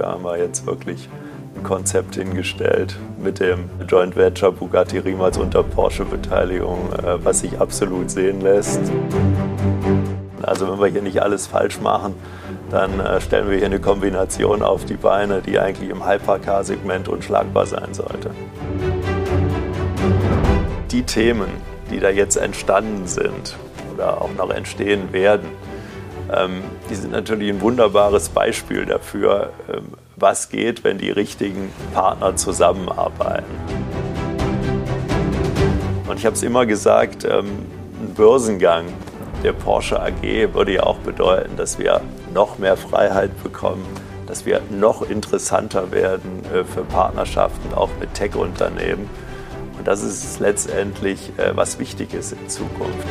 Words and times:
da 0.00 0.12
haben 0.12 0.24
wir 0.24 0.38
jetzt 0.38 0.64
wirklich 0.66 1.08
ein 1.54 1.62
Konzept 1.62 2.14
hingestellt 2.14 2.96
mit 3.22 3.38
dem 3.38 3.68
Joint 3.86 4.16
Venture 4.16 4.50
Bugatti 4.50 4.98
Riemals 4.98 5.36
unter 5.36 5.62
Porsche-Beteiligung, 5.62 6.90
äh, 6.92 7.22
was 7.22 7.40
sich 7.40 7.60
absolut 7.60 8.10
sehen 8.10 8.40
lässt. 8.40 8.80
Also 10.42 10.72
wenn 10.72 10.80
wir 10.80 10.86
hier 10.86 11.02
nicht 11.02 11.20
alles 11.20 11.46
falsch 11.46 11.80
machen, 11.82 12.14
dann 12.70 12.98
äh, 12.98 13.20
stellen 13.20 13.50
wir 13.50 13.58
hier 13.58 13.66
eine 13.66 13.78
Kombination 13.78 14.62
auf 14.62 14.86
die 14.86 14.94
Beine, 14.94 15.42
die 15.42 15.58
eigentlich 15.58 15.90
im 15.90 16.08
Hypercar-Segment 16.08 17.08
unschlagbar 17.08 17.66
sein 17.66 17.92
sollte. 17.92 18.30
Die 20.90 21.02
Themen, 21.02 21.48
die 21.90 22.00
da 22.00 22.08
jetzt 22.08 22.36
entstanden 22.36 23.06
sind 23.06 23.54
oder 23.92 24.22
auch 24.22 24.30
noch 24.38 24.48
entstehen 24.48 25.12
werden, 25.12 25.48
ähm, 26.34 26.62
die 26.88 26.94
sind 26.94 27.12
natürlich 27.12 27.50
ein 27.50 27.60
wunderbares 27.60 28.28
Beispiel 28.28 28.86
dafür, 28.86 29.52
ähm, 29.72 29.86
was 30.16 30.48
geht, 30.48 30.84
wenn 30.84 30.98
die 30.98 31.10
richtigen 31.10 31.72
Partner 31.94 32.36
zusammenarbeiten. 32.36 33.54
Und 36.08 36.18
ich 36.18 36.26
habe 36.26 36.36
es 36.36 36.42
immer 36.42 36.66
gesagt, 36.66 37.24
ähm, 37.24 37.66
ein 38.00 38.14
Börsengang 38.14 38.86
der 39.42 39.52
Porsche 39.52 40.00
AG 40.00 40.52
würde 40.52 40.74
ja 40.74 40.82
auch 40.82 40.98
bedeuten, 40.98 41.56
dass 41.56 41.78
wir 41.78 42.00
noch 42.34 42.58
mehr 42.58 42.76
Freiheit 42.76 43.42
bekommen, 43.42 43.86
dass 44.26 44.44
wir 44.44 44.60
noch 44.70 45.08
interessanter 45.08 45.90
werden 45.90 46.42
äh, 46.54 46.64
für 46.64 46.82
Partnerschaften, 46.82 47.74
auch 47.74 47.90
mit 47.98 48.14
Tech-Unternehmen. 48.14 49.08
Und 49.78 49.88
das 49.88 50.02
ist 50.02 50.40
letztendlich, 50.40 51.32
äh, 51.38 51.56
was 51.56 51.78
wichtig 51.78 52.12
ist 52.12 52.32
in 52.32 52.48
Zukunft. 52.48 53.06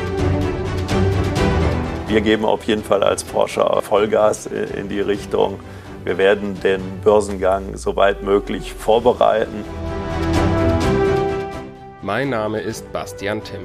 Wir 2.10 2.22
geben 2.22 2.44
auf 2.44 2.64
jeden 2.64 2.82
Fall 2.82 3.04
als 3.04 3.22
Porsche 3.22 3.64
Vollgas 3.82 4.46
in 4.46 4.88
die 4.88 4.98
Richtung. 4.98 5.60
Wir 6.02 6.18
werden 6.18 6.58
den 6.60 6.82
Börsengang 7.04 7.76
soweit 7.76 8.24
möglich 8.24 8.74
vorbereiten. 8.74 9.64
Mein 12.02 12.30
Name 12.30 12.58
ist 12.58 12.92
Bastian 12.92 13.44
Timm. 13.44 13.60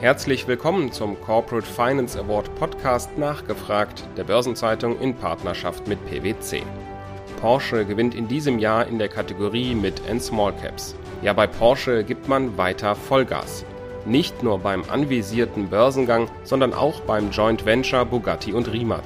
Herzlich 0.00 0.48
willkommen 0.48 0.90
zum 0.90 1.20
Corporate 1.20 1.64
Finance 1.64 2.18
Award 2.18 2.52
Podcast 2.56 3.16
Nachgefragt 3.16 4.02
der 4.16 4.24
Börsenzeitung 4.24 4.98
in 4.98 5.14
Partnerschaft 5.14 5.86
mit 5.86 6.04
PwC. 6.06 6.64
Porsche 7.40 7.84
gewinnt 7.84 8.16
in 8.16 8.26
diesem 8.26 8.58
Jahr 8.58 8.88
in 8.88 8.98
der 8.98 9.08
Kategorie 9.08 9.76
Mid 9.76 10.02
and 10.10 10.20
Small 10.20 10.52
Caps. 10.60 10.96
Ja, 11.22 11.34
bei 11.34 11.46
Porsche 11.46 12.02
gibt 12.02 12.26
man 12.26 12.58
weiter 12.58 12.96
Vollgas. 12.96 13.64
Nicht 14.06 14.42
nur 14.42 14.58
beim 14.58 14.84
anvisierten 14.88 15.68
Börsengang, 15.68 16.28
sondern 16.42 16.72
auch 16.72 17.00
beim 17.00 17.30
Joint 17.30 17.66
Venture 17.66 18.06
Bugatti 18.06 18.52
und 18.52 18.72
Rimac. 18.72 19.04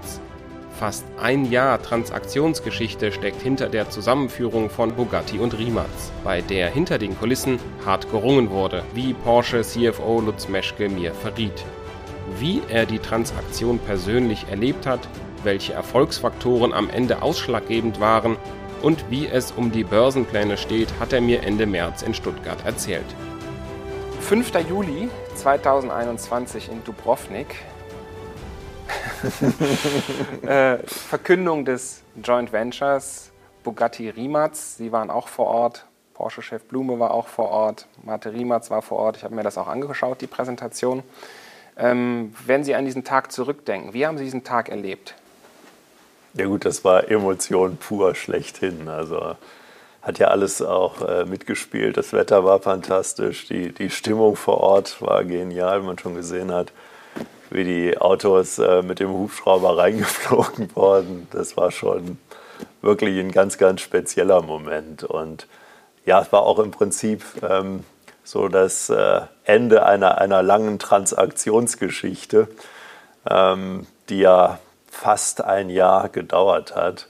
Fast 0.79 1.05
ein 1.21 1.51
Jahr 1.51 1.81
Transaktionsgeschichte 1.83 3.13
steckt 3.13 3.43
hinter 3.43 3.69
der 3.69 3.91
Zusammenführung 3.91 4.71
von 4.71 4.95
Bugatti 4.95 5.39
und 5.39 5.57
Rimac, 5.59 5.87
bei 6.23 6.41
der 6.41 6.69
hinter 6.69 6.99
den 6.99 7.19
Kulissen 7.19 7.59
hart 7.85 8.11
gerungen 8.11 8.51
wurde, 8.51 8.83
wie 8.93 9.15
Porsche 9.15 9.63
CFO 9.63 10.21
Lutz 10.21 10.49
Meschke 10.49 10.89
mir 10.89 11.13
verriet. 11.13 11.65
Wie 12.39 12.63
er 12.69 12.87
die 12.87 12.99
Transaktion 12.99 13.79
persönlich 13.79 14.47
erlebt 14.51 14.87
hat, 14.87 15.01
welche 15.45 15.75
Erfolgsfaktoren 15.75 16.73
am 16.73 16.89
Ende 16.89 17.23
ausschlaggebend 17.23 18.01
waren 18.01 18.37
und 18.83 19.05
wie 19.11 19.27
es 19.27 19.53
um 19.53 19.71
die 19.71 19.85
Börsenpläne 19.85 20.57
steht, 20.57 20.89
hat 21.01 21.13
er 21.13 21.21
mir 21.21 21.43
Ende 21.43 21.67
März 21.67 22.03
in 22.03 22.15
Stuttgart 22.15 22.65
erzählt. 22.65 23.07
5. 24.25 24.53
Juli 24.71 25.11
2021 25.35 26.71
in 26.71 26.83
Dubrovnik 26.83 27.57
äh, 30.47 30.79
Verkündung 30.79 31.67
des 31.67 32.03
Joint 32.23 32.51
Ventures 32.51 33.31
Bugatti 33.65 34.09
Rimac. 34.09 34.57
Sie 34.57 34.93
waren 34.93 35.11
auch 35.11 35.29
vor 35.29 35.49
Ort. 35.49 35.85
Porsche-Chef 36.15 36.65
Blume 36.65 36.99
war 36.99 37.11
auch 37.11 37.29
vor 37.29 37.51
Ort. 37.51 37.87
Marte 38.03 38.33
Rimac 38.33 38.71
war 38.71 38.81
vor 38.81 38.99
Ort. 38.99 39.19
Ich 39.19 39.25
habe 39.25 39.35
mir 39.35 39.43
das 39.43 39.59
auch 39.59 39.69
angeschaut, 39.69 40.23
die 40.23 40.27
Präsentation. 40.27 41.03
Ähm, 41.77 42.35
wenn 42.47 42.65
Sie 42.65 42.75
an 42.75 42.87
diesen 42.87 43.05
Tag 43.05 43.31
zurückdenken, 43.31 43.93
wie 43.93 44.07
haben 44.07 44.17
Sie 44.17 44.25
diesen 44.25 44.43
Tag 44.43 44.71
erlebt? 44.71 45.15
Ja 46.33 46.47
gut, 46.47 46.65
das 46.65 46.83
war 46.83 47.11
Emotion 47.11 47.77
pur 47.77 48.15
schlechthin. 48.15 48.89
Also 48.89 49.37
hat 50.05 50.19
ja 50.19 50.29
alles 50.29 50.63
auch 50.63 51.03
äh, 51.03 51.25
mitgespielt. 51.25 51.97
Das 51.97 52.13
Wetter 52.13 52.45
war 52.45 52.61
fantastisch, 52.61 53.49
die, 53.49 53.73
die 53.73 53.91
Stimmung 53.91 54.37
vor 54.37 54.59
Ort 54.59 55.03
war 55.03 55.25
genial, 55.25 55.83
wie 55.83 55.87
man 55.87 55.99
schon 55.99 56.15
gesehen 56.15 56.53
hat 56.53 56.73
wie 57.55 57.65
die 57.65 57.99
Autos 57.99 58.59
äh, 58.59 58.83
mit 58.83 58.99
dem 59.01 59.11
Hubschrauber 59.11 59.79
reingeflogen 59.79 60.75
worden. 60.75 61.29
Das 61.31 61.57
war 61.57 61.71
schon 61.71 62.19
wirklich 62.83 63.19
ein 63.19 63.31
ganz, 63.31 63.59
ganz 63.59 63.81
spezieller 63.81 64.43
Moment. 64.43 65.05
Und 65.05 65.47
ja, 66.05 66.21
es 66.21 66.33
war 66.33 66.43
auch 66.43 66.59
im 66.59 66.73
Prinzip 66.73 67.23
ähm, 67.49 67.85
so 68.25 68.49
das 68.49 68.91
äh, 68.91 69.21
Ende 69.45 69.87
einer, 69.87 70.19
einer 70.19 70.43
langen 70.43 70.79
Transaktionsgeschichte, 70.79 72.49
ähm, 73.29 73.87
die 74.09 74.19
ja 74.19 74.59
fast 74.91 75.43
ein 75.43 75.71
Jahr 75.71 76.09
gedauert 76.09 76.75
hat. 76.75 77.09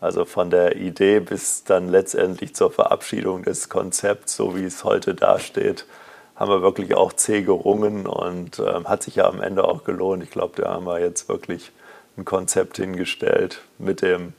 Also 0.00 0.24
von 0.24 0.50
der 0.50 0.76
Idee 0.76 1.20
bis 1.20 1.64
dann 1.64 1.88
letztendlich 1.88 2.54
zur 2.54 2.70
Verabschiedung 2.70 3.42
des 3.42 3.68
Konzepts, 3.68 4.36
so 4.36 4.56
wie 4.56 4.64
es 4.64 4.84
heute 4.84 5.14
dasteht, 5.14 5.86
haben 6.34 6.50
wir 6.50 6.60
wirklich 6.60 6.94
auch 6.94 7.14
zäh 7.14 7.42
gerungen 7.42 8.06
und 8.06 8.58
äh, 8.58 8.84
hat 8.84 9.02
sich 9.02 9.16
ja 9.16 9.26
am 9.26 9.40
Ende 9.40 9.64
auch 9.64 9.84
gelohnt. 9.84 10.22
Ich 10.22 10.30
glaube, 10.30 10.60
da 10.60 10.74
haben 10.74 10.84
wir 10.84 11.00
jetzt 11.00 11.28
wirklich 11.28 11.72
ein 12.18 12.24
Konzept 12.26 12.76
hingestellt 12.76 13.62
mit 13.78 14.02
dem 14.02 14.34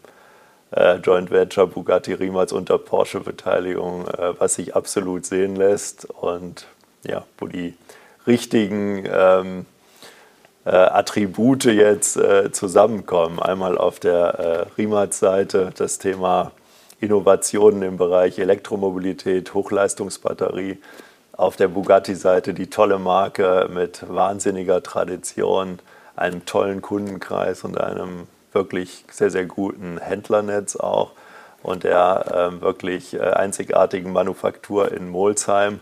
äh, 0.72 0.97
Joint 0.97 1.31
Venture 1.31 1.67
Bugatti 1.67 2.13
Riemals 2.13 2.53
unter 2.53 2.78
Porsche-Beteiligung, 2.78 4.07
äh, 4.07 4.40
was 4.40 4.56
sich 4.56 4.75
absolut 4.75 5.25
sehen 5.25 5.56
lässt 5.56 6.06
und 6.06 6.67
ja, 7.03 7.25
wo 7.40 7.47
die 7.47 7.75
richtigen 8.28 9.07
ähm, 9.12 9.62
äh, 9.62 9.76
Attribute 10.72 11.66
jetzt 11.66 12.17
äh, 12.17 12.51
zusammenkommen. 12.51 13.39
Einmal 13.39 13.78
auf 13.78 14.00
der 14.00 14.17
äh, 14.17 14.66
Riemals-Seite 14.78 15.72
das 15.75 16.00
Thema 16.00 16.51
Innovationen 17.00 17.83
im 17.83 17.97
Bereich 17.97 18.39
Elektromobilität, 18.39 19.53
Hochleistungsbatterie 19.53 20.79
auf 21.33 21.55
der 21.55 21.67
Bugatti-Seite 21.67 22.53
die 22.53 22.69
tolle 22.69 22.97
Marke 22.97 23.69
mit 23.72 24.03
wahnsinniger 24.09 24.81
Tradition, 24.81 25.79
einem 26.16 26.45
tollen 26.45 26.81
Kundenkreis 26.81 27.63
und 27.63 27.79
einem 27.79 28.28
wirklich 28.51 29.05
sehr, 29.11 29.29
sehr 29.29 29.45
guten 29.45 29.99
Händlernetz 29.99 30.75
auch 30.75 31.11
und 31.61 31.84
der 31.84 32.51
äh, 32.57 32.61
wirklich 32.61 33.13
äh, 33.13 33.19
einzigartigen 33.19 34.11
Manufaktur 34.11 34.91
in 34.91 35.09
Molsheim. 35.09 35.79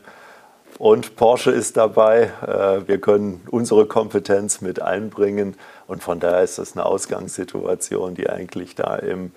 Und 0.78 1.16
Porsche 1.16 1.52
ist 1.52 1.78
dabei. 1.78 2.31
Äh, 2.46 2.88
wir 2.88 3.00
können 3.00 3.41
unsere 3.50 3.86
Kompetenz 3.86 4.62
mit 4.62 4.81
einbringen 4.81 5.56
und 5.88 6.03
von 6.03 6.19
daher 6.19 6.44
ist 6.44 6.58
das 6.58 6.74
eine 6.75 6.86
Ausgangssituation, 6.86 8.16
die 8.16 8.30
eigentlich 8.30 8.75
da 8.75 8.96
im 8.96 9.31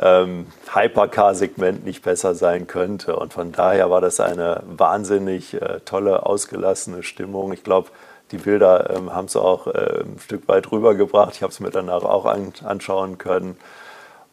ähm, 0.00 0.46
Hypercar-Segment 0.72 1.84
nicht 1.84 2.02
besser 2.02 2.34
sein 2.34 2.68
könnte. 2.68 3.16
Und 3.16 3.32
von 3.32 3.50
daher 3.50 3.90
war 3.90 4.00
das 4.00 4.20
eine 4.20 4.62
wahnsinnig 4.66 5.54
äh, 5.54 5.80
tolle, 5.84 6.24
ausgelassene 6.26 7.02
Stimmung. 7.02 7.52
Ich 7.52 7.64
glaube, 7.64 7.88
die 8.30 8.38
Bilder 8.38 8.90
ähm, 8.90 9.14
haben 9.14 9.24
es 9.24 9.36
auch 9.36 9.66
äh, 9.66 10.02
ein 10.02 10.18
Stück 10.20 10.46
weit 10.46 10.70
rübergebracht. 10.70 11.34
Ich 11.34 11.42
habe 11.42 11.52
es 11.52 11.58
mir 11.58 11.70
danach 11.70 12.04
auch 12.04 12.26
an, 12.26 12.52
anschauen 12.64 13.18
können. 13.18 13.56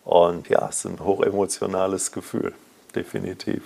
Und 0.03 0.49
ja, 0.49 0.67
es 0.69 0.79
ist 0.79 0.85
ein 0.85 0.99
hochemotionales 1.03 2.11
Gefühl, 2.11 2.53
definitiv. 2.93 3.63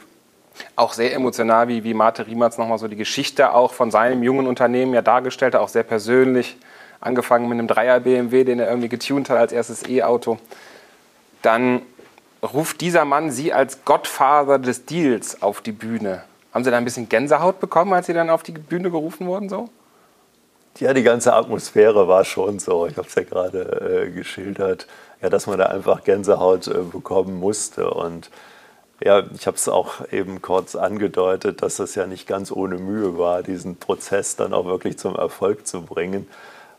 Auch 0.75 0.93
sehr 0.93 1.13
emotional, 1.13 1.67
wie, 1.67 1.83
wie 1.83 1.93
Mate 1.93 2.27
Riemertz 2.27 2.57
nochmal 2.57 2.77
so 2.77 2.87
die 2.87 2.95
Geschichte 2.95 3.53
auch 3.53 3.73
von 3.73 3.91
seinem 3.91 4.23
jungen 4.23 4.47
Unternehmen 4.47 4.93
ja 4.93 5.01
dargestellt 5.01 5.55
hat, 5.55 5.61
auch 5.61 5.69
sehr 5.69 5.83
persönlich. 5.83 6.57
Angefangen 7.01 7.47
mit 7.47 7.57
einem 7.57 7.67
Dreier 7.67 7.99
BMW, 8.01 8.43
den 8.43 8.59
er 8.59 8.67
irgendwie 8.67 8.89
getuned 8.89 9.29
hat 9.29 9.37
als 9.37 9.51
erstes 9.51 9.87
E-Auto 9.87 10.37
dann 11.41 11.81
ruft 12.41 12.81
dieser 12.81 13.05
Mann 13.05 13.31
Sie 13.31 13.53
als 13.53 13.85
Gottvater 13.85 14.59
des 14.59 14.85
Deals 14.85 15.41
auf 15.41 15.61
die 15.61 15.71
Bühne. 15.71 16.23
Haben 16.53 16.63
Sie 16.63 16.71
da 16.71 16.77
ein 16.77 16.85
bisschen 16.85 17.09
Gänsehaut 17.09 17.59
bekommen, 17.59 17.93
als 17.93 18.07
Sie 18.07 18.13
dann 18.13 18.29
auf 18.29 18.43
die 18.43 18.51
Bühne 18.53 18.89
gerufen 18.89 19.27
wurden? 19.27 19.49
So? 19.49 19.69
Ja, 20.79 20.93
die 20.93 21.03
ganze 21.03 21.33
Atmosphäre 21.33 22.07
war 22.07 22.23
schon 22.25 22.59
so. 22.59 22.87
Ich 22.87 22.97
habe 22.97 23.07
es 23.07 23.15
ja 23.15 23.23
gerade 23.23 24.07
äh, 24.07 24.11
geschildert, 24.11 24.87
ja, 25.21 25.29
dass 25.29 25.47
man 25.47 25.59
da 25.59 25.65
einfach 25.65 26.03
Gänsehaut 26.03 26.67
äh, 26.67 26.79
bekommen 26.79 27.39
musste. 27.39 27.89
Und 27.91 28.29
ja, 29.01 29.23
ich 29.33 29.47
habe 29.47 29.55
es 29.55 29.69
auch 29.69 30.11
eben 30.11 30.41
kurz 30.41 30.75
angedeutet, 30.75 31.61
dass 31.61 31.77
das 31.77 31.95
ja 31.95 32.05
nicht 32.05 32.27
ganz 32.27 32.51
ohne 32.51 32.77
Mühe 32.77 33.17
war, 33.17 33.43
diesen 33.43 33.77
Prozess 33.77 34.35
dann 34.35 34.53
auch 34.53 34.65
wirklich 34.65 34.97
zum 34.97 35.15
Erfolg 35.15 35.65
zu 35.65 35.83
bringen. 35.83 36.27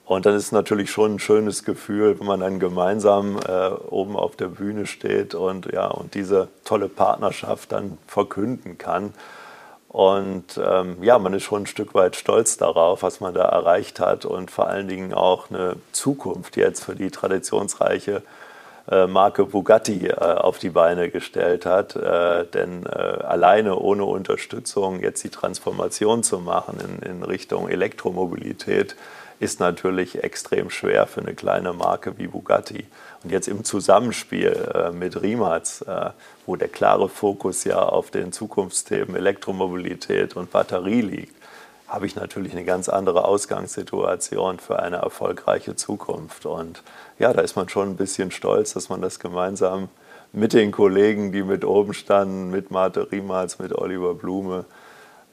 Und 0.05 0.27
dann 0.27 0.35
ist 0.35 0.51
natürlich 0.51 0.91
schon 0.91 1.15
ein 1.15 1.19
schönes 1.21 1.65
Gefühl, 1.65 2.19
wenn 2.19 2.27
man 2.27 2.41
dann 2.41 2.59
gemeinsam 2.59 3.39
äh, 3.47 3.69
oben 3.69 4.17
auf 4.17 4.35
der 4.35 4.49
Bühne 4.49 4.87
steht 4.87 5.35
und, 5.35 5.67
ja, 5.73 5.87
und 5.87 6.15
diese 6.15 6.49
tolle 6.65 6.89
Partnerschaft 6.89 7.71
dann 7.71 7.97
verkünden 8.09 8.77
kann. 8.77 9.15
Und 9.89 10.61
ähm, 10.63 11.03
ja, 11.03 11.19
man 11.19 11.33
ist 11.33 11.45
schon 11.45 11.63
ein 11.63 11.67
Stück 11.67 11.95
weit 11.95 12.17
stolz 12.17 12.57
darauf, 12.57 13.03
was 13.03 13.21
man 13.21 13.35
da 13.35 13.45
erreicht 13.45 14.01
hat 14.01 14.25
und 14.25 14.51
vor 14.51 14.67
allen 14.69 14.89
Dingen 14.89 15.15
auch 15.15 15.51
eine 15.51 15.77
Zukunft 15.93 16.57
jetzt 16.57 16.85
für 16.85 16.95
die 16.95 17.11
traditionsreiche 17.11 18.23
Marke 19.07 19.45
Bugatti 19.45 20.09
äh, 20.09 20.15
auf 20.15 20.59
die 20.59 20.71
Beine 20.71 21.11
gestellt 21.11 21.67
hat. 21.67 21.97
Äh, 21.97 22.47
denn 22.47 22.87
alleine 22.87 23.77
ohne 23.77 24.05
Unterstützung 24.05 25.01
jetzt 25.01 25.23
die 25.25 25.31
Transformation 25.31 26.23
zu 26.23 26.39
machen 26.39 26.79
in, 26.81 27.09
in 27.09 27.23
Richtung 27.23 27.69
Elektromobilität 27.69 28.97
ist 29.39 29.59
natürlich 29.59 30.23
extrem 30.23 30.69
schwer 30.69 31.07
für 31.07 31.21
eine 31.21 31.35
kleine 31.35 31.73
Marke 31.73 32.19
wie 32.19 32.27
Bugatti. 32.27 32.87
Und 33.23 33.33
jetzt 33.33 33.49
im 33.49 33.65
Zusammenspiel 33.65 34.93
mit 34.93 35.23
Rimac, 35.23 35.83
wo 36.45 36.57
der 36.57 36.69
klare 36.69 37.09
Fokus 37.09 37.65
ja 37.65 37.79
auf 37.79 38.11
den 38.11 38.33
Zukunftsthemen 38.33 39.17
Elektromobilität 39.17 40.37
und 40.37 40.51
Batterie 40.51 41.01
liegt, 41.01 41.40
habe 41.91 42.07
ich 42.07 42.15
natürlich 42.15 42.53
eine 42.53 42.65
ganz 42.65 42.89
andere 42.89 43.25
Ausgangssituation 43.25 44.61
für 44.61 44.79
eine 44.79 44.99
erfolgreiche 44.99 45.75
Zukunft. 45.75 46.47
Und 46.47 46.85
ja, 47.19 47.33
da 47.33 47.43
ist 47.43 47.57
man 47.57 47.69
schon 47.69 47.91
ein 47.91 47.97
bisschen 47.97 48.31
stolz, 48.31 48.75
dass 48.75 48.89
man 48.89 49.03
das 49.03 49.19
gemeinsam 49.19 49.89
mit 50.33 50.53
den 50.53 50.71
Kollegen, 50.71 51.33
die 51.33 51.43
mit 51.43 51.65
oben 51.65 51.93
standen, 51.93 52.51
mit 52.51 52.71
Marte 52.71 53.11
Riematz, 53.11 53.59
mit 53.59 53.75
Oliver 53.75 54.15
Blume 54.15 54.67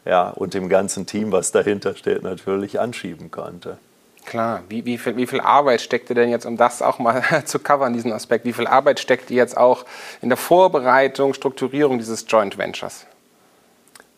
ja, 0.03 0.31
und 0.31 0.55
dem 0.55 0.67
ganzen 0.67 1.05
Team, 1.05 1.31
was 1.31 1.51
dahinter 1.51 1.95
steht, 1.95 2.23
natürlich 2.23 2.79
anschieben 2.79 3.29
konnte. 3.29 3.77
Klar, 4.25 4.63
wie, 4.67 4.83
wie, 4.83 4.97
viel, 4.97 5.15
wie 5.15 5.27
viel 5.27 5.39
Arbeit 5.39 5.79
steckte 5.79 6.15
denn 6.15 6.29
jetzt, 6.29 6.45
um 6.45 6.57
das 6.57 6.81
auch 6.81 6.97
mal 6.97 7.23
zu 7.45 7.59
covern, 7.59 7.93
diesen 7.93 8.11
Aspekt, 8.11 8.45
wie 8.45 8.53
viel 8.53 8.65
Arbeit 8.65 8.99
steckt 8.99 9.29
jetzt 9.29 9.55
auch 9.55 9.85
in 10.23 10.29
der 10.29 10.37
Vorbereitung, 10.37 11.35
Strukturierung 11.35 11.99
dieses 11.99 12.25
Joint 12.27 12.57
Ventures? 12.57 13.05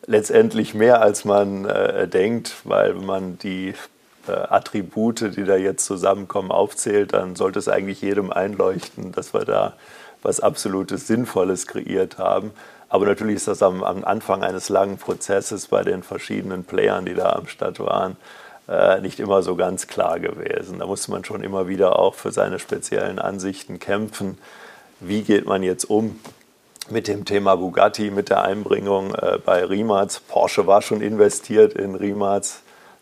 Letztendlich 0.06 0.74
mehr, 0.74 1.00
als 1.02 1.24
man 1.24 1.64
äh, 1.64 2.08
denkt, 2.08 2.56
weil 2.64 2.96
wenn 2.96 3.06
man 3.06 3.38
die 3.38 3.74
äh, 4.26 4.32
Attribute, 4.32 5.36
die 5.36 5.44
da 5.44 5.56
jetzt 5.56 5.84
zusammenkommen, 5.84 6.50
aufzählt, 6.50 7.12
dann 7.12 7.36
sollte 7.36 7.58
es 7.58 7.68
eigentlich 7.68 8.02
jedem 8.02 8.30
einleuchten, 8.32 9.12
dass 9.12 9.34
wir 9.34 9.44
da 9.44 9.74
was 10.22 10.40
absolutes 10.40 11.06
Sinnvolles 11.06 11.66
kreiert 11.66 12.18
haben. 12.18 12.52
Aber 12.88 13.06
natürlich 13.06 13.36
ist 13.36 13.48
das 13.48 13.62
am, 13.62 13.84
am 13.84 14.04
Anfang 14.04 14.42
eines 14.42 14.68
langen 14.68 14.98
Prozesses 14.98 15.68
bei 15.68 15.82
den 15.82 16.02
verschiedenen 16.02 16.64
Playern, 16.64 17.06
die 17.06 17.14
da 17.14 17.32
am 17.32 17.46
Start 17.46 17.78
waren, 17.78 18.16
äh, 18.68 19.00
nicht 19.00 19.20
immer 19.20 19.42
so 19.42 19.56
ganz 19.56 19.86
klar 19.86 20.18
gewesen. 20.18 20.80
Da 20.80 20.86
musste 20.86 21.10
man 21.10 21.24
schon 21.24 21.42
immer 21.42 21.68
wieder 21.68 21.98
auch 21.98 22.14
für 22.14 22.32
seine 22.32 22.58
speziellen 22.58 23.18
Ansichten 23.18 23.78
kämpfen. 23.78 24.38
Wie 24.98 25.22
geht 25.22 25.46
man 25.46 25.62
jetzt 25.62 25.84
um 25.84 26.18
mit 26.90 27.08
dem 27.08 27.24
Thema 27.24 27.56
Bugatti, 27.56 28.10
mit 28.10 28.30
der 28.30 28.42
Einbringung 28.42 29.14
äh, 29.14 29.38
bei 29.44 29.64
Rimac. 29.64 30.20
Porsche 30.28 30.66
war 30.66 30.82
schon 30.82 31.00
investiert 31.00 31.74
in 31.74 31.94
Rimac, 31.94 32.44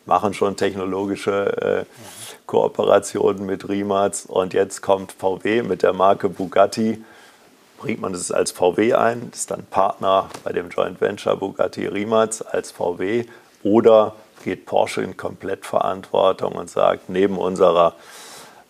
machen 0.06 0.34
schon 0.34 0.56
technologische 0.56 1.86
äh, 1.86 2.04
Kooperationen 2.46 3.46
mit 3.46 3.68
Rimac 3.68 4.14
und 4.28 4.54
jetzt 4.54 4.82
kommt 4.82 5.12
VW 5.12 5.62
mit 5.62 5.82
der 5.82 5.92
Marke 5.92 6.28
Bugatti. 6.28 7.02
Bringt 7.78 8.00
man 8.00 8.12
das 8.12 8.32
als 8.32 8.50
VW 8.50 8.94
ein, 8.94 9.30
ist 9.32 9.50
dann 9.50 9.64
Partner 9.64 10.28
bei 10.44 10.52
dem 10.52 10.68
Joint 10.70 11.00
Venture 11.00 11.36
Bugatti 11.36 11.86
Rimac 11.86 12.44
als 12.50 12.72
VW 12.72 13.24
oder 13.62 14.14
geht 14.44 14.66
Porsche 14.66 15.02
in 15.02 15.16
Komplettverantwortung 15.16 16.52
und 16.52 16.70
sagt, 16.70 17.08
neben 17.08 17.38
unserer 17.38 17.88
äh, 17.88 18.17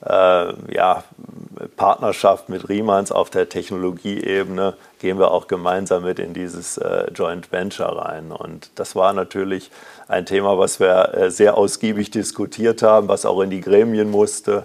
ja, 0.00 1.02
Partnerschaft 1.76 2.48
mit 2.48 2.68
Riemans 2.68 3.12
auf 3.12 3.30
der 3.30 3.48
Technologieebene 3.48 4.74
gehen 4.98 5.18
wir 5.18 5.30
auch 5.30 5.46
gemeinsam 5.46 6.04
mit 6.04 6.18
in 6.18 6.34
dieses 6.34 6.78
äh, 6.78 7.10
Joint 7.12 7.50
Venture 7.52 7.98
rein. 7.98 8.32
Und 8.32 8.70
das 8.76 8.94
war 8.96 9.12
natürlich 9.12 9.70
ein 10.08 10.26
Thema, 10.26 10.58
was 10.58 10.80
wir 10.80 11.14
äh, 11.14 11.30
sehr 11.30 11.56
ausgiebig 11.56 12.10
diskutiert 12.10 12.82
haben, 12.82 13.08
was 13.08 13.26
auch 13.26 13.40
in 13.40 13.50
die 13.50 13.60
Gremien 13.60 14.10
musste 14.10 14.64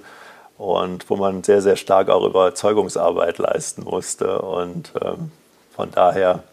und 0.58 1.10
wo 1.10 1.16
man 1.16 1.44
sehr, 1.44 1.62
sehr 1.62 1.76
stark 1.76 2.10
auch 2.10 2.26
Überzeugungsarbeit 2.26 3.38
leisten 3.38 3.84
musste. 3.84 4.40
Und 4.42 4.94
ähm, 5.02 5.32
von 5.76 5.92
daher, 5.92 6.44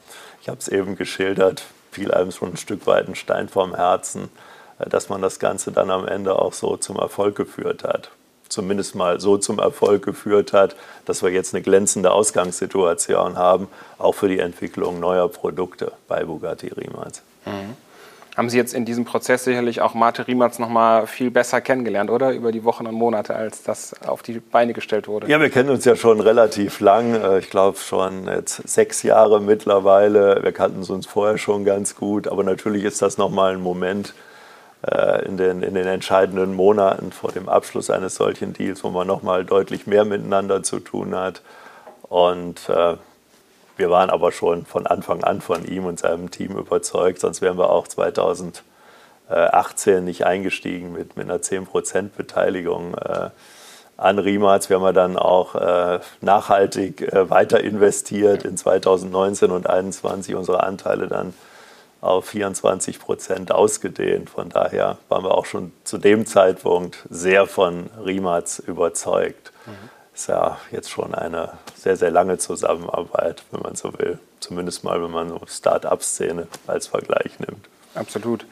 ich 0.40 0.48
habe 0.48 0.58
es 0.58 0.68
eben 0.68 0.96
geschildert, 0.96 1.64
fiel 1.90 2.12
einem 2.12 2.32
schon 2.32 2.50
ein 2.50 2.56
Stück 2.56 2.86
weit 2.86 3.08
ein 3.08 3.14
Stein 3.14 3.48
vom 3.48 3.74
Herzen, 3.74 4.30
äh, 4.78 4.88
dass 4.88 5.08
man 5.08 5.22
das 5.22 5.38
Ganze 5.38 5.72
dann 5.72 5.90
am 5.90 6.06
Ende 6.06 6.38
auch 6.38 6.52
so 6.52 6.76
zum 6.76 6.96
Erfolg 6.96 7.36
geführt 7.36 7.84
hat 7.84 8.10
zumindest 8.50 8.94
mal 8.94 9.20
so 9.20 9.38
zum 9.38 9.58
Erfolg 9.58 10.04
geführt 10.04 10.52
hat, 10.52 10.76
dass 11.06 11.22
wir 11.22 11.30
jetzt 11.30 11.54
eine 11.54 11.62
glänzende 11.62 12.12
Ausgangssituation 12.12 13.36
haben, 13.36 13.68
auch 13.98 14.14
für 14.14 14.28
die 14.28 14.38
Entwicklung 14.38 15.00
neuer 15.00 15.28
Produkte 15.28 15.92
bei 16.08 16.24
Bugatti 16.24 16.68
Rimac. 16.68 17.22
Mhm. 17.46 17.76
Haben 18.36 18.48
Sie 18.48 18.56
jetzt 18.56 18.74
in 18.74 18.84
diesem 18.84 19.04
Prozess 19.04 19.44
sicherlich 19.44 19.80
auch 19.80 19.92
Mate 19.92 20.26
Riemanns 20.26 20.58
noch 20.58 20.68
mal 20.68 21.06
viel 21.06 21.30
besser 21.30 21.60
kennengelernt, 21.60 22.10
oder? 22.10 22.32
Über 22.32 22.52
die 22.52 22.64
Wochen 22.64 22.86
und 22.86 22.94
Monate, 22.94 23.34
als 23.34 23.64
das 23.64 23.92
auf 24.06 24.22
die 24.22 24.38
Beine 24.38 24.72
gestellt 24.72 25.08
wurde. 25.08 25.28
Ja, 25.28 25.40
wir 25.40 25.50
kennen 25.50 25.68
uns 25.68 25.84
ja 25.84 25.96
schon 25.96 26.20
relativ 26.20 26.80
lang. 26.80 27.14
Äh, 27.14 27.40
ich 27.40 27.50
glaube 27.50 27.78
schon 27.78 28.28
jetzt 28.28 28.66
sechs 28.68 29.02
Jahre 29.02 29.40
mittlerweile. 29.40 30.42
Wir 30.42 30.52
kannten 30.52 30.90
uns 30.90 31.06
vorher 31.06 31.38
schon 31.38 31.64
ganz 31.64 31.96
gut. 31.96 32.28
Aber 32.28 32.44
natürlich 32.44 32.84
ist 32.84 33.02
das 33.02 33.18
noch 33.18 33.30
mal 33.30 33.52
ein 33.52 33.60
Moment, 33.60 34.14
in 35.26 35.36
den, 35.36 35.62
in 35.62 35.74
den 35.74 35.86
entscheidenden 35.86 36.54
Monaten 36.54 37.12
vor 37.12 37.32
dem 37.32 37.50
Abschluss 37.50 37.90
eines 37.90 38.14
solchen 38.14 38.54
Deals, 38.54 38.82
wo 38.82 38.88
man 38.88 39.06
nochmal 39.06 39.44
deutlich 39.44 39.86
mehr 39.86 40.06
miteinander 40.06 40.62
zu 40.62 40.80
tun 40.80 41.14
hat. 41.14 41.42
Und 42.08 42.68
äh, 42.68 42.96
wir 43.80 43.90
waren 43.90 44.10
aber 44.10 44.30
schon 44.30 44.66
von 44.66 44.86
Anfang 44.86 45.24
an 45.24 45.40
von 45.40 45.64
ihm 45.64 45.86
und 45.86 45.98
seinem 45.98 46.30
Team 46.30 46.58
überzeugt, 46.58 47.20
sonst 47.20 47.40
wären 47.40 47.56
wir 47.56 47.70
auch 47.70 47.88
2018 47.88 50.04
nicht 50.04 50.26
eingestiegen 50.26 50.92
mit, 50.92 51.16
mit 51.16 51.30
einer 51.30 51.40
10% 51.40 52.10
Beteiligung 52.14 52.92
äh, 52.94 53.30
an 53.96 54.18
Rimac. 54.18 54.68
Wir 54.68 54.80
haben 54.80 54.94
dann 54.94 55.16
auch 55.16 55.54
äh, 55.54 56.00
nachhaltig 56.20 57.00
äh, 57.00 57.30
weiter 57.30 57.60
investiert 57.60 58.44
in 58.44 58.58
2019 58.58 59.50
und 59.50 59.62
2021 59.62 60.34
unsere 60.34 60.62
Anteile 60.62 61.08
dann 61.08 61.32
auf 62.00 62.26
24 62.26 62.98
Prozent 62.98 63.52
ausgedehnt. 63.52 64.30
Von 64.30 64.48
daher 64.48 64.98
waren 65.08 65.24
wir 65.24 65.36
auch 65.36 65.46
schon 65.46 65.72
zu 65.84 65.98
dem 65.98 66.26
Zeitpunkt 66.26 67.06
sehr 67.10 67.46
von 67.46 67.90
Rimac 68.04 68.60
überzeugt. 68.66 69.52
Mhm. 69.66 69.90
Ist 70.14 70.28
ja 70.28 70.58
jetzt 70.70 70.90
schon 70.90 71.14
eine 71.14 71.52
sehr, 71.76 71.96
sehr 71.96 72.10
lange 72.10 72.38
Zusammenarbeit, 72.38 73.42
wenn 73.50 73.60
man 73.60 73.74
so 73.76 73.92
will. 73.98 74.18
Zumindest 74.40 74.84
mal, 74.84 75.02
wenn 75.02 75.10
man 75.10 75.28
so 75.28 75.40
Start-up-Szene 75.46 76.46
als 76.66 76.86
Vergleich 76.86 77.38
nimmt. 77.38 77.68
Absolut. 77.94 78.46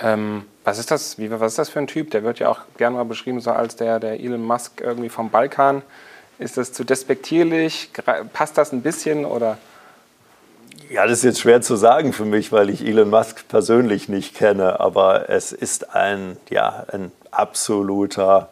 Ähm, 0.00 0.44
was, 0.64 0.78
ist 0.78 0.90
das, 0.90 1.18
wie, 1.18 1.30
was 1.30 1.52
ist 1.52 1.58
das 1.58 1.68
für 1.70 1.78
ein 1.78 1.86
Typ? 1.86 2.10
Der 2.10 2.24
wird 2.24 2.38
ja 2.38 2.48
auch 2.48 2.60
gerne 2.76 2.96
mal 2.96 3.04
beschrieben 3.04 3.40
so 3.40 3.50
als 3.50 3.76
der, 3.76 4.00
der 4.00 4.20
Elon 4.20 4.42
Musk 4.42 4.80
irgendwie 4.80 5.08
vom 5.08 5.30
Balkan. 5.30 5.82
Ist 6.38 6.56
das 6.56 6.72
zu 6.72 6.84
despektierlich? 6.84 7.90
Passt 8.32 8.58
das 8.58 8.72
ein 8.72 8.82
bisschen 8.82 9.24
oder? 9.24 9.58
Ja, 10.90 11.06
das 11.06 11.18
ist 11.18 11.24
jetzt 11.24 11.40
schwer 11.40 11.60
zu 11.60 11.76
sagen 11.76 12.12
für 12.12 12.24
mich, 12.24 12.52
weil 12.52 12.70
ich 12.70 12.84
Elon 12.86 13.10
Musk 13.10 13.48
persönlich 13.48 14.08
nicht 14.08 14.34
kenne, 14.34 14.80
aber 14.80 15.28
es 15.28 15.52
ist 15.52 15.94
ein, 15.94 16.36
ja, 16.50 16.84
ein 16.92 17.10
absoluter 17.30 18.48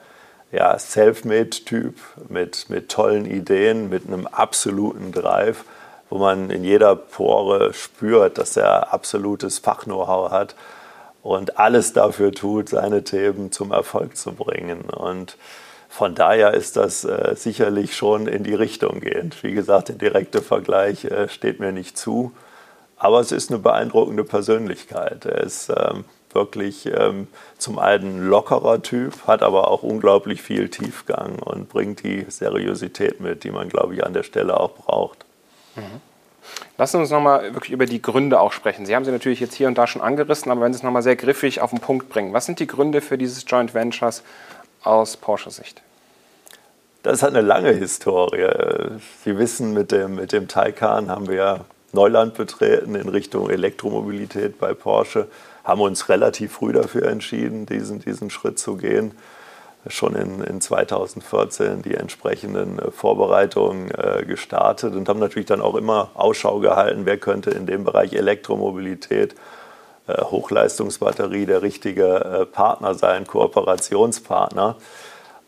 ja, 0.51 0.79
Selfmade-Typ 0.79 1.95
mit, 2.29 2.69
mit 2.69 2.91
tollen 2.91 3.27
Ideen, 3.27 3.89
mit 3.89 4.07
einem 4.07 4.27
absoluten 4.27 5.13
Drive, 5.13 5.65
wo 6.11 6.19
man 6.19 6.51
in 6.51 6.65
jeder 6.65 6.95
Pore 6.95 7.73
spürt, 7.73 8.39
dass 8.39 8.57
er 8.57 8.93
absolutes 8.93 9.59
Fach-Know-how 9.59 10.31
hat 10.31 10.55
und 11.23 11.59
alles 11.59 11.93
dafür 11.93 12.33
tut, 12.33 12.69
seine 12.69 13.05
Themen 13.05 13.53
zum 13.53 13.73
Erfolg 13.73 14.17
zu 14.17 14.33
bringen. 14.33 14.83
Und 14.83 15.37
von 15.93 16.15
daher 16.15 16.55
ist 16.55 16.79
das 16.79 17.05
äh, 17.05 17.35
sicherlich 17.37 17.95
schon 17.95 18.27
in 18.27 18.45
die 18.45 18.55
Richtung 18.55 19.01
gehend. 19.01 19.43
Wie 19.43 19.53
gesagt, 19.53 19.91
der 19.91 19.97
direkte 19.97 20.41
Vergleich 20.41 21.05
äh, 21.05 21.29
steht 21.29 21.61
mir 21.61 21.71
nicht 21.71 21.99
zu. 21.99 22.33
Aber 22.97 23.21
es 23.21 23.31
ist 23.31 23.51
eine 23.51 23.59
beeindruckende 23.59 24.25
Persönlichkeit. 24.25 25.27
Er 25.27 25.43
ist 25.43 25.69
ähm, 25.69 26.07
wirklich 26.33 26.87
ähm, 26.87 27.27
zum 27.59 27.79
einen 27.79 28.27
lockerer 28.27 28.81
Typ, 28.81 29.27
hat 29.27 29.43
aber 29.43 29.71
auch 29.71 29.83
unglaublich 29.83 30.41
viel 30.41 30.71
Tiefgang 30.71 31.39
und 31.39 31.69
bringt 31.69 32.03
die 32.03 32.25
Seriosität 32.27 33.21
mit, 33.21 33.45
die 33.45 33.51
man, 33.51 33.69
glaube 33.69 33.95
ich, 33.95 34.03
an 34.03 34.15
der 34.15 34.23
Stelle 34.23 34.59
auch 34.59 34.73
braucht. 34.73 35.27
Mhm. 35.77 36.01
Lassen 36.79 36.97
Sie 36.97 37.01
uns 37.03 37.11
nochmal 37.11 37.53
wirklich 37.53 37.73
über 37.73 37.85
die 37.85 38.01
Gründe 38.01 38.41
auch 38.41 38.53
sprechen. 38.53 38.87
Sie 38.87 38.97
haben 38.97 39.05
sie 39.05 39.13
natürlich 39.13 39.41
jetzt 39.41 39.55
hier 39.55 39.69
und 39.69 39.77
da 39.77 39.87
schon 39.87 40.01
angerissen, 40.01 40.51
aber 40.51 40.63
wenn 40.63 40.73
Sie 40.73 40.79
es 40.79 40.83
nochmal 40.83 41.03
sehr 41.03 41.17
griffig 41.17 41.61
auf 41.61 41.69
den 41.69 41.81
Punkt 41.81 42.09
bringen. 42.09 42.33
Was 42.33 42.47
sind 42.47 42.61
die 42.61 42.67
Gründe 42.67 43.03
für 43.03 43.19
dieses 43.19 43.45
Joint 43.47 43.75
Ventures 43.75 44.23
aus 44.85 45.17
Porsche-Sicht? 45.17 45.83
Das 47.03 47.23
hat 47.23 47.31
eine 47.31 47.41
lange 47.41 47.73
Historie. 47.73 48.49
Sie 49.25 49.37
wissen, 49.37 49.73
mit 49.73 49.91
dem, 49.91 50.15
mit 50.15 50.33
dem 50.33 50.47
Taycan 50.47 51.11
haben 51.11 51.29
wir 51.29 51.65
Neuland 51.93 52.35
betreten 52.35 52.95
in 52.95 53.09
Richtung 53.09 53.51
Elektromobilität 53.51 54.59
bei 54.59 54.73
Porsche, 54.73 55.27
haben 55.65 55.81
uns 55.81 56.09
relativ 56.09 56.53
früh 56.53 56.73
dafür 56.73 57.09
entschieden, 57.09 57.67
diesen, 57.67 58.01
diesen 58.01 58.31
Schritt 58.31 58.59
zu 58.59 58.77
gehen. 58.77 59.13
Schon 59.89 60.15
in, 60.15 60.43
in 60.45 60.61
2014 60.61 61.83
die 61.83 61.95
entsprechenden 61.95 62.79
äh, 62.79 62.93
Vorbereitungen 62.93 63.91
äh, 63.91 64.25
gestartet 64.25 64.95
und 64.95 65.09
haben 65.09 65.19
natürlich 65.19 65.47
dann 65.47 65.61
auch 65.61 65.75
immer 65.75 66.11
Ausschau 66.15 66.61
gehalten, 66.61 67.05
wer 67.05 67.19
könnte 67.19 67.51
in 67.51 67.67
dem 67.67 67.83
Bereich 67.83 68.13
Elektromobilität 68.13 69.33
äh, 69.33 69.37
Hochleistungsbatterie 70.09 71.47
der 71.47 71.63
richtige 71.63 72.07
äh, 72.07 72.47
Partner 72.47 72.95
sein, 72.95 73.27
Kooperationspartner. 73.27 74.77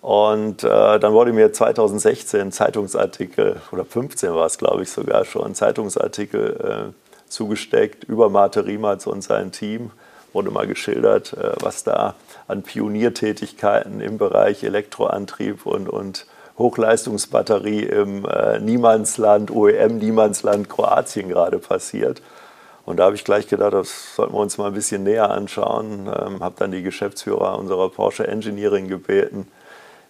Und 0.00 0.62
äh, 0.64 0.98
dann 1.00 1.12
wurde 1.14 1.32
mir 1.32 1.52
2016 1.52 2.40
ein 2.40 2.52
Zeitungsartikel, 2.52 3.56
oder 3.72 3.84
15 3.84 4.34
war 4.34 4.46
es, 4.46 4.58
glaube 4.58 4.82
ich, 4.82 4.90
sogar 4.90 5.24
schon, 5.24 5.54
Zeitungsartikel 5.54 6.92
äh, 6.92 6.92
zugesteckt 7.28 8.04
über 8.04 8.28
Mate 8.28 8.66
Riematz 8.66 9.06
und 9.06 9.22
sein 9.22 9.50
Team. 9.50 9.90
Wurde 10.34 10.50
mal 10.50 10.66
geschildert, 10.66 11.32
äh, 11.32 11.52
was 11.60 11.84
da 11.84 12.14
an 12.48 12.62
Pioniertätigkeiten 12.62 14.00
im 14.00 14.18
Bereich 14.18 14.62
Elektroantrieb 14.62 15.64
und, 15.64 15.88
und 15.88 16.26
Hochleistungsbatterie 16.58 17.84
im 17.84 18.26
äh, 18.26 18.60
Niemandsland, 18.60 19.50
OEM-Niemandsland 19.50 20.68
Kroatien 20.68 21.28
gerade 21.28 21.58
passiert. 21.58 22.20
Und 22.84 22.98
da 22.98 23.04
habe 23.04 23.14
ich 23.14 23.24
gleich 23.24 23.48
gedacht, 23.48 23.72
das 23.72 24.14
sollten 24.16 24.34
wir 24.34 24.40
uns 24.40 24.58
mal 24.58 24.66
ein 24.66 24.74
bisschen 24.74 25.04
näher 25.04 25.30
anschauen. 25.30 26.06
Ähm, 26.06 26.40
habe 26.40 26.54
dann 26.58 26.70
die 26.70 26.82
Geschäftsführer 26.82 27.58
unserer 27.58 27.88
Porsche 27.88 28.26
Engineering 28.28 28.88
gebeten, 28.88 29.48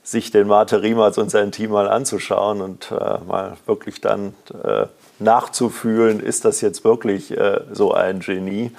sich 0.03 0.31
den 0.31 0.49
Mate 0.49 0.83
Riematz 0.83 1.17
und 1.19 1.31
sein 1.31 1.53
Team 1.53 1.71
mal 1.71 1.89
anzuschauen 1.89 2.61
und 2.61 2.91
äh, 2.91 3.19
mal 3.27 3.57
wirklich 3.67 4.01
dann 4.01 4.35
äh, 4.65 4.87
nachzufühlen, 5.19 6.21
ist 6.21 6.45
das 6.45 6.61
jetzt 6.61 6.85
wirklich 6.85 7.37
äh, 7.37 7.61
so 7.73 7.93
ein 7.93 8.21
Genie, 8.21 8.73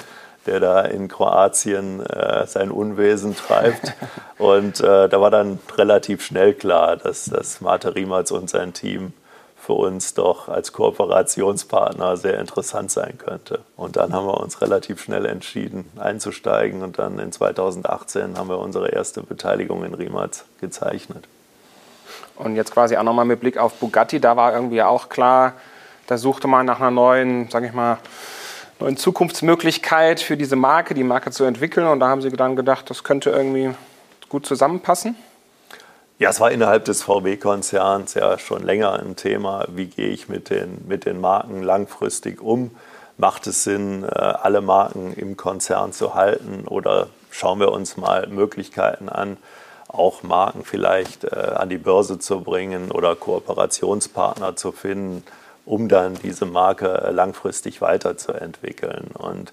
der 0.45 0.59
da 0.59 0.81
in 0.81 1.07
Kroatien 1.07 2.05
äh, 2.05 2.45
sein 2.47 2.71
Unwesen 2.71 3.35
treibt. 3.35 3.93
und 4.37 4.81
äh, 4.81 5.07
da 5.07 5.21
war 5.21 5.31
dann 5.31 5.59
relativ 5.77 6.21
schnell 6.21 6.53
klar, 6.53 6.97
dass, 6.97 7.25
dass 7.25 7.61
Mate 7.61 7.95
Riematz 7.95 8.31
und 8.31 8.49
sein 8.49 8.73
Team 8.73 9.13
für 9.65 9.73
uns 9.73 10.13
doch 10.13 10.47
als 10.47 10.73
Kooperationspartner 10.73 12.17
sehr 12.17 12.39
interessant 12.39 12.91
sein 12.91 13.17
könnte. 13.17 13.61
Und 13.75 13.95
dann 13.95 14.13
haben 14.13 14.27
wir 14.27 14.39
uns 14.39 14.61
relativ 14.61 15.01
schnell 15.01 15.25
entschieden, 15.25 15.89
einzusteigen 15.97 16.83
und 16.83 16.99
dann 16.99 17.17
in 17.17 17.31
2018 17.31 18.37
haben 18.37 18.49
wir 18.49 18.59
unsere 18.59 18.89
erste 18.89 19.23
Beteiligung 19.23 19.83
in 19.83 19.95
Rimac 19.95 20.45
gezeichnet. 20.61 21.27
Und 22.35 22.55
jetzt 22.55 22.71
quasi 22.71 22.95
auch 22.95 23.03
nochmal 23.03 23.25
mit 23.25 23.39
Blick 23.39 23.57
auf 23.57 23.73
Bugatti, 23.75 24.19
da 24.19 24.37
war 24.37 24.53
irgendwie 24.53 24.83
auch 24.83 25.09
klar, 25.09 25.53
da 26.05 26.19
suchte 26.19 26.47
man 26.47 26.67
nach 26.67 26.79
einer 26.79 26.91
neuen, 26.91 27.49
sage 27.49 27.65
ich 27.65 27.73
mal, 27.73 27.97
neuen 28.79 28.97
Zukunftsmöglichkeit 28.97 30.19
für 30.19 30.37
diese 30.37 30.55
Marke, 30.55 30.93
die 30.93 31.03
Marke 31.03 31.31
zu 31.31 31.43
entwickeln. 31.43 31.87
Und 31.87 32.01
da 32.01 32.09
haben 32.09 32.21
Sie 32.21 32.29
dann 32.29 32.55
gedacht, 32.55 32.89
das 32.91 33.03
könnte 33.03 33.31
irgendwie 33.31 33.71
gut 34.29 34.45
zusammenpassen. 34.45 35.15
Ja, 36.17 36.29
es 36.29 36.39
war 36.39 36.49
innerhalb 36.49 36.85
des 36.85 37.03
VW-Konzerns 37.03 38.13
ja 38.13 38.39
schon 38.39 38.63
länger 38.63 38.93
ein 38.93 39.17
Thema, 39.17 39.65
wie 39.67 39.87
gehe 39.87 40.07
ich 40.07 40.29
mit 40.29 40.49
den, 40.49 40.87
mit 40.87 41.05
den 41.05 41.19
Marken 41.19 41.61
langfristig 41.61 42.39
um? 42.41 42.71
Macht 43.17 43.47
es 43.47 43.65
Sinn, 43.65 44.05
äh, 44.05 44.07
alle 44.07 44.61
Marken 44.61 45.11
im 45.11 45.35
Konzern 45.35 45.91
zu 45.91 46.15
halten 46.15 46.69
oder 46.69 47.07
schauen 47.31 47.59
wir 47.59 47.73
uns 47.73 47.97
mal 47.97 48.27
Möglichkeiten 48.27 49.09
an, 49.09 49.35
auch 49.89 50.23
Marken 50.23 50.63
vielleicht 50.63 51.25
äh, 51.25 51.35
an 51.35 51.67
die 51.67 51.77
Börse 51.77 52.17
zu 52.17 52.39
bringen 52.39 52.91
oder 52.91 53.17
Kooperationspartner 53.17 54.55
zu 54.55 54.71
finden, 54.71 55.21
um 55.65 55.89
dann 55.89 56.13
diese 56.23 56.45
Marke 56.45 56.93
äh, 56.93 57.11
langfristig 57.11 57.81
weiterzuentwickeln. 57.81 59.09
Und 59.15 59.51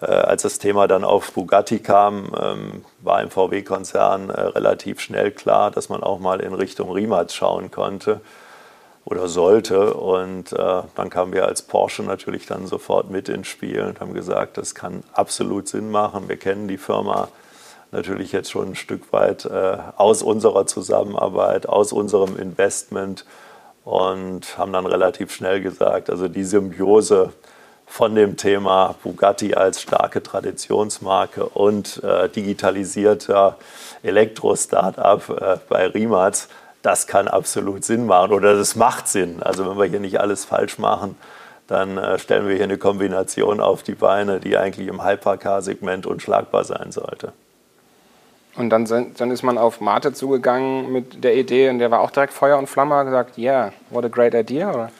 äh, 0.00 0.06
als 0.06 0.42
das 0.42 0.58
Thema 0.58 0.86
dann 0.86 1.04
auf 1.04 1.32
Bugatti 1.32 1.78
kam, 1.78 2.30
ähm, 2.38 2.84
war 3.00 3.22
im 3.22 3.30
VW-Konzern 3.30 4.28
äh, 4.28 4.40
relativ 4.40 5.00
schnell 5.00 5.30
klar, 5.30 5.70
dass 5.70 5.88
man 5.88 6.02
auch 6.02 6.18
mal 6.18 6.40
in 6.40 6.52
Richtung 6.52 6.90
Rimac 6.90 7.32
schauen 7.32 7.70
konnte 7.70 8.20
oder 9.06 9.26
sollte. 9.28 9.94
Und 9.94 10.52
äh, 10.52 10.82
dann 10.94 11.08
kamen 11.08 11.32
wir 11.32 11.46
als 11.46 11.62
Porsche 11.62 12.02
natürlich 12.02 12.44
dann 12.44 12.66
sofort 12.66 13.10
mit 13.10 13.30
ins 13.30 13.46
Spiel 13.46 13.82
und 13.82 14.00
haben 14.00 14.12
gesagt, 14.12 14.58
das 14.58 14.74
kann 14.74 15.02
absolut 15.14 15.66
Sinn 15.68 15.90
machen. 15.90 16.28
Wir 16.28 16.36
kennen 16.36 16.68
die 16.68 16.78
Firma 16.78 17.28
natürlich 17.90 18.32
jetzt 18.32 18.50
schon 18.50 18.70
ein 18.70 18.74
Stück 18.74 19.12
weit 19.12 19.48
aus 19.48 20.20
unserer 20.20 20.66
Zusammenarbeit, 20.66 21.68
aus 21.68 21.92
unserem 21.92 22.36
Investment 22.36 23.24
und 23.84 24.58
haben 24.58 24.72
dann 24.72 24.84
relativ 24.84 25.32
schnell 25.32 25.62
gesagt, 25.62 26.10
also 26.10 26.26
die 26.26 26.42
Symbiose 26.42 27.32
von 27.86 28.14
dem 28.14 28.36
Thema 28.36 28.94
Bugatti 29.02 29.54
als 29.54 29.80
starke 29.80 30.22
Traditionsmarke 30.22 31.46
und 31.46 32.02
äh, 32.02 32.28
digitalisierter 32.28 33.56
Elektro-Startup 34.02 35.28
äh, 35.28 35.56
bei 35.68 35.86
Rimac, 35.86 36.48
das 36.82 37.06
kann 37.06 37.26
absolut 37.28 37.84
Sinn 37.84 38.06
machen 38.06 38.32
oder 38.32 38.54
das 38.56 38.76
macht 38.76 39.08
Sinn. 39.08 39.42
Also 39.42 39.68
wenn 39.68 39.78
wir 39.78 39.86
hier 39.86 40.00
nicht 40.00 40.20
alles 40.20 40.44
falsch 40.44 40.78
machen, 40.78 41.16
dann 41.66 41.98
äh, 41.98 42.18
stellen 42.18 42.46
wir 42.48 42.54
hier 42.54 42.64
eine 42.64 42.78
Kombination 42.78 43.60
auf 43.60 43.82
die 43.82 43.94
Beine, 43.94 44.40
die 44.40 44.56
eigentlich 44.56 44.88
im 44.88 45.04
Hypercar-Segment 45.04 46.06
unschlagbar 46.06 46.64
sein 46.64 46.92
sollte. 46.92 47.32
Und 48.56 48.70
dann, 48.70 48.86
dann 48.86 49.30
ist 49.30 49.42
man 49.42 49.58
auf 49.58 49.80
Mate 49.80 50.12
zugegangen 50.12 50.90
mit 50.90 51.22
der 51.22 51.36
Idee 51.36 51.68
und 51.68 51.78
der 51.78 51.90
war 51.90 52.00
auch 52.00 52.10
direkt 52.10 52.32
Feuer 52.32 52.56
und 52.58 52.68
Flamme, 52.68 53.04
gesagt, 53.04 53.36
yeah, 53.36 53.72
what 53.90 54.04
a 54.04 54.08
great 54.08 54.34
idea. 54.34 54.70
Oder? 54.70 54.90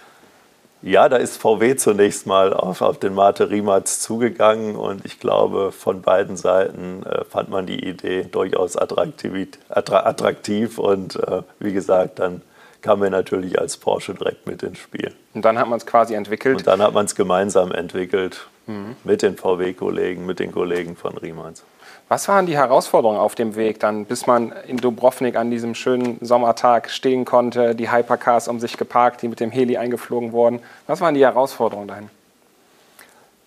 Ja, 0.83 1.09
da 1.09 1.17
ist 1.17 1.39
VW 1.39 1.77
zunächst 1.77 2.27
mal 2.27 2.53
auf, 2.53 2.83
auf 2.83 2.99
den 2.99 3.15
Mate 3.15 3.51
Rimatz 3.51 4.01
zugegangen 4.01 4.77
und 4.77 5.05
ich 5.05 5.19
glaube, 5.19 5.73
von 5.73 6.03
beiden 6.03 6.37
Seiten 6.37 7.03
äh, 7.05 7.25
fand 7.25 7.49
man 7.49 7.67
die 7.67 7.89
Idee 7.89 8.25
durchaus 8.25 8.77
attraktiv, 8.77 9.49
attraktiv 9.69 10.79
und 10.79 11.17
äh, 11.17 11.43
wie 11.59 11.73
gesagt, 11.73 12.19
dann 12.19 12.43
kamen 12.83 13.03
wir 13.03 13.11
natürlich 13.11 13.59
als 13.59 13.77
Porsche 13.77 14.15
direkt 14.15 14.47
mit 14.47 14.63
ins 14.63 14.79
Spiel. 14.79 15.13
Und 15.35 15.45
dann 15.45 15.59
hat 15.59 15.69
man 15.69 15.79
es 15.79 15.87
quasi 15.87 16.15
entwickelt? 16.15 16.59
Und 16.59 16.67
dann 16.67 16.81
hat 16.81 16.95
man 16.95 17.07
es 17.07 17.15
gemeinsam 17.15 17.73
entwickelt 17.73 18.47
mhm. 18.67 18.97
mit 19.03 19.23
den 19.23 19.37
VW-Kollegen, 19.37 20.25
mit 20.25 20.39
den 20.39 20.53
Kollegen 20.53 20.95
von 20.95 21.17
Rimatz. 21.19 21.65
Was 22.09 22.29
waren 22.29 22.47
die 22.47 22.57
Herausforderungen 22.57 23.19
auf 23.19 23.35
dem 23.35 23.57
Weg 23.57 23.81
dann, 23.81 24.05
bis 24.05 24.29
man 24.29 24.53
in 24.69 24.77
Dubrovnik 24.77 25.35
an 25.35 25.51
diesem 25.51 25.75
schönen 25.75 26.19
Sommertag 26.21 26.89
stehen 26.91 27.25
konnte, 27.25 27.75
die 27.75 27.91
Hypercars 27.91 28.47
um 28.47 28.61
sich 28.61 28.77
geparkt, 28.77 29.23
die 29.23 29.29
mit 29.29 29.41
dem 29.41 29.51
Heli 29.51 29.77
eingeflogen 29.77 30.31
wurden? 30.31 30.61
Was 30.87 31.01
waren 31.01 31.15
die 31.15 31.25
Herausforderungen 31.25 31.89
dahin? 31.89 32.11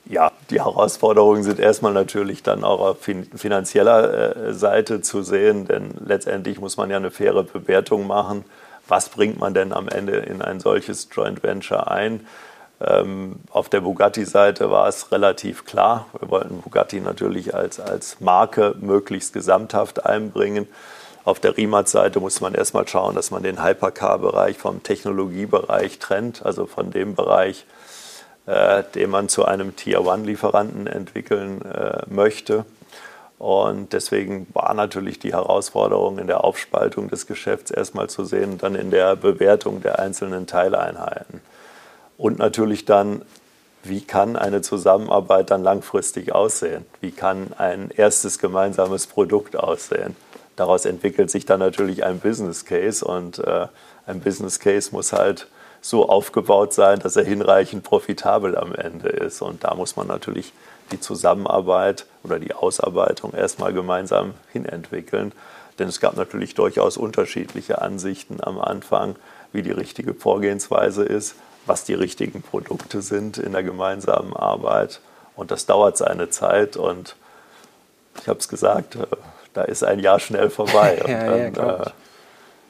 Ja, 0.03 0.31
die 0.49 0.59
Herausforderungen 0.59 1.43
sind 1.43 1.59
erstmal 1.59 1.93
natürlich 1.93 2.43
dann 2.43 2.65
auch 2.65 2.81
auf 2.81 2.97
finanzieller 3.35 4.35
äh, 4.35 4.53
Seite 4.53 5.01
zu 5.01 5.21
sehen, 5.21 5.65
denn 5.65 5.91
letztendlich 6.03 6.59
muss 6.59 6.75
man 6.75 6.89
ja 6.89 6.97
eine 6.97 7.11
faire 7.11 7.43
Bewertung 7.43 8.07
machen. 8.07 8.43
Was 8.89 9.07
bringt 9.07 9.39
man 9.39 9.53
denn 9.53 9.71
am 9.71 9.87
Ende 9.87 10.17
in 10.17 10.41
ein 10.41 10.59
solches 10.59 11.07
Joint 11.11 11.43
Venture 11.43 11.91
ein? 11.91 12.25
Ähm, 12.81 13.37
auf 13.51 13.69
der 13.69 13.81
Bugatti-Seite 13.81 14.71
war 14.71 14.87
es 14.87 15.11
relativ 15.11 15.65
klar. 15.65 16.05
Wir 16.17 16.29
wollten 16.29 16.61
Bugatti 16.61 17.01
natürlich 17.01 17.53
als, 17.53 17.79
als 17.79 18.21
Marke 18.21 18.75
möglichst 18.79 19.33
gesamthaft 19.33 20.05
einbringen. 20.05 20.67
Auf 21.25 21.39
der 21.39 21.57
Rimac-Seite 21.57 22.19
muss 22.19 22.39
man 22.39 22.53
erstmal 22.53 22.87
schauen, 22.87 23.15
dass 23.15 23.31
man 23.31 23.43
den 23.43 23.63
Hypercar-Bereich 23.63 24.57
vom 24.57 24.81
Technologiebereich 24.81 25.99
trennt, 25.99 26.45
also 26.45 26.65
von 26.65 26.91
dem 26.91 27.15
Bereich, 27.15 27.65
äh, 28.45 28.83
den 28.95 29.09
man 29.09 29.27
zu 29.27 29.43
einem 29.43 29.75
Tier-One-Lieferanten 29.75 30.87
entwickeln 30.87 31.61
äh, 31.63 32.03
möchte. 32.07 32.65
Und 33.37 33.93
deswegen 33.93 34.47
war 34.53 34.73
natürlich 34.73 35.19
die 35.19 35.33
Herausforderung 35.33 36.19
in 36.19 36.27
der 36.27 36.43
Aufspaltung 36.43 37.09
des 37.09 37.27
Geschäfts 37.27 37.71
erstmal 37.71 38.09
zu 38.09 38.23
sehen, 38.23 38.57
dann 38.57 38.75
in 38.75 38.89
der 38.89 39.15
Bewertung 39.15 39.81
der 39.81 39.99
einzelnen 39.99 40.47
Teileinheiten. 40.47 41.41
Und 42.19 42.37
natürlich 42.37 42.83
dann, 42.83 43.21
wie 43.81 44.01
kann 44.01 44.35
eine 44.35 44.61
Zusammenarbeit 44.61 45.51
dann 45.51 45.63
langfristig 45.63 46.35
aussehen? 46.35 46.85
Wie 46.99 47.11
kann 47.11 47.53
ein 47.57 47.91
erstes 47.95 48.39
gemeinsames 48.39 49.07
Produkt 49.07 49.55
aussehen? 49.55 50.17
Daraus 50.57 50.83
entwickelt 50.83 51.31
sich 51.31 51.45
dann 51.45 51.61
natürlich 51.61 52.03
ein 52.03 52.19
Business 52.19 52.65
Case 52.65 53.05
und 53.05 53.39
äh, 53.39 53.67
ein 54.05 54.19
Business 54.19 54.59
Case 54.59 54.89
muss 54.91 55.13
halt 55.13 55.47
so 55.79 56.09
aufgebaut 56.09 56.73
sein, 56.73 56.99
dass 56.99 57.15
er 57.15 57.23
hinreichend 57.23 57.85
profitabel 57.85 58.57
am 58.57 58.75
Ende 58.75 59.07
ist. 59.07 59.41
Und 59.41 59.63
da 59.63 59.73
muss 59.73 59.95
man 59.95 60.07
natürlich 60.07 60.51
die 60.91 60.99
Zusammenarbeit 60.99 62.05
oder 62.25 62.37
die 62.37 62.53
Ausarbeitung 62.53 63.33
erstmal 63.33 63.71
gemeinsam 63.71 64.33
hinentwickeln. 64.51 65.31
Denn 65.79 65.87
es 65.87 66.01
gab 66.01 66.17
natürlich 66.17 66.53
durchaus 66.53 66.97
unterschiedliche 66.97 67.81
Ansichten 67.81 68.43
am 68.43 68.59
Anfang, 68.59 69.15
wie 69.53 69.61
die 69.61 69.71
richtige 69.71 70.13
Vorgehensweise 70.13 71.05
ist 71.05 71.35
was 71.69 71.83
die 71.83 71.93
richtigen 71.93 72.41
Produkte 72.41 73.01
sind 73.01 73.37
in 73.37 73.53
der 73.53 73.63
gemeinsamen 73.63 74.35
Arbeit. 74.35 74.99
Und 75.35 75.51
das 75.51 75.65
dauert 75.65 75.97
seine 75.97 76.29
Zeit 76.29 76.75
und 76.75 77.15
ich 78.19 78.27
habe 78.27 78.39
es 78.39 78.49
gesagt, 78.49 78.95
äh, 78.95 79.05
da 79.53 79.61
ist 79.61 79.83
ein 79.83 79.99
Jahr 79.99 80.19
schnell 80.19 80.49
vorbei. 80.49 80.99
Und 81.05 81.11
ja, 81.11 81.49
dann 81.49 81.53
ja, 81.53 81.83
äh, 81.83 81.91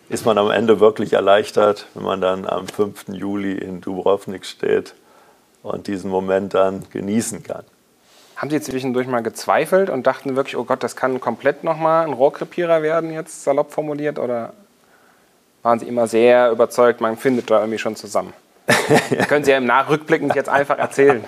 ist 0.10 0.26
man 0.26 0.38
am 0.38 0.52
Ende 0.52 0.80
wirklich 0.80 1.14
erleichtert, 1.14 1.88
wenn 1.94 2.04
man 2.04 2.22
dann 2.22 2.46
am 2.46 2.68
5. 2.68 3.10
Juli 3.10 3.54
in 3.54 3.82
Dubrovnik 3.82 4.46
steht 4.46 4.94
und 5.64 5.88
diesen 5.88 6.10
Moment 6.10 6.54
dann 6.54 6.86
genießen 6.92 7.44
kann. 7.44 7.64
Haben 8.36 8.50
Sie 8.50 8.62
zwischendurch 8.62 9.08
mal 9.08 9.22
gezweifelt 9.22 9.90
und 9.90 10.08
dachten 10.08 10.36
wirklich, 10.36 10.56
oh 10.56 10.64
Gott, 10.64 10.84
das 10.84 10.96
kann 10.96 11.20
komplett 11.20 11.64
nochmal 11.64 12.06
ein 12.06 12.14
Rohrkrepierer 12.14 12.82
werden, 12.82 13.12
jetzt 13.12 13.44
salopp 13.44 13.72
formuliert? 13.72 14.18
Oder 14.20 14.54
waren 15.64 15.80
Sie 15.80 15.88
immer 15.88 16.08
sehr 16.08 16.52
überzeugt, 16.52 17.02
man 17.02 17.18
findet 17.18 17.50
da 17.52 17.60
irgendwie 17.60 17.80
schon 17.80 17.96
zusammen? 17.96 18.34
Können 19.28 19.44
Sie 19.44 19.52
ja 19.52 19.58
im 19.58 19.66
Nachrückblickend 19.66 20.36
jetzt 20.36 20.50
einfach 20.50 20.78
erzählen. 20.78 21.24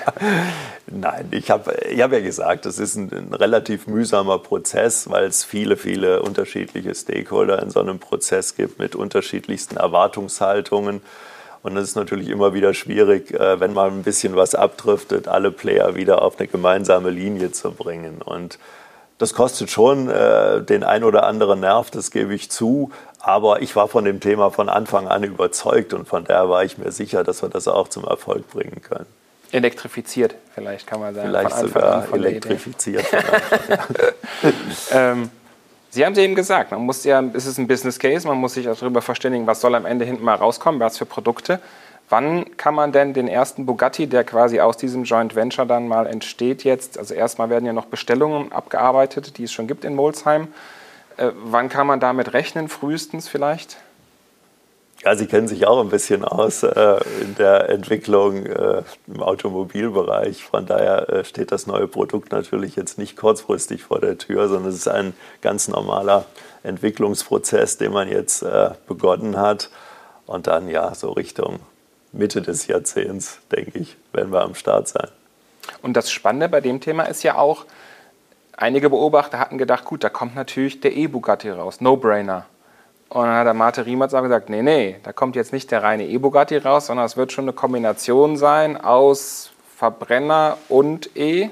Nein, 0.87 1.27
ich 1.31 1.49
habe 1.49 1.73
ich 1.89 2.01
hab 2.01 2.11
ja 2.11 2.19
gesagt, 2.19 2.65
das 2.65 2.79
ist 2.79 2.95
ein, 2.95 3.11
ein, 3.11 3.33
relativ 3.33 3.87
mühsamer 3.87 4.39
Prozess, 4.39 5.09
weil 5.09 5.25
es 5.25 5.43
viele, 5.43 5.77
viele 5.77 6.21
unterschiedliche 6.21 6.93
Stakeholder 6.93 7.61
in 7.61 7.69
so 7.69 7.79
einem 7.79 7.99
Prozess 7.99 8.55
gibt 8.55 8.79
mit 8.79 8.95
unterschiedlichsten 8.95 9.77
Erwartungshaltungen. 9.77 11.01
Und 11.63 11.77
es 11.77 11.89
ist 11.89 11.95
natürlich 11.95 12.29
immer 12.29 12.53
wieder 12.53 12.73
schwierig, 12.73 13.31
äh, 13.31 13.59
wenn 13.59 13.73
mal 13.73 13.89
ein 13.89 14.03
bisschen 14.03 14.35
was 14.35 14.55
abdriftet, 14.55 15.27
alle 15.27 15.51
Player 15.51 15.95
wieder 15.95 16.21
auf 16.21 16.39
eine 16.39 16.47
gemeinsame 16.47 17.11
Linie 17.11 17.51
zu 17.51 17.71
bringen. 17.71 18.21
Und 18.21 18.57
das 19.21 19.33
kostet 19.35 19.69
schon 19.69 20.09
äh, 20.09 20.63
den 20.63 20.83
ein 20.83 21.03
oder 21.03 21.27
anderen 21.27 21.59
Nerv, 21.59 21.91
das 21.91 22.09
gebe 22.09 22.33
ich 22.33 22.49
zu. 22.49 22.91
Aber 23.19 23.61
ich 23.61 23.75
war 23.75 23.87
von 23.87 24.03
dem 24.03 24.19
Thema 24.19 24.49
von 24.49 24.67
Anfang 24.67 25.07
an 25.07 25.23
überzeugt 25.23 25.93
und 25.93 26.07
von 26.07 26.23
daher 26.23 26.49
war 26.49 26.63
ich 26.63 26.79
mir 26.79 26.91
sicher, 26.91 27.23
dass 27.23 27.43
wir 27.43 27.49
das 27.49 27.67
auch 27.67 27.87
zum 27.87 28.03
Erfolg 28.03 28.49
bringen 28.49 28.81
können. 28.81 29.05
Elektrifiziert, 29.51 30.33
vielleicht 30.55 30.87
kann 30.87 31.01
man 31.01 31.13
sagen. 31.13 31.27
Vielleicht 31.29 31.55
sogar 31.55 32.11
elektrifiziert. 32.11 33.05
ähm, 34.91 35.29
Sie 35.91 36.03
haben 36.05 36.13
es 36.13 36.19
eben 36.19 36.33
gesagt, 36.35 36.71
man 36.71 36.81
muss 36.81 37.03
ja, 37.03 37.21
es 37.33 37.45
ist 37.45 37.59
ein 37.59 37.67
Business 37.67 37.99
Case, 37.99 38.25
man 38.27 38.37
muss 38.37 38.55
sich 38.55 38.65
darüber 38.65 39.01
verständigen, 39.01 39.45
was 39.45 39.61
soll 39.61 39.75
am 39.75 39.85
Ende 39.85 40.05
hinten 40.05 40.23
mal 40.23 40.35
rauskommen, 40.35 40.79
was 40.79 40.97
für 40.97 41.05
Produkte. 41.05 41.59
Wann 42.11 42.57
kann 42.57 42.75
man 42.75 42.91
denn 42.91 43.13
den 43.13 43.29
ersten 43.29 43.65
Bugatti, 43.65 44.05
der 44.05 44.25
quasi 44.25 44.59
aus 44.59 44.75
diesem 44.75 45.05
Joint 45.05 45.33
Venture 45.33 45.65
dann 45.65 45.87
mal 45.87 46.05
entsteht 46.07 46.65
jetzt, 46.65 46.97
also 46.97 47.13
erstmal 47.13 47.49
werden 47.49 47.65
ja 47.65 47.71
noch 47.71 47.85
Bestellungen 47.85 48.51
abgearbeitet, 48.51 49.37
die 49.37 49.45
es 49.45 49.53
schon 49.53 49.65
gibt 49.65 49.85
in 49.85 49.95
Molsheim. 49.95 50.49
Äh, 51.15 51.31
wann 51.45 51.69
kann 51.69 51.87
man 51.87 52.01
damit 52.01 52.33
rechnen, 52.33 52.67
frühestens 52.67 53.29
vielleicht? 53.29 53.77
Ja, 55.05 55.15
Sie 55.15 55.25
kennen 55.25 55.47
sich 55.47 55.65
auch 55.65 55.79
ein 55.79 55.87
bisschen 55.87 56.25
aus 56.25 56.63
äh, 56.63 56.99
in 57.21 57.35
der 57.35 57.69
Entwicklung 57.69 58.45
äh, 58.45 58.83
im 59.07 59.23
Automobilbereich. 59.23 60.43
Von 60.43 60.65
daher 60.65 61.07
äh, 61.07 61.23
steht 61.23 61.53
das 61.53 61.65
neue 61.65 61.87
Produkt 61.87 62.33
natürlich 62.33 62.75
jetzt 62.75 62.97
nicht 62.97 63.15
kurzfristig 63.15 63.83
vor 63.83 64.01
der 64.01 64.17
Tür, 64.17 64.49
sondern 64.49 64.69
es 64.69 64.75
ist 64.75 64.89
ein 64.89 65.13
ganz 65.41 65.69
normaler 65.69 66.25
Entwicklungsprozess, 66.63 67.77
den 67.77 67.93
man 67.93 68.09
jetzt 68.09 68.43
äh, 68.43 68.71
begonnen 68.85 69.37
hat. 69.37 69.69
Und 70.25 70.47
dann 70.47 70.67
ja, 70.67 70.93
so 70.93 71.13
Richtung 71.13 71.61
Mitte 72.11 72.41
des 72.41 72.67
Jahrzehnts, 72.67 73.39
denke 73.51 73.79
ich, 73.79 73.97
werden 74.13 74.31
wir 74.31 74.41
am 74.41 74.55
Start 74.55 74.87
sein. 74.87 75.07
Und 75.81 75.95
das 75.95 76.11
Spannende 76.11 76.49
bei 76.49 76.61
dem 76.61 76.81
Thema 76.81 77.03
ist 77.03 77.23
ja 77.23 77.37
auch, 77.37 77.65
einige 78.57 78.89
Beobachter 78.89 79.39
hatten 79.39 79.57
gedacht, 79.57 79.85
gut, 79.85 80.03
da 80.03 80.09
kommt 80.09 80.35
natürlich 80.35 80.81
der 80.81 80.95
E-Bugatti 80.95 81.49
raus, 81.49 81.81
No-Brainer. 81.81 82.45
Und 83.09 83.25
dann 83.25 83.35
hat 83.35 83.45
der 83.45 83.53
Mate 83.53 83.85
Riemertz 83.85 84.13
auch 84.13 84.21
gesagt, 84.21 84.49
nee, 84.49 84.61
nee, 84.61 84.97
da 85.03 85.11
kommt 85.11 85.35
jetzt 85.35 85.51
nicht 85.51 85.69
der 85.71 85.83
reine 85.83 86.07
E-Bugatti 86.07 86.57
raus, 86.57 86.87
sondern 86.87 87.05
es 87.05 87.17
wird 87.17 87.31
schon 87.31 87.45
eine 87.45 87.53
Kombination 87.53 88.37
sein 88.37 88.77
aus 88.79 89.51
Verbrenner 89.75 90.57
und 90.69 91.15
E. 91.17 91.49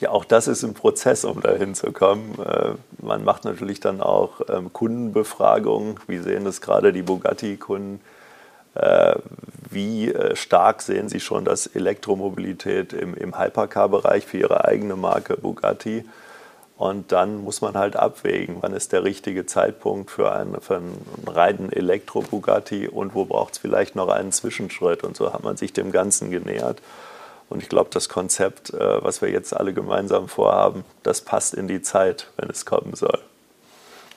Ja, 0.00 0.10
auch 0.10 0.24
das 0.24 0.48
ist 0.48 0.62
ein 0.62 0.74
Prozess, 0.74 1.24
um 1.24 1.42
dahin 1.42 1.74
zu 1.74 1.92
kommen. 1.92 2.34
Äh, 2.42 2.72
man 3.04 3.22
macht 3.22 3.44
natürlich 3.44 3.80
dann 3.80 4.00
auch 4.00 4.40
ähm, 4.48 4.72
Kundenbefragungen. 4.72 6.00
Wie 6.06 6.18
sehen 6.18 6.44
das 6.44 6.60
gerade 6.60 6.92
die 6.92 7.02
Bugatti-Kunden? 7.02 8.00
Äh, 8.74 9.16
wie 9.70 10.12
äh, 10.12 10.36
stark 10.36 10.82
sehen 10.82 11.08
Sie 11.08 11.20
schon 11.20 11.44
das 11.44 11.66
Elektromobilität 11.66 12.92
im, 12.92 13.14
im 13.14 13.38
Hypercar-Bereich 13.38 14.26
für 14.26 14.38
Ihre 14.38 14.64
eigene 14.64 14.96
Marke 14.96 15.36
Bugatti? 15.36 16.04
Und 16.76 17.12
dann 17.12 17.44
muss 17.44 17.60
man 17.60 17.74
halt 17.74 17.94
abwägen, 17.94 18.56
wann 18.60 18.72
ist 18.72 18.92
der 18.92 19.04
richtige 19.04 19.44
Zeitpunkt 19.44 20.10
für 20.10 20.32
einen, 20.32 20.60
für 20.62 20.76
einen 20.76 21.06
reinen 21.26 21.70
Elektro-Bugatti 21.70 22.88
und 22.88 23.14
wo 23.14 23.26
braucht 23.26 23.52
es 23.52 23.58
vielleicht 23.58 23.96
noch 23.96 24.08
einen 24.08 24.32
Zwischenschritt. 24.32 25.04
Und 25.04 25.14
so 25.14 25.32
hat 25.32 25.42
man 25.44 25.58
sich 25.58 25.74
dem 25.74 25.92
Ganzen 25.92 26.30
genähert. 26.30 26.80
Und 27.50 27.62
ich 27.62 27.68
glaube, 27.68 27.90
das 27.92 28.08
Konzept, 28.08 28.72
äh, 28.72 29.04
was 29.04 29.20
wir 29.20 29.28
jetzt 29.30 29.54
alle 29.54 29.74
gemeinsam 29.74 30.26
vorhaben, 30.26 30.84
das 31.02 31.20
passt 31.20 31.52
in 31.52 31.68
die 31.68 31.82
Zeit, 31.82 32.28
wenn 32.38 32.48
es 32.48 32.64
kommen 32.64 32.94
soll. 32.94 33.18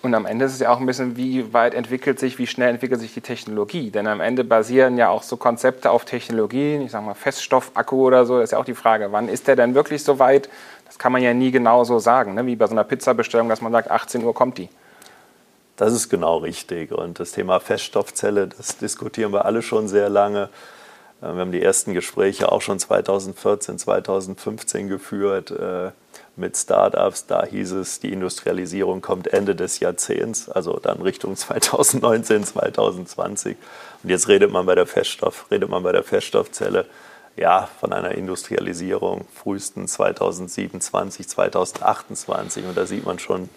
Und 0.03 0.13
am 0.15 0.25
Ende 0.25 0.43
ist 0.43 0.51
es 0.53 0.59
ja 0.59 0.69
auch 0.69 0.81
ein 0.81 0.85
bisschen, 0.85 1.15
wie 1.15 1.53
weit 1.53 1.73
entwickelt 1.73 2.19
sich, 2.19 2.37
wie 2.37 2.45
schnell 2.45 2.69
entwickelt 2.71 2.99
sich 2.99 3.13
die 3.13 3.21
Technologie. 3.21 3.89
Denn 3.89 4.05
am 4.05 4.19
Ende 4.19 4.43
basieren 4.43 4.97
ja 4.97 5.07
auch 5.07 5.23
so 5.23 5.37
Konzepte 5.37 5.89
auf 5.91 6.03
Technologien, 6.03 6.81
ich 6.81 6.91
sage 6.91 7.05
mal 7.05 7.13
Feststoffakku 7.13 8.05
oder 8.05 8.25
so, 8.25 8.35
das 8.35 8.49
ist 8.49 8.51
ja 8.51 8.57
auch 8.57 8.65
die 8.65 8.73
Frage, 8.73 9.13
wann 9.13 9.29
ist 9.29 9.47
der 9.47 9.55
denn 9.55 9.75
wirklich 9.75 10.03
so 10.03 10.19
weit, 10.19 10.49
das 10.85 10.99
kann 10.99 11.13
man 11.13 11.21
ja 11.21 11.33
nie 11.33 11.51
genau 11.51 11.85
so 11.85 11.99
sagen, 11.99 12.33
ne? 12.33 12.45
wie 12.45 12.57
bei 12.57 12.67
so 12.67 12.73
einer 12.73 12.83
Pizzabestellung, 12.83 13.47
dass 13.47 13.61
man 13.61 13.71
sagt, 13.71 13.89
18 13.89 14.25
Uhr 14.25 14.33
kommt 14.33 14.57
die. 14.57 14.67
Das 15.77 15.93
ist 15.93 16.09
genau 16.09 16.37
richtig. 16.39 16.91
Und 16.91 17.21
das 17.21 17.31
Thema 17.31 17.61
Feststoffzelle, 17.61 18.49
das 18.49 18.77
diskutieren 18.77 19.31
wir 19.31 19.45
alle 19.45 19.61
schon 19.61 19.87
sehr 19.87 20.09
lange. 20.09 20.49
Äh, 21.21 21.27
wir 21.27 21.39
haben 21.39 21.53
die 21.53 21.63
ersten 21.63 21.93
Gespräche 21.93 22.51
auch 22.51 22.61
schon 22.61 22.77
2014, 22.77 23.79
2015 23.79 24.89
geführt 24.89 25.51
äh, 25.51 25.91
mit 26.35 26.57
Startups. 26.57 27.27
Da 27.27 27.45
hieß 27.45 27.71
es, 27.73 27.99
die 27.99 28.11
Industrialisierung 28.11 29.01
kommt 29.01 29.27
Ende 29.27 29.55
des 29.55 29.79
Jahrzehnts, 29.79 30.49
also 30.49 30.79
dann 30.79 31.01
Richtung 31.01 31.35
2019, 31.37 32.43
2020. 32.43 33.57
Und 34.03 34.09
jetzt 34.09 34.27
redet 34.27 34.51
man 34.51 34.65
bei 34.65 34.75
der 34.75 34.85
Feststoff, 34.85 35.45
redet 35.51 35.69
man 35.69 35.83
bei 35.83 35.91
der 35.91 36.03
Feststoffzelle 36.03 36.85
ja, 37.35 37.67
von 37.79 37.93
einer 37.93 38.11
Industrialisierung 38.11 39.25
frühestens 39.33 39.93
2027, 39.93 41.27
2028. 41.27 42.65
Und 42.65 42.77
da 42.77 42.85
sieht 42.85 43.05
man 43.05 43.19
schon 43.19 43.49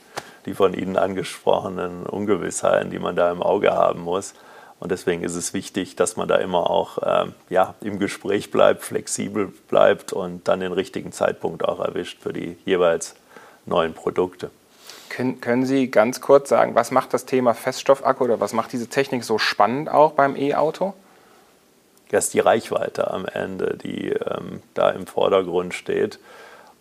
die 0.47 0.55
von 0.55 0.75
Ihnen 0.75 0.97
angesprochenen 0.97 2.07
Ungewissheiten, 2.07 2.91
die 2.91 2.99
man 2.99 3.17
da 3.17 3.31
im 3.31 3.43
Auge 3.43 3.73
haben 3.73 4.01
muss. 4.01 4.35
Und 4.79 4.93
deswegen 4.93 5.23
ist 5.23 5.35
es 5.35 5.55
wichtig, 5.55 5.97
dass 5.97 6.17
man 6.17 6.29
da 6.29 6.37
immer 6.37 6.69
auch 6.69 6.99
ähm, 7.03 7.35
ja, 7.49 7.75
im 7.81 7.99
Gespräch 7.99 8.51
bleibt, 8.51 8.83
flexibel 8.83 9.53
bleibt 9.69 10.13
und 10.13 10.47
dann 10.49 10.61
den 10.61 10.73
richtigen 10.73 11.13
Zeitpunkt 11.13 11.65
auch 11.65 11.81
erwischt 11.81 12.21
für 12.21 12.33
die 12.33 12.57
jeweils 12.65 13.15
neuen 13.65 13.95
Produkte. 13.95 14.51
Können, 15.09 15.41
können 15.41 15.65
Sie 15.65 15.91
ganz 15.91 16.21
kurz 16.21 16.51
sagen, 16.51 16.75
was 16.75 16.91
macht 16.91 17.15
das 17.15 17.25
Thema 17.25 17.55
Feststoffakku 17.55 18.25
oder 18.25 18.41
was 18.41 18.53
macht 18.53 18.73
diese 18.73 18.89
Technik 18.89 19.25
so 19.25 19.39
spannend 19.39 19.89
auch 19.89 20.13
beim 20.13 20.37
E-Auto? 20.37 20.95
Das 22.11 22.27
ist 22.27 22.35
die 22.35 22.41
Reichweite 22.41 23.11
am 23.11 23.27
Ende, 23.27 23.79
die 23.83 24.11
ähm, 24.11 24.63
da 24.75 24.91
im 24.91 25.07
Vordergrund 25.07 25.75
steht. 25.75 26.19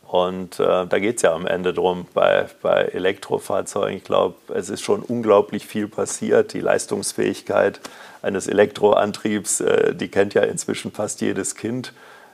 Und 0.07 0.59
äh, 0.59 0.85
da 0.85 0.99
geht 0.99 1.17
es 1.17 1.21
ja 1.23 1.33
am 1.33 1.47
Ende 1.47 1.73
drum 1.73 2.05
bei, 2.13 2.45
bei 2.61 2.83
Elektrofahrzeugen. 2.83 3.97
Ich 3.97 4.03
glaube, 4.03 4.35
es 4.53 4.69
ist 4.69 4.81
schon 4.81 5.01
unglaublich 5.01 5.65
viel 5.65 5.87
passiert. 5.87 6.53
Die 6.53 6.59
Leistungsfähigkeit 6.59 7.79
eines 8.21 8.47
Elektroantriebs, 8.47 9.61
äh, 9.61 9.95
die 9.95 10.09
kennt 10.09 10.33
ja 10.35 10.43
inzwischen 10.43 10.91
fast 10.91 11.21
jedes 11.21 11.55
Kind. 11.55 11.91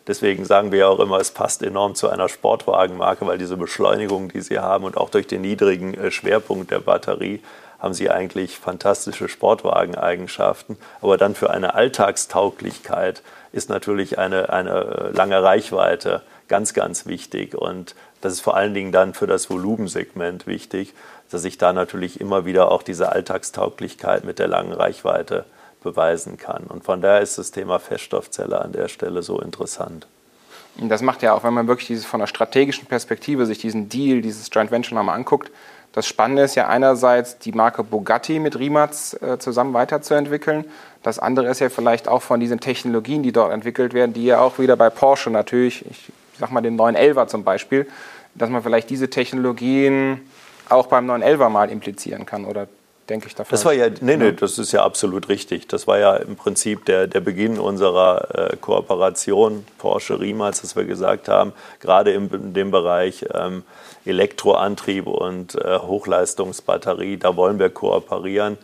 Deswegen 0.07 0.45
sagen 0.45 0.71
wir 0.71 0.79
ja 0.79 0.88
auch 0.88 0.99
immer, 0.99 1.19
es 1.19 1.31
passt 1.31 1.63
enorm 1.63 1.95
zu 1.95 2.10
einer 2.10 2.27
Sportwagenmarke, 2.27 3.25
weil 3.25 3.38
diese 3.38 3.55
Beschleunigung, 3.55 4.29
die 4.29 4.41
sie 4.41 4.60
haben 4.60 4.84
und 4.84 4.97
auch 4.97 5.10
durch 5.10 5.27
den 5.27 5.41
niedrigen 5.41 5.93
äh, 5.93 6.12
Schwerpunkt 6.12 6.71
der 6.71 6.79
Batterie, 6.79 7.41
haben 7.79 7.93
sie 7.93 8.12
eigentlich 8.12 8.60
fantastische 8.60 9.27
Sportwageneigenschaften. 9.27 10.77
Aber 11.01 11.17
dann 11.17 11.36
für 11.36 11.49
eine 11.49 11.73
Alltagstauglichkeit 11.73 13.23
ist 13.53 13.69
natürlich 13.69 14.19
eine, 14.19 14.49
eine 14.49 15.12
lange 15.13 15.41
Reichweite 15.41 16.21
ganz, 16.52 16.74
ganz 16.74 17.06
wichtig. 17.06 17.56
Und 17.56 17.96
das 18.20 18.34
ist 18.34 18.42
vor 18.42 18.58
allen 18.58 18.74
Dingen 18.74 18.92
dann 18.92 19.14
für 19.14 19.26
das 19.26 19.50
Volumensegment 19.50 20.48
wichtig, 20.48 20.94
dass 21.32 21.46
ich 21.46 21.58
da 21.58 21.72
natürlich 21.72 22.20
immer 22.20 22.46
wieder 22.46 22.70
auch 22.70 22.84
diese 22.84 23.10
Alltagstauglichkeit 23.10 24.26
mit 24.26 24.38
der 24.38 24.50
langen 24.50 24.74
Reichweite 24.74 25.46
beweisen 25.82 26.36
kann. 26.36 26.66
Und 26.66 26.84
von 26.84 27.02
daher 27.02 27.22
ist 27.22 27.38
das 27.38 27.52
Thema 27.52 27.80
Feststoffzelle 27.80 28.60
an 28.62 28.74
der 28.74 28.90
Stelle 28.90 29.24
so 29.24 29.40
interessant. 29.40 30.08
Das 30.78 31.02
macht 31.02 31.22
ja 31.22 31.34
auch, 31.34 31.46
wenn 31.46 31.54
man 31.54 31.68
wirklich 31.68 31.88
dieses 31.88 32.06
von 32.06 32.20
der 32.20 32.28
strategischen 32.28 32.86
Perspektive 32.86 33.46
sich 33.46 33.60
diesen 33.60 33.88
Deal, 33.88 34.22
dieses 34.22 34.50
Joint 34.52 34.72
Venture 34.72 34.98
nochmal 34.98 35.16
anguckt, 35.16 35.52
das 35.94 36.06
Spannende 36.08 36.44
ist 36.44 36.56
ja 36.56 36.68
einerseits, 36.68 37.38
die 37.40 37.52
Marke 37.52 37.84
Bugatti 37.84 38.40
mit 38.40 38.60
Rimac 38.60 38.92
äh, 39.22 39.38
zusammen 39.40 39.74
weiterzuentwickeln. 39.74 40.66
Das 41.04 41.20
andere 41.20 41.48
ist 41.50 41.60
ja 41.60 41.70
vielleicht 41.70 42.08
auch 42.08 42.22
von 42.22 42.40
diesen 42.40 42.60
Technologien, 42.62 43.24
die 43.24 43.34
dort 43.34 43.52
entwickelt 43.52 43.94
werden, 43.94 44.14
die 44.14 44.26
ja 44.26 44.40
auch 44.40 44.60
wieder 44.60 44.78
bei 44.78 44.90
Porsche 44.90 45.30
natürlich, 45.30 45.86
ich 45.90 46.12
sag 46.41 46.51
mal 46.51 46.62
den 46.62 46.77
911er 46.77 47.27
zum 47.27 47.43
Beispiel, 47.43 47.88
dass 48.36 48.49
man 48.49 48.63
vielleicht 48.63 48.89
diese 48.89 49.10
Technologien 49.10 50.21
auch 50.69 50.88
beim 50.88 51.10
911er 51.10 51.49
mal 51.49 51.69
implizieren 51.69 52.25
kann 52.25 52.45
oder 52.45 52.67
denke 53.10 53.27
ich 53.27 53.36
davon. 53.36 53.51
Das 53.51 53.63
war 53.63 53.73
ja, 53.73 53.88
nee, 54.01 54.17
nee, 54.17 54.32
das 54.32 54.58
ist 54.58 54.71
ja 54.71 54.84
absolut 54.84 55.30
richtig. 55.30 55.67
Das 55.67 55.86
war 55.86 55.99
ja 55.99 56.15
im 56.15 56.36
Prinzip 56.36 56.86
der, 56.86 57.08
der 57.08 57.19
Beginn 57.19 57.60
unserer 57.60 58.51
äh, 58.51 58.58
Kooperation 58.58 59.65
Porsche-Rimac, 59.77 60.60
dass 60.62 60.75
wir 60.75 60.86
gesagt 60.86 61.27
haben, 61.27 61.54
gerade 61.80 62.12
in, 62.12 62.30
in 62.30 62.54
dem 62.54 62.71
Bereich 62.71 63.25
ähm, 63.34 63.63
Elektroantrieb 64.06 65.06
und 65.06 65.56
äh, 65.56 65.77
Hochleistungsbatterie, 65.77 67.17
da 67.17 67.36
wollen 67.36 67.60
wir 67.60 67.69
kooperieren. 67.69 68.58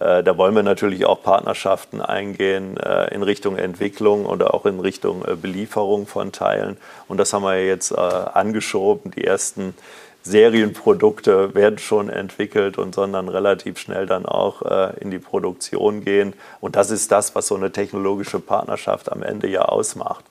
Äh, 0.00 0.22
da 0.22 0.36
wollen 0.36 0.54
wir 0.54 0.62
natürlich 0.62 1.06
auch 1.06 1.22
Partnerschaften 1.22 2.00
eingehen 2.00 2.76
äh, 2.76 3.12
in 3.14 3.22
Richtung 3.22 3.56
Entwicklung 3.56 4.26
oder 4.26 4.54
auch 4.54 4.66
in 4.66 4.80
Richtung 4.80 5.24
äh, 5.24 5.34
Belieferung 5.34 6.06
von 6.06 6.30
Teilen. 6.32 6.76
Und 7.08 7.18
das 7.18 7.32
haben 7.32 7.42
wir 7.42 7.64
jetzt 7.64 7.96
angeschoben. 7.96 9.10
Die 9.12 9.24
ersten 9.24 9.74
Serienprodukte 10.22 11.54
werden 11.54 11.78
schon 11.78 12.10
entwickelt 12.10 12.78
und 12.78 12.94
sondern 12.94 13.28
relativ 13.28 13.78
schnell 13.78 14.06
dann 14.06 14.26
auch 14.26 14.60
in 15.00 15.10
die 15.10 15.18
Produktion 15.18 16.04
gehen. 16.04 16.34
Und 16.60 16.76
das 16.76 16.90
ist 16.90 17.10
das, 17.10 17.34
was 17.34 17.46
so 17.46 17.56
eine 17.56 17.72
technologische 17.72 18.40
Partnerschaft 18.40 19.10
am 19.10 19.22
Ende 19.22 19.48
ja 19.48 19.62
ausmacht. 19.62 20.24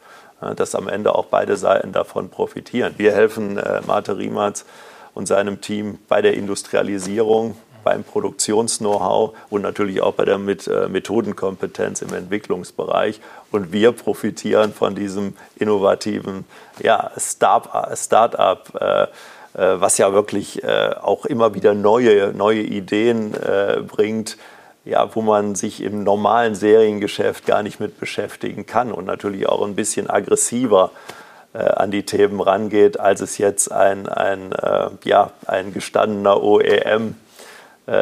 dass 0.55 0.75
am 0.75 0.87
Ende 0.87 1.15
auch 1.15 1.25
beide 1.25 1.57
Seiten 1.57 1.93
davon 1.93 2.29
profitieren. 2.29 2.93
Wir 2.97 3.11
helfen 3.11 3.57
äh, 3.57 3.81
Mate 3.87 4.19
Riematz 4.19 4.65
und 5.17 5.25
seinem 5.27 5.61
Team 5.61 5.97
bei 6.07 6.21
der 6.21 6.35
Industrialisierung, 6.35 7.57
beim 7.87 8.03
Produktions-Know-how 8.03 9.33
und 9.49 9.61
natürlich 9.61 10.01
auch 10.01 10.13
bei 10.15 10.25
der 10.25 10.35
äh, 10.35 10.89
Methodenkompetenz 10.89 12.01
im 12.01 12.13
Entwicklungsbereich. 12.13 13.21
Und 13.49 13.71
wir 13.71 13.93
profitieren 13.93 14.73
von 14.73 14.93
diesem 14.93 15.37
innovativen 15.55 16.43
ja, 16.83 17.11
Start-up, 17.17 18.73
äh, 18.77 19.03
äh, 19.03 19.07
was 19.79 19.97
ja 19.97 20.11
wirklich 20.11 20.61
äh, 20.65 20.95
auch 21.01 21.25
immer 21.25 21.53
wieder 21.53 21.73
neue, 21.73 22.33
neue 22.33 22.59
Ideen 22.61 23.33
äh, 23.35 23.81
bringt 23.87 24.37
ja, 24.83 25.13
wo 25.15 25.21
man 25.21 25.55
sich 25.55 25.83
im 25.83 26.05
normalen 26.05 26.55
Seriengeschäft 26.55 27.45
gar 27.45 27.61
nicht 27.61 27.81
mit 27.81 27.99
beschäftigen 27.99 28.65
kann 28.65 28.93
und 28.93 29.03
natürlich 29.03 29.47
auch 29.47 29.65
ein 29.65 29.75
bisschen 29.75 30.09
aggressiver 30.09 30.91
äh, 31.53 31.57
an 31.57 31.91
die 31.91 32.03
Themen 32.03 32.39
rangeht, 32.39 32.97
als 32.97 33.19
es 33.19 33.37
jetzt 33.37 33.69
ein, 33.69 34.07
ein, 34.07 34.53
ja, 35.03 35.31
ein 35.45 35.73
gestandener 35.73 36.41
OEM 36.41 37.15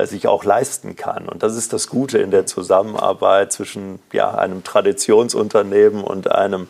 sich 0.05 0.27
auch 0.27 0.43
leisten 0.43 0.95
kann. 0.95 1.29
Und 1.29 1.43
das 1.43 1.55
ist 1.55 1.71
das 1.71 1.89
Gute 1.89 2.17
in 2.17 2.31
der 2.31 2.47
Zusammenarbeit 2.47 3.51
zwischen 3.53 3.99
ja, 4.11 4.33
einem 4.33 4.63
Traditionsunternehmen 4.63 6.03
und 6.03 6.31
einem 6.31 6.67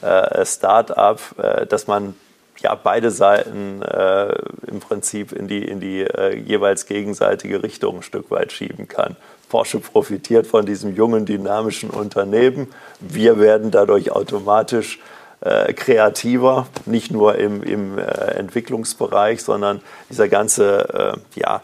äh, 0.00 0.44
Start-up, 0.44 1.20
äh, 1.38 1.66
dass 1.66 1.86
man 1.86 2.14
ja, 2.60 2.74
beide 2.74 3.10
Seiten 3.10 3.82
äh, 3.82 4.34
im 4.66 4.80
Prinzip 4.80 5.32
in 5.32 5.46
die, 5.46 5.64
in 5.64 5.80
die 5.80 6.02
äh, 6.02 6.36
jeweils 6.36 6.86
gegenseitige 6.86 7.62
Richtung 7.62 7.98
ein 7.98 8.02
Stück 8.02 8.30
weit 8.30 8.52
schieben 8.52 8.88
kann. 8.88 9.16
Porsche 9.48 9.78
profitiert 9.78 10.46
von 10.46 10.66
diesem 10.66 10.94
jungen, 10.94 11.24
dynamischen 11.24 11.90
Unternehmen. 11.90 12.68
Wir 13.00 13.38
werden 13.38 13.70
dadurch 13.70 14.10
automatisch 14.10 14.98
äh, 15.40 15.72
kreativer, 15.72 16.66
nicht 16.84 17.12
nur 17.12 17.36
im, 17.36 17.62
im 17.62 17.98
äh, 17.98 18.02
Entwicklungsbereich, 18.02 19.42
sondern 19.42 19.80
dieser 20.10 20.28
ganze 20.28 21.16
äh, 21.34 21.40
ja, 21.40 21.62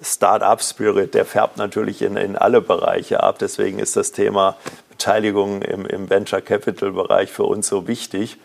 Start-up-Spirit, 0.00 1.14
der 1.14 1.24
färbt 1.24 1.56
natürlich 1.56 2.02
in, 2.02 2.16
in 2.16 2.36
alle 2.36 2.60
Bereiche 2.60 3.22
ab. 3.22 3.38
Deswegen 3.38 3.78
ist 3.78 3.96
das 3.96 4.12
Thema 4.12 4.56
Beteiligung 4.90 5.62
im, 5.62 5.86
im 5.86 6.10
Venture 6.10 6.40
Capital-Bereich 6.40 7.30
für 7.30 7.44
uns 7.44 7.68
so 7.68 7.86
wichtig. 7.86 8.38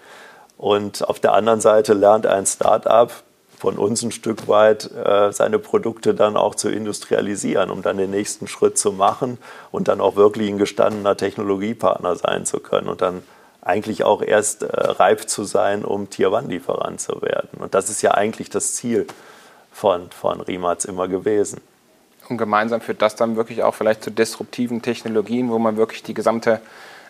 Und 0.58 1.08
auf 1.08 1.20
der 1.20 1.34
anderen 1.34 1.62
Seite 1.62 1.94
lernt 1.94 2.26
ein 2.26 2.46
Start-up 2.46 3.24
von 3.58 3.78
uns 3.78 4.04
ein 4.04 4.12
Stück 4.12 4.48
weit 4.48 4.92
äh, 4.92 5.32
seine 5.32 5.58
Produkte 5.58 6.14
dann 6.14 6.36
auch 6.36 6.54
zu 6.54 6.70
industrialisieren, 6.70 7.70
um 7.70 7.82
dann 7.82 7.98
den 7.98 8.12
nächsten 8.12 8.48
Schritt 8.48 8.78
zu 8.78 8.92
machen 8.92 9.38
und 9.72 9.88
dann 9.88 10.02
auch 10.02 10.16
wirklich 10.16 10.50
ein 10.50 10.58
gestandener 10.58 11.16
Technologiepartner 11.16 12.18
sein 12.18 12.46
zu 12.46 12.60
können 12.60 12.90
und 12.90 13.02
dann 13.02 13.24
eigentlich 13.62 14.04
auch 14.04 14.22
erst 14.22 14.64
äh, 14.64 14.68
reif 14.70 15.26
zu 15.28 15.46
sein, 15.46 15.86
um 15.86 16.10
Tier-One-Lieferant 16.10 17.00
zu 17.00 17.22
werden. 17.22 17.60
Und 17.60 17.74
das 17.74 17.90
ist 17.90 18.02
ja 18.02 18.12
eigentlich 18.12 18.50
das 18.50 18.74
Ziel 18.74 19.08
von, 19.74 20.10
von 20.12 20.40
Rimac 20.42 20.86
immer 20.86 21.08
gewesen. 21.08 21.60
Und 22.30 22.38
gemeinsam 22.38 22.80
führt 22.80 23.02
das 23.02 23.16
dann 23.16 23.36
wirklich 23.36 23.64
auch 23.64 23.76
vielleicht 23.76 24.04
zu 24.04 24.12
disruptiven 24.12 24.82
Technologien, 24.82 25.50
wo 25.50 25.60
man 25.60 25.76
wirklich 25.76 26.04
die 26.04 26.14
gesamte 26.14 26.62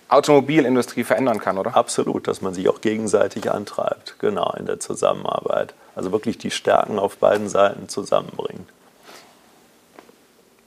Automobilindustrie 0.09 1.03
verändern 1.03 1.39
kann, 1.39 1.57
oder? 1.57 1.75
Absolut, 1.75 2.27
dass 2.27 2.41
man 2.41 2.53
sich 2.53 2.67
auch 2.69 2.81
gegenseitig 2.81 3.51
antreibt, 3.51 4.15
genau, 4.19 4.53
in 4.57 4.65
der 4.65 4.79
Zusammenarbeit. 4.79 5.73
Also 5.95 6.11
wirklich 6.11 6.37
die 6.37 6.51
Stärken 6.51 6.99
auf 6.99 7.17
beiden 7.17 7.49
Seiten 7.49 7.89
zusammenbringt. 7.89 8.67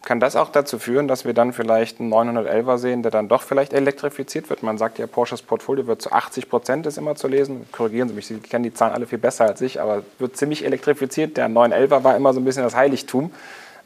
Kann 0.06 0.20
das 0.20 0.36
auch 0.36 0.50
dazu 0.50 0.78
führen, 0.78 1.08
dass 1.08 1.24
wir 1.24 1.34
dann 1.34 1.52
vielleicht 1.52 1.98
einen 1.98 2.14
911er 2.14 2.78
sehen, 2.78 3.02
der 3.02 3.10
dann 3.10 3.26
doch 3.26 3.42
vielleicht 3.42 3.72
elektrifiziert 3.72 4.48
wird? 4.48 4.62
Man 4.62 4.78
sagt 4.78 5.00
ja, 5.00 5.08
Porsches 5.08 5.42
Portfolio 5.42 5.88
wird 5.88 6.00
zu 6.00 6.12
80 6.12 6.48
Prozent 6.48 6.86
ist 6.86 6.96
immer 6.96 7.16
zu 7.16 7.26
lesen. 7.26 7.66
Korrigieren 7.72 8.08
Sie 8.08 8.14
mich, 8.14 8.28
Sie 8.28 8.38
kennen 8.38 8.62
die 8.62 8.72
Zahlen 8.72 8.94
alle 8.94 9.06
viel 9.06 9.18
besser 9.18 9.46
als 9.46 9.60
ich, 9.62 9.80
aber 9.80 10.04
wird 10.20 10.36
ziemlich 10.36 10.64
elektrifiziert. 10.64 11.36
Der 11.36 11.48
911er 11.48 12.04
war 12.04 12.14
immer 12.14 12.32
so 12.32 12.38
ein 12.38 12.44
bisschen 12.44 12.62
das 12.62 12.76
Heiligtum. 12.76 13.32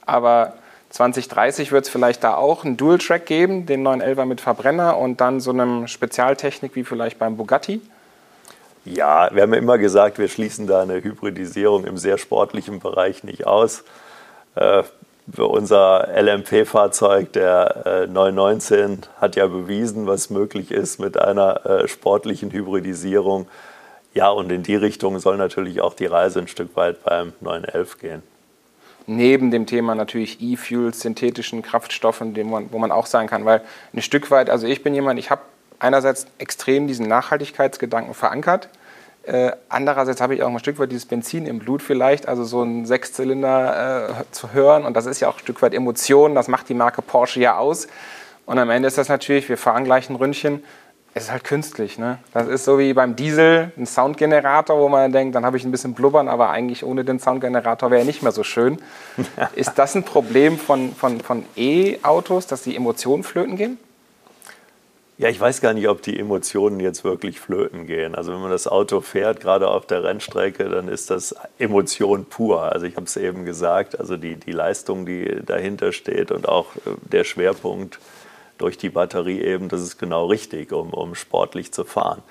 Aber 0.05 0.53
2030 0.91 1.73
wird 1.73 1.87
es 1.87 1.91
vielleicht 1.91 2.23
da 2.23 2.35
auch 2.35 2.67
einen 2.67 2.77
Dual-Track 2.77 3.25
geben, 3.25 3.65
den 3.65 3.83
911er 3.83 4.27
mit 4.27 4.43
Verbrenner 4.43 4.99
und 4.99 5.23
dann 5.23 5.41
so 5.41 5.53
einem 5.53 5.87
Spezialtechnik 5.87 6.77
wie 6.77 6.85
vielleicht 6.85 7.19
beim 7.19 7.39
Bugatti. 7.39 7.81
Ja, 8.85 9.35
wir 9.35 9.41
haben 9.41 9.55
ja 9.55 9.59
immer 9.59 9.79
gesagt, 9.79 10.19
wir 10.19 10.29
schließen 10.29 10.67
da 10.67 10.83
eine 10.83 11.03
Hybridisierung 11.03 11.87
im 11.87 11.97
sehr 11.97 12.19
sportlichen 12.19 12.79
Bereich 12.79 13.25
nicht 13.25 13.47
aus. 13.47 13.85
Äh, 14.55 14.83
unser 15.37 16.09
LMP-Fahrzeug, 16.21 17.33
der 17.33 18.05
äh, 18.05 18.07
919, 18.07 19.01
hat 19.21 19.37
ja 19.37 19.47
bewiesen, 19.47 20.07
was 20.07 20.31
möglich 20.31 20.71
ist 20.71 20.99
mit 20.99 21.19
einer 21.19 21.65
äh, 21.67 21.89
sportlichen 21.89 22.51
Hybridisierung. 22.51 23.47
Ja, 24.13 24.31
und 24.31 24.51
in 24.51 24.63
die 24.63 24.75
Richtung 24.75 25.19
soll 25.21 25.37
natürlich 25.37 25.81
auch 25.81 25.95
die 25.95 26.07
Reise 26.07 26.41
ein 26.41 26.49
Stück 26.49 26.75
weit 26.77 27.05
beim 27.05 27.33
911 27.41 27.99
gehen. 27.99 28.23
Neben 29.07 29.51
dem 29.51 29.67
Thema 29.67 29.95
natürlich 29.95 30.41
E-Fuels, 30.41 31.01
synthetischen 31.01 31.63
Kraftstoffen, 31.63 32.37
wo 32.71 32.79
man 32.79 32.93
auch 32.93 33.07
sagen 33.07 33.29
kann, 33.29 33.45
weil 33.45 33.63
ein 33.95 34.03
Stück 34.03 34.31
weit, 34.31 34.51
also 34.51 34.67
ich 34.67 34.83
bin 34.83 34.95
jemand, 34.95 35.19
ich 35.19 35.31
habe 35.31 35.43
einerseits 35.79 36.27
extrem 36.39 36.87
diesen 36.87 37.09
Nachhaltigkeitsgedanken 37.09 38.15
verankert. 38.15 38.69
Äh, 39.23 39.53
andererseits 39.69 40.21
habe 40.21 40.35
ich 40.35 40.43
auch 40.43 40.49
ein 40.49 40.59
Stück 40.59 40.79
weit 40.79 40.91
dieses 40.91 41.07
Benzin 41.07 41.47
im 41.47 41.59
Blut 41.59 41.83
vielleicht, 41.83 42.27
also 42.27 42.45
so 42.45 42.63
einen 42.63 42.87
Sechszylinder 42.87 44.09
äh, 44.21 44.25
zu 44.31 44.53
hören. 44.53 44.85
Und 44.85 44.97
das 44.97 45.07
ist 45.07 45.21
ja 45.21 45.29
auch 45.29 45.37
ein 45.37 45.41
Stück 45.41 45.61
weit 45.63 45.75
Emotion, 45.75 46.35
das 46.35 46.49
macht 46.49 46.69
die 46.69 46.75
Marke 46.75 47.03
Porsche 47.03 47.41
ja 47.41 47.57
aus. 47.57 47.87
Und 48.47 48.59
am 48.59 48.71
Ende 48.71 48.89
ist 48.89 48.99
das 48.99 49.09
natürlich, 49.09 49.49
wir 49.49 49.59
fahren 49.59 49.85
gleich 49.85 50.09
ein 50.09 50.17
Ründchen, 50.17 50.65
es 51.13 51.25
ist 51.25 51.33
halt 51.33 51.45
künstlich. 51.45 51.99
Ne? 51.99 52.19
Das 52.33 52.47
ist 52.47 52.65
so 52.65 52.79
wie 52.79 52.93
beim 52.95 53.17
Diesel, 53.17 53.73
ein 53.77 53.87
Soundgenerator, 53.87 54.79
wo 54.79 54.89
man 54.89 55.13
denkt, 55.13 55.35
dann 55.35 55.45
habe 55.45 55.57
ich 55.57 55.65
ein 55.65 55.71
bisschen 55.71 55.95
blubbern, 55.95 56.29
aber 56.29 56.51
eigentlich 56.51 56.85
ohne 56.85 57.05
den 57.05 57.19
Soundgenerator 57.19 57.91
wäre 57.91 58.03
er 58.03 58.07
nicht 58.07 58.23
mehr 58.23 58.33
so 58.33 58.45
schön. 58.45 58.79
ist 59.55 59.75
das 59.75 59.95
ein 59.95 60.05
Problem 60.05 60.59
von, 60.59 60.95
von, 60.95 61.21
von 61.21 61.45
E-Autos, 61.57 62.47
dass 62.47 62.63
die 62.63 62.77
Emotionen 62.77 63.25
flöten 63.25 63.57
gehen? 63.57 63.79
Ja, 65.21 65.29
ich 65.29 65.39
weiß 65.39 65.61
gar 65.61 65.75
nicht, 65.75 65.87
ob 65.87 66.01
die 66.01 66.19
Emotionen 66.19 66.81
jetzt 66.81 67.05
wirklich 67.05 67.41
flöten 67.41 67.87
gehen. 67.87 68.15
Also 68.15 68.33
wenn 68.33 68.41
man 68.41 68.51
das 68.51 68.67
Auto 68.67 69.03
fährt, 69.03 69.41
gerade 69.41 69.69
auf 69.69 69.85
der 69.85 70.03
Rennstrecke, 70.03 70.71
dann 70.71 70.89
ist 70.89 71.11
das 71.11 71.35
Emotion 71.59 72.25
pur. 72.25 72.73
Also 72.73 72.87
ich 72.87 72.97
habe 72.97 73.05
es 73.05 73.19
eben 73.19 73.45
gesagt, 73.45 74.01
also 74.01 74.17
die, 74.17 74.37
die 74.37 74.53
Leistung, 74.53 75.05
die 75.05 75.43
dahinter 75.45 75.93
steht 75.93 76.31
und 76.31 76.49
auch 76.49 76.75
äh, 76.77 76.95
der 77.03 77.25
Schwerpunkt 77.25 77.99
durch 78.57 78.79
die 78.79 78.89
Batterie 78.89 79.43
eben, 79.43 79.69
das 79.69 79.83
ist 79.83 79.99
genau 79.99 80.25
richtig, 80.25 80.73
um, 80.73 80.95
um 80.95 81.15
sportlich 81.15 81.71
zu 81.71 81.85
fahren. 81.85 82.23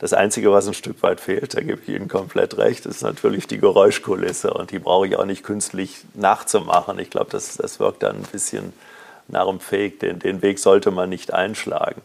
Das 0.00 0.12
Einzige, 0.12 0.50
was 0.50 0.66
ein 0.66 0.74
Stück 0.74 1.04
weit 1.04 1.20
fehlt, 1.20 1.54
da 1.54 1.60
gebe 1.60 1.82
ich 1.86 1.88
Ihnen 1.88 2.08
komplett 2.08 2.58
recht, 2.58 2.84
ist 2.84 3.02
natürlich 3.02 3.46
die 3.46 3.58
Geräuschkulisse. 3.58 4.52
Und 4.52 4.72
die 4.72 4.80
brauche 4.80 5.06
ich 5.06 5.14
auch 5.14 5.24
nicht 5.24 5.44
künstlich 5.44 5.98
nachzumachen. 6.14 6.98
Ich 6.98 7.10
glaube, 7.10 7.30
das, 7.30 7.56
das 7.58 7.78
wirkt 7.78 8.02
dann 8.02 8.16
ein 8.16 8.22
bisschen 8.32 8.72
nach 9.28 9.46
dem 9.46 9.60
Fake. 9.60 10.00
Den, 10.00 10.18
den 10.18 10.42
Weg 10.42 10.58
sollte 10.58 10.90
man 10.90 11.08
nicht 11.08 11.32
einschlagen. 11.32 12.02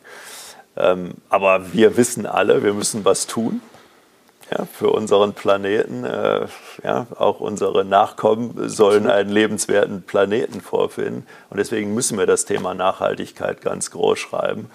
Ähm, 0.77 1.15
aber 1.29 1.73
wir 1.73 1.97
wissen 1.97 2.25
alle, 2.25 2.63
wir 2.63 2.73
müssen 2.73 3.05
was 3.05 3.27
tun 3.27 3.61
ja, 4.51 4.65
für 4.65 4.89
unseren 4.89 5.33
Planeten. 5.33 6.05
Äh, 6.05 6.47
ja, 6.83 7.07
auch 7.17 7.39
unsere 7.39 7.85
Nachkommen 7.85 8.69
sollen 8.69 9.09
einen 9.09 9.29
lebenswerten 9.29 10.03
Planeten 10.03 10.61
vorfinden. 10.61 11.25
Und 11.49 11.57
deswegen 11.57 11.93
müssen 11.93 12.17
wir 12.17 12.25
das 12.25 12.45
Thema 12.45 12.73
Nachhaltigkeit 12.73 13.61
ganz 13.61 13.91
groß 13.91 14.17
schreiben. 14.17 14.69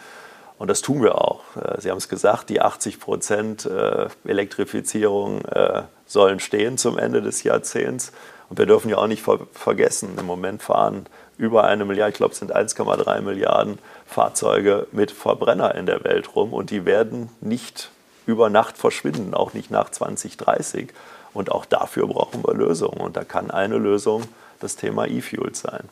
Und 0.58 0.68
das 0.68 0.82
tun 0.82 1.02
wir 1.02 1.20
auch. 1.20 1.42
Äh, 1.56 1.80
Sie 1.80 1.90
haben 1.90 1.98
es 1.98 2.08
gesagt, 2.08 2.50
die 2.50 2.60
80 2.60 3.00
Prozent 3.00 3.66
äh, 3.66 4.08
Elektrifizierung 4.24 5.42
äh, 5.46 5.82
sollen 6.06 6.40
stehen 6.40 6.78
zum 6.78 6.98
Ende 6.98 7.22
des 7.22 7.42
Jahrzehnts. 7.42 8.12
Und 8.50 8.58
wir 8.58 8.66
dürfen 8.66 8.90
ja 8.90 8.98
auch 8.98 9.06
nicht 9.06 9.22
ver 9.22 9.40
vergessen, 9.52 10.16
im 10.18 10.26
Moment 10.26 10.62
fahren 10.62 11.06
über 11.38 11.64
eine 11.64 11.84
Milliarde, 11.84 12.12
ich 12.12 12.16
glaube 12.16 12.32
es 12.32 12.38
sind 12.38 12.54
1,3 12.54 13.20
Milliarden 13.20 13.78
Fahrzeuge 14.06 14.86
mit 14.92 15.10
Verbrenner 15.10 15.74
in 15.74 15.86
der 15.86 16.04
Welt 16.04 16.34
rum 16.36 16.52
und 16.52 16.70
die 16.70 16.84
werden 16.84 17.30
nicht 17.40 17.90
über 18.26 18.50
Nacht 18.50 18.78
verschwinden, 18.78 19.34
auch 19.34 19.54
nicht 19.54 19.70
nach 19.70 19.90
2030. 19.90 20.92
Und 21.32 21.50
auch 21.50 21.64
dafür 21.64 22.06
brauchen 22.06 22.44
wir 22.44 22.54
Lösungen. 22.54 23.00
Und 23.00 23.16
da 23.16 23.24
kann 23.24 23.50
eine 23.50 23.76
Lösung 23.76 24.22
das 24.60 24.76
Thema 24.76 25.06
E-Fuels 25.06 25.60
sein. 25.60 25.88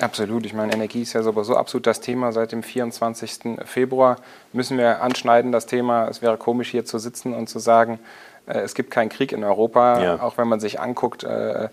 Absolut. 0.00 0.46
Ich 0.46 0.52
meine, 0.52 0.72
Energie 0.72 1.02
ist 1.02 1.12
ja 1.12 1.22
sowieso 1.22 1.56
absolut 1.56 1.86
das 1.86 2.00
Thema. 2.00 2.32
Seit 2.32 2.52
dem 2.52 2.62
24. 2.62 3.58
Februar 3.64 4.16
müssen 4.52 4.78
wir 4.78 5.02
anschneiden, 5.02 5.52
das 5.52 5.66
Thema. 5.66 6.08
Es 6.08 6.22
wäre 6.22 6.36
komisch, 6.36 6.70
hier 6.70 6.84
zu 6.84 6.98
sitzen 6.98 7.34
und 7.34 7.48
zu 7.48 7.58
sagen, 7.58 7.98
äh, 8.46 8.60
es 8.60 8.74
gibt 8.74 8.90
keinen 8.90 9.08
Krieg 9.08 9.32
in 9.32 9.44
Europa. 9.44 10.02
Ja. 10.02 10.22
Auch 10.22 10.38
wenn 10.38 10.48
man 10.48 10.60
sich 10.60 10.80
anguckt, 10.80 11.24
äh, 11.24 11.68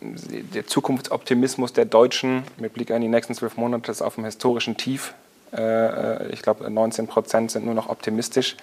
der 0.00 0.66
Zukunftsoptimismus 0.66 1.72
der 1.72 1.84
Deutschen 1.84 2.44
mit 2.56 2.74
Blick 2.74 2.90
an 2.90 3.00
die 3.00 3.08
nächsten 3.08 3.34
zwölf 3.34 3.56
Monate 3.56 3.90
ist 3.90 4.02
auf 4.02 4.16
einem 4.16 4.26
historischen 4.26 4.76
Tief. 4.76 5.14
Äh, 5.52 6.28
ich 6.28 6.42
glaube, 6.42 6.70
19 6.70 7.06
Prozent 7.06 7.50
sind 7.50 7.64
nur 7.64 7.74
noch 7.74 7.88
optimistisch. 7.88 8.56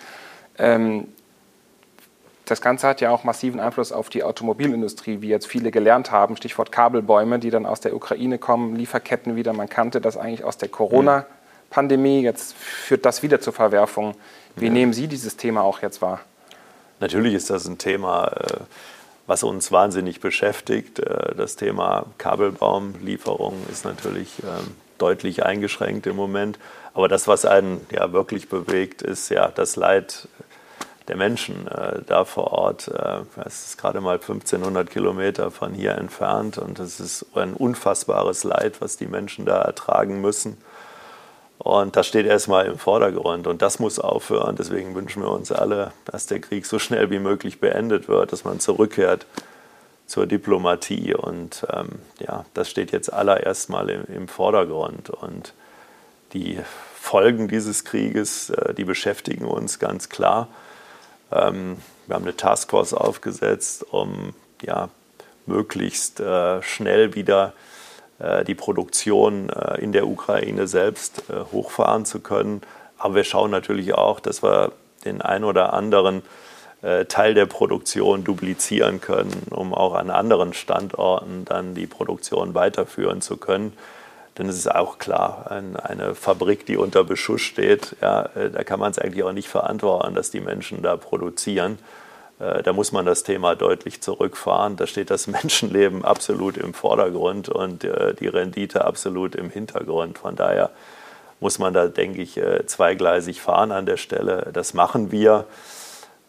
Ähm, 0.57 1.07
das 2.45 2.61
Ganze 2.61 2.87
hat 2.87 3.01
ja 3.01 3.09
auch 3.09 3.23
massiven 3.23 3.59
Einfluss 3.59 3.91
auf 3.91 4.09
die 4.09 4.23
Automobilindustrie, 4.23 5.21
wie 5.21 5.29
jetzt 5.29 5.47
viele 5.47 5.71
gelernt 5.71 6.11
haben. 6.11 6.37
Stichwort 6.37 6.71
Kabelbäume, 6.71 7.39
die 7.39 7.49
dann 7.49 7.65
aus 7.65 7.81
der 7.81 7.95
Ukraine 7.95 8.37
kommen, 8.37 8.75
Lieferketten 8.75 9.35
wieder. 9.35 9.51
Man 9.51 9.67
kannte 9.67 9.99
das 9.99 10.15
eigentlich 10.15 10.43
aus 10.43 10.57
der 10.57 10.69
Corona- 10.69 11.25
Pandemie, 11.75 12.21
jetzt 12.21 12.55
führt 12.55 13.05
das 13.05 13.21
wieder 13.21 13.41
zu 13.41 13.51
Verwerfungen. 13.51 14.15
Wie 14.55 14.67
ja. 14.67 14.71
nehmen 14.71 14.93
Sie 14.93 15.07
dieses 15.07 15.35
Thema 15.35 15.61
auch 15.61 15.81
jetzt 15.81 16.01
wahr? 16.01 16.21
Natürlich 17.01 17.33
ist 17.33 17.49
das 17.49 17.67
ein 17.67 17.77
Thema, 17.77 18.27
äh, 18.27 18.57
was 19.27 19.43
uns 19.43 19.71
wahnsinnig 19.71 20.19
beschäftigt. 20.19 20.99
Äh, 20.99 21.35
das 21.35 21.55
Thema 21.55 22.05
Kabelbaumlieferung 22.17 23.55
ist 23.71 23.85
natürlich 23.85 24.43
ähm, 24.43 24.75
deutlich 24.97 25.45
eingeschränkt 25.45 26.07
im 26.07 26.15
Moment. 26.15 26.59
Aber 26.93 27.07
das, 27.07 27.27
was 27.27 27.45
einen 27.45 27.85
ja 27.91 28.11
wirklich 28.13 28.49
bewegt, 28.49 29.01
ist 29.01 29.29
ja 29.29 29.49
das 29.49 29.75
Leid 29.75 30.27
der 31.07 31.17
Menschen 31.17 31.67
äh, 31.67 32.01
da 32.05 32.25
vor 32.25 32.51
Ort. 32.51 32.87
Äh, 32.87 33.21
es 33.45 33.67
ist 33.67 33.77
gerade 33.77 34.01
mal 34.01 34.15
1500 34.15 34.89
Kilometer 34.89 35.51
von 35.51 35.73
hier 35.73 35.95
entfernt 35.95 36.57
und 36.57 36.79
es 36.79 36.99
ist 36.99 37.25
ein 37.35 37.53
unfassbares 37.53 38.43
Leid, 38.43 38.81
was 38.81 38.97
die 38.97 39.07
Menschen 39.07 39.45
da 39.45 39.61
ertragen 39.61 40.21
müssen. 40.21 40.57
Und 41.57 41.95
das 41.95 42.07
steht 42.07 42.25
erstmal 42.25 42.65
im 42.65 42.77
Vordergrund 42.77 43.47
und 43.47 43.61
das 43.61 43.79
muss 43.79 43.97
aufhören. 43.99 44.55
Deswegen 44.55 44.93
wünschen 44.93 45.23
wir 45.23 45.31
uns 45.31 45.51
alle, 45.51 45.93
dass 46.05 46.27
der 46.27 46.39
Krieg 46.39 46.65
so 46.65 46.79
schnell 46.79 47.09
wie 47.09 47.19
möglich 47.19 47.59
beendet 47.59 48.07
wird, 48.07 48.31
dass 48.31 48.43
man 48.43 48.59
zurückkehrt 48.59 49.25
zur 50.05 50.27
Diplomatie. 50.27 51.15
Und 51.15 51.65
ähm, 51.71 51.99
ja, 52.19 52.45
das 52.53 52.69
steht 52.69 52.91
jetzt 52.91 53.11
allererst 53.11 53.69
mal 53.69 53.89
im, 53.89 54.05
im 54.13 54.27
Vordergrund. 54.27 55.09
Und 55.09 55.53
die 56.33 56.59
Folgen 56.93 57.47
dieses 57.47 57.85
Krieges, 57.85 58.49
äh, 58.49 58.73
die 58.73 58.83
beschäftigen 58.83 59.45
uns 59.45 59.79
ganz 59.79 60.09
klar. 60.09 60.49
Ähm, 61.31 61.77
wir 62.07 62.15
haben 62.15 62.23
eine 62.23 62.35
Taskforce 62.35 62.93
aufgesetzt, 62.93 63.85
um 63.91 64.33
ja, 64.61 64.89
möglichst 65.45 66.19
äh, 66.19 66.61
schnell 66.61 67.15
wieder 67.15 67.53
die 68.47 68.55
Produktion 68.55 69.49
äh, 69.49 69.81
in 69.81 69.91
der 69.91 70.07
Ukraine 70.07 70.67
selbst 70.67 71.23
äh, 71.29 71.51
hochfahren 71.51 72.05
zu 72.05 72.19
können. 72.19 72.61
Aber 72.97 73.15
wir 73.15 73.23
schauen 73.23 73.51
natürlich 73.51 73.93
auch, 73.93 74.19
dass 74.19 74.41
wir 74.41 74.71
den 75.03 75.21
ein 75.21 75.43
oder 75.43 75.73
anderen 75.73 76.23
äh, 76.81 77.05
Teil 77.05 77.33
der 77.33 77.45
Produktion 77.45 78.23
duplizieren 78.23 79.01
können, 79.01 79.47
um 79.49 79.73
auch 79.73 79.95
an 79.95 80.09
anderen 80.09 80.53
Standorten 80.53 81.45
dann 81.45 81.75
die 81.75 81.87
Produktion 81.87 82.53
weiterführen 82.53 83.21
zu 83.21 83.37
können. 83.37 83.73
Denn 84.37 84.49
es 84.49 84.57
ist 84.57 84.73
auch 84.73 84.97
klar, 84.97 85.49
eine 85.49 86.13
Fabrik, 86.13 86.65
die 86.65 86.75
unter 86.75 87.05
Beschuss 87.05 87.41
steht, 87.41 87.95
ja, 88.01 88.29
äh, 88.35 88.49
da 88.51 88.63
kann 88.63 88.79
man 88.79 88.91
es 88.91 88.99
eigentlich 88.99 89.23
auch 89.23 89.31
nicht 89.31 89.47
verantworten, 89.47 90.13
dass 90.13 90.29
die 90.29 90.41
Menschen 90.41 90.81
da 90.81 90.97
produzieren. 90.97 91.79
Äh, 92.39 92.63
da 92.63 92.73
muss 92.73 92.91
man 92.91 93.05
das 93.05 93.23
Thema 93.23 93.55
deutlich 93.55 94.01
zurückfahren. 94.01 94.75
Da 94.75 94.87
steht 94.87 95.09
das 95.09 95.27
Menschenleben 95.27 96.05
absolut 96.05 96.57
im 96.57 96.73
Vordergrund 96.73 97.49
und 97.49 97.83
die 97.83 98.27
Rendite 98.27 98.85
absolut 98.85 99.35
im 99.35 99.49
Hintergrund. 99.49 100.17
Von 100.17 100.35
daher 100.35 100.71
muss 101.39 101.59
man 101.59 101.73
da, 101.73 101.87
denke 101.87 102.21
ich, 102.21 102.39
zweigleisig 102.65 103.41
fahren 103.41 103.71
an 103.71 103.85
der 103.85 103.97
Stelle. 103.97 104.49
Das 104.53 104.73
machen 104.73 105.11
wir. 105.11 105.45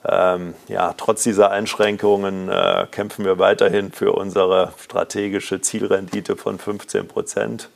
Ähm, 0.08 0.54
ja, 0.68 0.94
trotz 0.96 1.24
dieser 1.24 1.50
Einschränkungen 1.50 2.48
äh, 2.48 2.86
kämpfen 2.90 3.24
wir 3.24 3.38
weiterhin 3.38 3.90
für 3.90 4.12
unsere 4.12 4.72
strategische 4.80 5.60
Zielrendite 5.60 6.36
von 6.36 6.58
15 6.58 7.08
Prozent. 7.08 7.68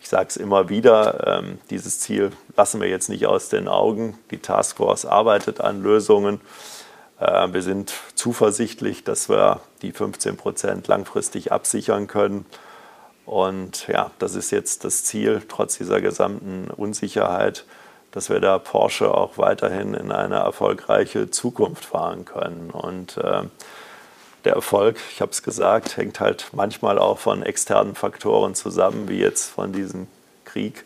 Ich 0.00 0.08
sage 0.08 0.26
es 0.28 0.36
immer 0.36 0.68
wieder, 0.68 1.38
ähm, 1.38 1.58
dieses 1.70 2.00
Ziel 2.00 2.32
lassen 2.56 2.80
wir 2.80 2.88
jetzt 2.88 3.08
nicht 3.08 3.26
aus 3.26 3.48
den 3.48 3.68
Augen. 3.68 4.18
Die 4.32 4.38
Taskforce 4.38 5.04
arbeitet 5.04 5.60
an 5.60 5.82
Lösungen. 5.82 6.40
Äh, 7.22 7.52
wir 7.52 7.62
sind 7.62 7.92
zuversichtlich, 8.14 9.04
dass 9.04 9.28
wir 9.28 9.60
die 9.82 9.92
15 9.92 10.36
Prozent 10.36 10.88
langfristig 10.88 11.52
absichern 11.52 12.06
können. 12.06 12.46
Und 13.24 13.86
ja, 13.88 14.10
das 14.18 14.34
ist 14.34 14.50
jetzt 14.50 14.84
das 14.84 15.04
Ziel, 15.04 15.42
trotz 15.48 15.78
dieser 15.78 16.00
gesamten 16.00 16.68
Unsicherheit 16.70 17.64
dass 18.12 18.28
wir 18.28 18.40
da 18.40 18.58
Porsche 18.58 19.12
auch 19.12 19.38
weiterhin 19.38 19.94
in 19.94 20.12
eine 20.12 20.36
erfolgreiche 20.36 21.30
Zukunft 21.30 21.86
fahren 21.86 22.24
können. 22.24 22.70
Und 22.70 23.16
äh, 23.16 23.42
der 24.44 24.52
Erfolg, 24.52 24.98
ich 25.10 25.20
habe 25.20 25.32
es 25.32 25.42
gesagt, 25.42 25.96
hängt 25.96 26.20
halt 26.20 26.50
manchmal 26.52 26.98
auch 26.98 27.18
von 27.18 27.42
externen 27.42 27.94
Faktoren 27.94 28.54
zusammen, 28.54 29.08
wie 29.08 29.18
jetzt 29.18 29.50
von 29.50 29.72
diesem 29.72 30.06
Krieg 30.44 30.84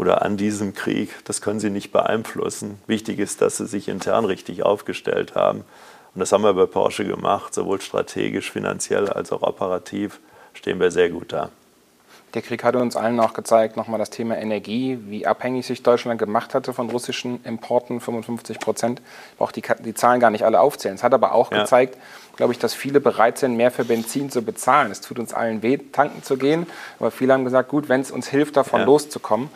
oder 0.00 0.22
an 0.22 0.38
diesem 0.38 0.72
Krieg. 0.72 1.10
Das 1.24 1.42
können 1.42 1.60
sie 1.60 1.68
nicht 1.68 1.92
beeinflussen. 1.92 2.80
Wichtig 2.86 3.18
ist, 3.18 3.42
dass 3.42 3.58
sie 3.58 3.66
sich 3.66 3.86
intern 3.86 4.24
richtig 4.24 4.62
aufgestellt 4.62 5.34
haben. 5.34 5.58
Und 6.14 6.20
das 6.20 6.32
haben 6.32 6.42
wir 6.42 6.54
bei 6.54 6.64
Porsche 6.64 7.04
gemacht, 7.04 7.52
sowohl 7.52 7.82
strategisch, 7.82 8.50
finanziell 8.50 9.10
als 9.10 9.30
auch 9.30 9.42
operativ 9.42 10.18
stehen 10.54 10.80
wir 10.80 10.90
sehr 10.90 11.10
gut 11.10 11.32
da. 11.34 11.50
Der 12.32 12.42
Krieg 12.42 12.64
hatte 12.64 12.78
uns 12.78 12.96
allen 12.96 13.20
auch 13.20 13.34
gezeigt, 13.34 13.76
nochmal 13.76 13.98
das 13.98 14.08
Thema 14.08 14.38
Energie, 14.38 14.98
wie 15.06 15.26
abhängig 15.26 15.66
sich 15.66 15.82
Deutschland 15.82 16.18
gemacht 16.18 16.54
hatte 16.54 16.72
von 16.72 16.88
russischen 16.88 17.44
Importen, 17.44 18.00
55 18.00 18.58
Prozent. 18.58 19.02
Ich 19.32 19.38
brauche 19.38 19.52
die, 19.52 19.62
die, 19.84 19.94
Zahlen 19.94 20.20
gar 20.20 20.30
nicht 20.30 20.44
alle 20.44 20.60
aufzählen. 20.60 20.94
Es 20.94 21.02
hat 21.02 21.12
aber 21.12 21.34
auch 21.34 21.52
ja. 21.52 21.60
gezeigt, 21.60 21.98
glaube 22.36 22.52
ich, 22.52 22.58
dass 22.58 22.72
viele 22.72 23.00
bereit 23.00 23.36
sind, 23.36 23.56
mehr 23.56 23.70
für 23.70 23.84
Benzin 23.84 24.30
zu 24.30 24.42
bezahlen. 24.42 24.90
Es 24.92 25.00
tut 25.00 25.18
uns 25.18 25.34
allen 25.34 25.62
weh, 25.62 25.76
tanken 25.76 26.22
zu 26.22 26.38
gehen. 26.38 26.66
Aber 27.00 27.10
viele 27.10 27.34
haben 27.34 27.44
gesagt, 27.44 27.68
gut, 27.68 27.88
wenn 27.88 28.00
es 28.00 28.10
uns 28.10 28.28
hilft, 28.28 28.56
davon 28.56 28.80
ja. 28.80 28.86
loszukommen. 28.86 29.50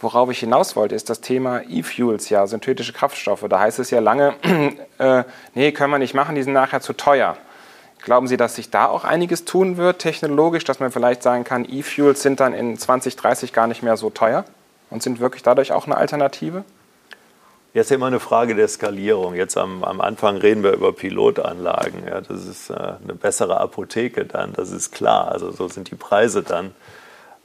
Worauf 0.00 0.30
ich 0.30 0.40
hinaus 0.40 0.76
wollte, 0.76 0.94
ist 0.94 1.10
das 1.10 1.20
Thema 1.20 1.60
E-Fuels, 1.68 2.30
ja, 2.30 2.46
synthetische 2.46 2.94
Kraftstoffe. 2.94 3.44
Da 3.48 3.60
heißt 3.60 3.78
es 3.78 3.90
ja 3.90 4.00
lange, 4.00 4.34
äh, 4.98 5.24
nee, 5.54 5.72
können 5.72 5.90
wir 5.90 5.98
nicht 5.98 6.14
machen, 6.14 6.34
die 6.34 6.42
sind 6.42 6.54
nachher 6.54 6.80
zu 6.80 6.94
teuer. 6.94 7.36
Glauben 8.02 8.26
Sie, 8.26 8.38
dass 8.38 8.56
sich 8.56 8.70
da 8.70 8.86
auch 8.86 9.04
einiges 9.04 9.44
tun 9.44 9.76
wird 9.76 9.98
technologisch, 9.98 10.64
dass 10.64 10.80
man 10.80 10.90
vielleicht 10.90 11.22
sagen 11.22 11.44
kann, 11.44 11.66
E-Fuels 11.68 12.22
sind 12.22 12.40
dann 12.40 12.54
in 12.54 12.78
2030 12.78 13.52
gar 13.52 13.66
nicht 13.66 13.82
mehr 13.82 13.98
so 13.98 14.08
teuer 14.08 14.46
und 14.88 15.02
sind 15.02 15.20
wirklich 15.20 15.42
dadurch 15.42 15.72
auch 15.72 15.84
eine 15.84 15.98
Alternative? 15.98 16.64
Jetzt 17.74 17.92
immer 17.92 18.06
eine 18.06 18.18
Frage 18.18 18.54
der 18.54 18.68
Skalierung. 18.68 19.34
Jetzt 19.34 19.56
am, 19.56 19.84
am 19.84 20.00
Anfang 20.00 20.38
reden 20.38 20.62
wir 20.62 20.72
über 20.72 20.92
Pilotanlagen. 20.92 22.04
Ja, 22.06 22.22
das 22.22 22.46
ist 22.46 22.70
äh, 22.70 22.74
eine 22.74 23.14
bessere 23.14 23.60
Apotheke 23.60 24.24
dann, 24.24 24.54
das 24.54 24.70
ist 24.72 24.92
klar. 24.92 25.30
Also 25.30 25.52
so 25.52 25.68
sind 25.68 25.90
die 25.90 25.94
Preise 25.94 26.42
dann. 26.42 26.74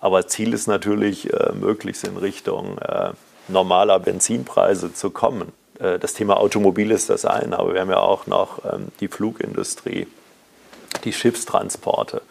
Aber 0.06 0.28
Ziel 0.28 0.54
ist 0.54 0.68
natürlich, 0.68 1.34
äh, 1.34 1.52
möglichst 1.54 2.04
in 2.08 2.16
Richtung 2.18 2.78
äh, 2.78 3.14
normaler 3.48 4.00
Benzinpreise 4.00 4.94
zu 4.94 5.10
kommen. 5.10 5.52
Äh, 5.80 5.98
das 5.98 6.14
Thema 6.14 6.38
Automobil 6.38 6.92
ist 6.92 7.10
das 7.10 7.26
eine, 7.26 7.58
aber 7.58 7.74
wir 7.74 7.82
haben 7.82 7.90
ja 7.90 7.98
auch 7.98 8.28
noch 8.28 8.64
ähm, 8.72 8.90
die 9.00 9.08
Flugindustrie 9.08 10.06
die 11.06 11.12
Schiffstransporte, 11.12 12.22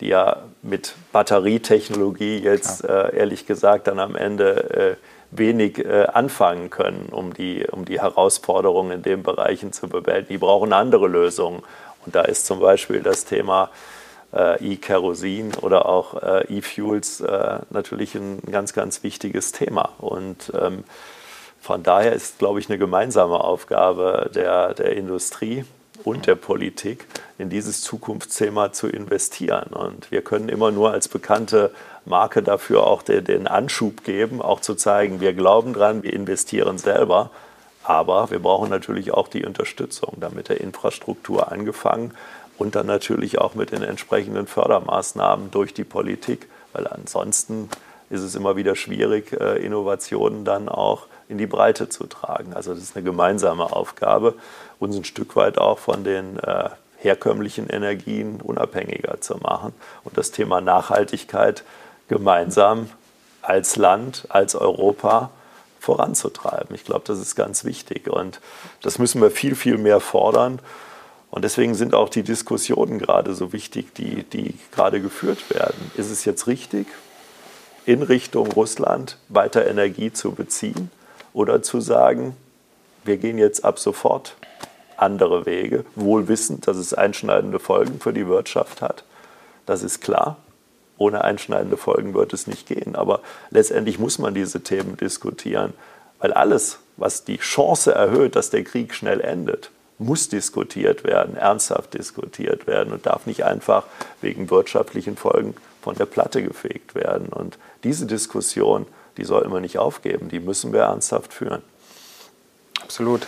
die 0.00 0.08
ja 0.08 0.38
mit 0.62 0.96
Batterietechnologie 1.12 2.38
jetzt 2.38 2.84
ehrlich 2.84 3.46
gesagt 3.46 3.86
dann 3.86 3.98
am 3.98 4.14
Ende 4.14 4.98
wenig 5.30 5.84
anfangen 5.88 6.68
können, 6.68 7.08
um 7.10 7.32
die, 7.32 7.66
um 7.70 7.86
die 7.86 8.00
Herausforderungen 8.00 8.92
in 8.92 9.02
den 9.02 9.22
Bereichen 9.22 9.72
zu 9.72 9.88
bewältigen. 9.88 10.34
Die 10.34 10.38
brauchen 10.38 10.74
andere 10.74 11.08
Lösungen. 11.08 11.62
Und 12.04 12.14
da 12.14 12.22
ist 12.22 12.44
zum 12.46 12.60
Beispiel 12.60 13.00
das 13.00 13.24
Thema 13.24 13.70
E-Kerosin 14.32 15.54
oder 15.60 15.86
auch 15.86 16.22
äh, 16.22 16.44
E-Fuels 16.48 17.20
äh, 17.20 17.58
natürlich 17.70 18.14
ein 18.14 18.40
ganz, 18.50 18.72
ganz 18.72 19.02
wichtiges 19.02 19.52
Thema. 19.52 19.90
Und 19.98 20.52
ähm, 20.60 20.84
von 21.60 21.82
daher 21.82 22.12
ist, 22.12 22.38
glaube 22.38 22.60
ich, 22.60 22.68
eine 22.68 22.78
gemeinsame 22.78 23.42
Aufgabe 23.42 24.30
der, 24.34 24.74
der 24.74 24.96
Industrie, 24.96 25.64
und 26.04 26.26
der 26.26 26.34
Politik 26.34 27.06
in 27.38 27.50
dieses 27.50 27.82
Zukunftsthema 27.82 28.72
zu 28.72 28.88
investieren. 28.88 29.70
Und 29.72 30.10
wir 30.10 30.22
können 30.22 30.48
immer 30.48 30.70
nur 30.70 30.92
als 30.92 31.08
bekannte 31.08 31.72
Marke 32.04 32.42
dafür 32.42 32.86
auch 32.86 33.02
den 33.02 33.46
Anschub 33.46 34.04
geben, 34.04 34.40
auch 34.42 34.60
zu 34.60 34.74
zeigen, 34.74 35.20
wir 35.20 35.32
glauben 35.32 35.72
dran, 35.72 36.02
wir 36.02 36.12
investieren 36.12 36.78
selber. 36.78 37.30
Aber 37.82 38.30
wir 38.30 38.40
brauchen 38.40 38.70
natürlich 38.70 39.12
auch 39.12 39.28
die 39.28 39.44
Unterstützung, 39.44 40.16
damit 40.20 40.48
der 40.48 40.60
Infrastruktur 40.60 41.50
angefangen 41.50 42.14
und 42.60 42.74
dann 42.74 42.86
natürlich 42.86 43.38
auch 43.38 43.54
mit 43.54 43.72
den 43.72 43.82
entsprechenden 43.82 44.46
Fördermaßnahmen 44.46 45.50
durch 45.50 45.72
die 45.72 45.82
Politik, 45.82 46.46
weil 46.74 46.86
ansonsten 46.86 47.70
ist 48.10 48.20
es 48.20 48.34
immer 48.34 48.54
wieder 48.54 48.76
schwierig, 48.76 49.32
äh, 49.32 49.64
Innovationen 49.64 50.44
dann 50.44 50.68
auch 50.68 51.06
in 51.30 51.38
die 51.38 51.46
Breite 51.46 51.88
zu 51.88 52.06
tragen. 52.06 52.52
Also 52.52 52.74
das 52.74 52.82
ist 52.82 52.96
eine 52.96 53.04
gemeinsame 53.04 53.72
Aufgabe, 53.72 54.34
uns 54.78 54.94
ein 54.94 55.04
Stück 55.04 55.36
weit 55.36 55.56
auch 55.56 55.78
von 55.78 56.04
den 56.04 56.38
äh, 56.38 56.68
herkömmlichen 56.98 57.66
Energien 57.66 58.42
unabhängiger 58.42 59.22
zu 59.22 59.38
machen 59.38 59.72
und 60.04 60.18
das 60.18 60.30
Thema 60.30 60.60
Nachhaltigkeit 60.60 61.64
gemeinsam 62.08 62.90
als 63.40 63.76
Land, 63.76 64.26
als 64.28 64.54
Europa 64.54 65.30
voranzutreiben. 65.78 66.74
Ich 66.74 66.84
glaube, 66.84 67.04
das 67.06 67.18
ist 67.20 67.36
ganz 67.36 67.64
wichtig 67.64 68.10
und 68.10 68.38
das 68.82 68.98
müssen 68.98 69.22
wir 69.22 69.30
viel, 69.30 69.54
viel 69.54 69.78
mehr 69.78 70.00
fordern. 70.00 70.60
Und 71.30 71.44
deswegen 71.44 71.74
sind 71.74 71.94
auch 71.94 72.08
die 72.08 72.24
Diskussionen 72.24 72.98
gerade 72.98 73.34
so 73.34 73.52
wichtig, 73.52 73.94
die, 73.94 74.24
die 74.24 74.54
gerade 74.72 75.00
geführt 75.00 75.48
werden. 75.50 75.90
Ist 75.96 76.10
es 76.10 76.24
jetzt 76.24 76.46
richtig, 76.46 76.88
in 77.86 78.02
Richtung 78.02 78.48
Russland 78.52 79.16
weiter 79.28 79.66
Energie 79.66 80.12
zu 80.12 80.32
beziehen 80.32 80.90
oder 81.32 81.62
zu 81.62 81.80
sagen, 81.80 82.36
wir 83.04 83.16
gehen 83.16 83.38
jetzt 83.38 83.64
ab 83.64 83.78
sofort 83.78 84.36
andere 84.96 85.46
Wege, 85.46 85.84
wohl 85.94 86.28
wissend, 86.28 86.66
dass 86.66 86.76
es 86.76 86.92
einschneidende 86.92 87.58
Folgen 87.58 88.00
für 88.00 88.12
die 88.12 88.26
Wirtschaft 88.26 88.82
hat. 88.82 89.04
Das 89.66 89.82
ist 89.82 90.00
klar. 90.00 90.36
ohne 91.00 91.24
einschneidende 91.24 91.78
Folgen 91.78 92.12
wird 92.12 92.34
es 92.34 92.46
nicht 92.46 92.66
gehen. 92.68 92.94
Aber 92.94 93.20
letztendlich 93.50 93.98
muss 93.98 94.18
man 94.18 94.34
diese 94.34 94.60
Themen 94.62 94.98
diskutieren, 94.98 95.72
weil 96.18 96.32
alles, 96.34 96.80
was 96.98 97.24
die 97.24 97.38
Chance 97.38 97.94
erhöht, 97.94 98.36
dass 98.36 98.50
der 98.50 98.64
Krieg 98.64 98.94
schnell 98.94 99.22
endet, 99.22 99.70
muss 100.00 100.28
diskutiert 100.28 101.04
werden, 101.04 101.36
ernsthaft 101.36 101.94
diskutiert 101.94 102.66
werden 102.66 102.92
und 102.92 103.06
darf 103.06 103.26
nicht 103.26 103.44
einfach 103.44 103.84
wegen 104.20 104.50
wirtschaftlichen 104.50 105.16
Folgen 105.16 105.54
von 105.82 105.94
der 105.94 106.06
Platte 106.06 106.42
gefegt 106.42 106.94
werden. 106.94 107.28
Und 107.28 107.58
diese 107.84 108.06
Diskussion, 108.06 108.86
die 109.18 109.24
sollten 109.24 109.52
wir 109.52 109.60
nicht 109.60 109.78
aufgeben, 109.78 110.28
die 110.28 110.40
müssen 110.40 110.72
wir 110.72 110.80
ernsthaft 110.80 111.32
führen. 111.32 111.62
Absolut. 112.82 113.26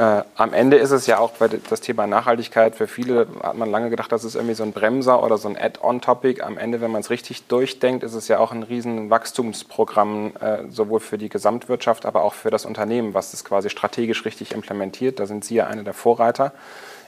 Äh, 0.00 0.22
am 0.36 0.54
Ende 0.54 0.78
ist 0.78 0.92
es 0.92 1.06
ja 1.06 1.18
auch 1.18 1.32
bei 1.32 1.48
das 1.48 1.82
Thema 1.82 2.06
Nachhaltigkeit, 2.06 2.74
für 2.74 2.86
viele 2.86 3.26
hat 3.42 3.54
man 3.58 3.70
lange 3.70 3.90
gedacht, 3.90 4.10
das 4.10 4.24
ist 4.24 4.34
irgendwie 4.34 4.54
so 4.54 4.62
ein 4.62 4.72
Bremser 4.72 5.22
oder 5.22 5.36
so 5.36 5.46
ein 5.46 5.58
Add-on-Topic. 5.58 6.40
Am 6.40 6.56
Ende, 6.56 6.80
wenn 6.80 6.90
man 6.90 7.02
es 7.02 7.10
richtig 7.10 7.48
durchdenkt, 7.48 8.02
ist 8.02 8.14
es 8.14 8.26
ja 8.26 8.38
auch 8.38 8.50
ein 8.50 8.62
riesen 8.62 9.10
Wachstumsprogramm, 9.10 10.32
äh, 10.40 10.70
sowohl 10.70 11.00
für 11.00 11.18
die 11.18 11.28
Gesamtwirtschaft, 11.28 12.06
aber 12.06 12.22
auch 12.22 12.32
für 12.32 12.48
das 12.48 12.64
Unternehmen, 12.64 13.12
was 13.12 13.34
es 13.34 13.44
quasi 13.44 13.68
strategisch 13.68 14.24
richtig 14.24 14.52
implementiert. 14.52 15.20
Da 15.20 15.26
sind 15.26 15.44
Sie 15.44 15.56
ja 15.56 15.66
eine 15.66 15.84
der 15.84 15.92
Vorreiter. 15.92 16.52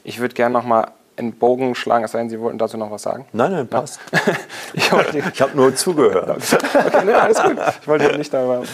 Ich 0.05 0.21
würde 0.21 0.35
gerne 0.35 0.53
noch 0.53 0.65
mal 0.65 0.89
einen 1.17 1.33
Bogen 1.33 1.75
schlagen, 1.75 2.05
es 2.05 2.13
sei 2.13 2.19
denn, 2.19 2.29
Sie 2.29 2.41
wollten 2.41 2.59
dazu 2.59 2.77
noch 2.77 2.91
was 2.91 3.03
sagen? 3.03 3.25
Nein, 3.33 3.53
nein, 3.53 3.69
passt. 3.69 4.01
ich, 4.75 4.91
ich 4.93 5.41
habe 5.41 5.57
nur 5.57 5.75
zugehört. 5.75 6.29
okay, 6.75 7.05
ne, 7.07 7.19
alles 7.19 7.43
gut. 7.43 7.57
Ich 7.81 7.89
wollte 7.89 8.19
nicht 8.19 8.35
eine 8.35 8.65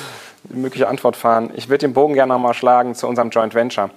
mögliche 0.44 0.88
Antwort 0.88 1.16
fahren. 1.16 1.50
Ich 1.54 1.68
würde 1.68 1.86
den 1.86 1.92
Bogen 1.92 2.14
gerne 2.14 2.32
noch 2.32 2.40
mal 2.40 2.54
schlagen 2.54 2.94
zu 2.94 3.06
unserem 3.06 3.30
Joint 3.30 3.54
Venture, 3.54 3.90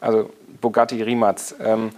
also 0.00 0.30
Bugatti 0.60 1.02
Rimac. 1.02 1.36
Ähm, 1.60 1.90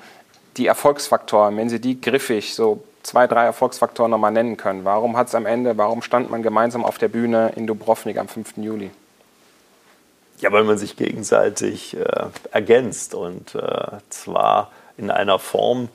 die 0.57 0.67
Erfolgsfaktoren, 0.67 1.57
wenn 1.57 1.69
Sie 1.69 1.81
die 1.81 2.01
griffig, 2.01 2.55
so 2.55 2.83
zwei, 3.03 3.27
drei 3.27 3.45
Erfolgsfaktoren 3.45 4.11
noch 4.11 4.19
mal 4.19 4.31
nennen 4.31 4.57
können. 4.57 4.85
Warum 4.85 5.17
hat 5.17 5.29
es 5.29 5.35
am 5.35 5.47
Ende, 5.47 5.79
warum 5.79 6.03
stand 6.03 6.31
man 6.31 6.43
gemeinsam 6.43 6.85
auf 6.85 6.99
der 6.99 7.09
Bühne 7.09 7.53
in 7.57 7.67
Dubrovnik 7.67 8.19
am 8.19 8.29
5. 8.29 8.57
Juli? 8.57 8.91
Ja, 10.41 10.53
weil 10.53 10.65
man 10.65 10.79
sich 10.79 10.97
gegenseitig 10.97 11.97
äh, 11.97 12.27
ergänzt 12.53 13.15
und 13.15 13.55
äh, 13.55 13.99
zwar 14.09 14.71
in 14.97 15.11
einer 15.11 15.39
Form, 15.39 15.89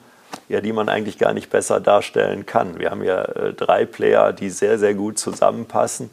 ja, 0.49 0.61
die 0.61 0.73
man 0.73 0.89
eigentlich 0.89 1.17
gar 1.17 1.33
nicht 1.33 1.49
besser 1.49 1.79
darstellen 1.79 2.45
kann. 2.45 2.79
Wir 2.79 2.91
haben 2.91 3.03
ja 3.03 3.23
äh, 3.23 3.53
drei 3.53 3.85
Player, 3.85 4.33
die 4.33 4.49
sehr, 4.49 4.77
sehr 4.79 4.93
gut 4.93 5.17
zusammenpassen 5.17 6.09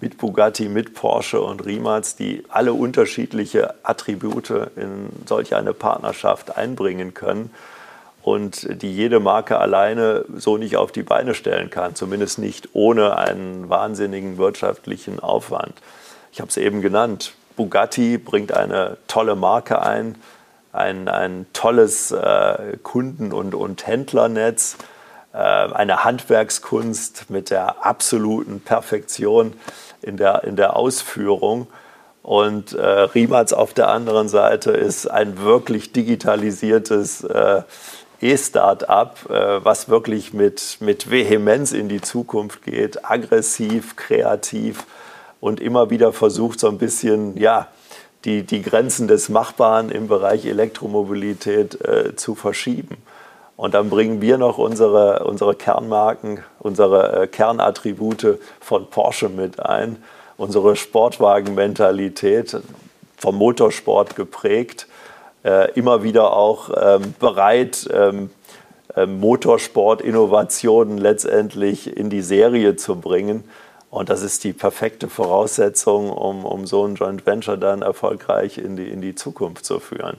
mit 0.00 0.18
Bugatti, 0.18 0.68
mit 0.68 0.94
Porsche 0.94 1.40
und 1.40 1.64
Rimac, 1.64 2.16
die 2.18 2.44
alle 2.48 2.72
unterschiedliche 2.72 3.74
Attribute 3.82 4.50
in 4.76 5.08
solch 5.26 5.54
eine 5.54 5.72
Partnerschaft 5.72 6.56
einbringen 6.56 7.14
können 7.14 7.50
und 8.22 8.82
die 8.82 8.94
jede 8.94 9.20
Marke 9.20 9.58
alleine 9.58 10.24
so 10.36 10.58
nicht 10.58 10.76
auf 10.76 10.92
die 10.92 11.02
Beine 11.02 11.34
stellen 11.34 11.70
kann, 11.70 11.94
zumindest 11.94 12.38
nicht 12.38 12.70
ohne 12.74 13.16
einen 13.16 13.68
wahnsinnigen 13.68 14.38
wirtschaftlichen 14.38 15.20
Aufwand. 15.20 15.74
Ich 16.32 16.40
habe 16.40 16.50
es 16.50 16.56
eben 16.56 16.82
genannt, 16.82 17.32
Bugatti 17.56 18.18
bringt 18.18 18.52
eine 18.52 18.98
tolle 19.08 19.34
Marke 19.34 19.82
ein, 19.82 20.16
ein, 20.72 21.08
ein 21.08 21.46
tolles 21.52 22.10
äh, 22.10 22.76
Kunden- 22.82 23.32
und, 23.32 23.54
und 23.54 23.86
Händlernetz, 23.86 24.76
äh, 25.32 25.38
eine 25.38 26.04
Handwerkskunst 26.04 27.30
mit 27.30 27.50
der 27.50 27.84
absoluten 27.84 28.60
Perfektion 28.60 29.54
in 30.02 30.16
der, 30.16 30.44
in 30.44 30.56
der 30.56 30.76
Ausführung. 30.76 31.66
Und 32.22 32.74
äh, 32.74 32.84
Rimac 32.84 33.52
auf 33.52 33.72
der 33.72 33.88
anderen 33.88 34.28
Seite 34.28 34.72
ist 34.72 35.06
ein 35.06 35.40
wirklich 35.40 35.92
digitalisiertes 35.92 37.24
äh, 37.24 37.62
E-Start-up, 38.20 39.30
äh, 39.30 39.64
was 39.64 39.88
wirklich 39.88 40.32
mit, 40.32 40.78
mit 40.80 41.10
Vehemenz 41.10 41.72
in 41.72 41.88
die 41.88 42.00
Zukunft 42.00 42.62
geht, 42.62 43.08
aggressiv, 43.08 43.96
kreativ 43.96 44.84
und 45.40 45.60
immer 45.60 45.90
wieder 45.90 46.12
versucht, 46.12 46.58
so 46.60 46.68
ein 46.68 46.78
bisschen, 46.78 47.36
ja, 47.36 47.68
die, 48.24 48.42
die 48.42 48.62
Grenzen 48.62 49.08
des 49.08 49.28
Machbaren 49.28 49.90
im 49.90 50.08
Bereich 50.08 50.44
Elektromobilität 50.46 51.80
äh, 51.84 52.16
zu 52.16 52.34
verschieben. 52.34 52.96
Und 53.56 53.74
dann 53.74 53.90
bringen 53.90 54.20
wir 54.20 54.38
noch 54.38 54.58
unsere, 54.58 55.24
unsere 55.24 55.54
Kernmarken, 55.54 56.44
unsere 56.58 57.22
äh, 57.22 57.26
Kernattribute 57.26 58.38
von 58.60 58.88
Porsche 58.88 59.28
mit 59.28 59.60
ein, 59.60 60.02
unsere 60.36 60.76
Sportwagenmentalität, 60.76 62.56
vom 63.16 63.34
Motorsport 63.34 64.14
geprägt, 64.14 64.86
äh, 65.44 65.72
immer 65.72 66.04
wieder 66.04 66.36
auch 66.36 66.70
ähm, 66.80 67.14
bereit, 67.18 67.88
ähm, 67.92 68.30
äh, 68.94 69.06
Motorsport-Innovationen 69.06 70.98
letztendlich 70.98 71.96
in 71.96 72.10
die 72.10 72.22
Serie 72.22 72.76
zu 72.76 72.96
bringen. 72.96 73.44
Und 73.90 74.10
das 74.10 74.22
ist 74.22 74.44
die 74.44 74.52
perfekte 74.52 75.08
Voraussetzung, 75.08 76.10
um, 76.10 76.44
um 76.44 76.66
so 76.66 76.84
ein 76.84 76.94
Joint 76.94 77.24
Venture 77.24 77.56
dann 77.56 77.82
erfolgreich 77.82 78.58
in 78.58 78.76
die, 78.76 78.88
in 78.88 79.00
die 79.00 79.14
Zukunft 79.14 79.64
zu 79.64 79.80
führen. 79.80 80.18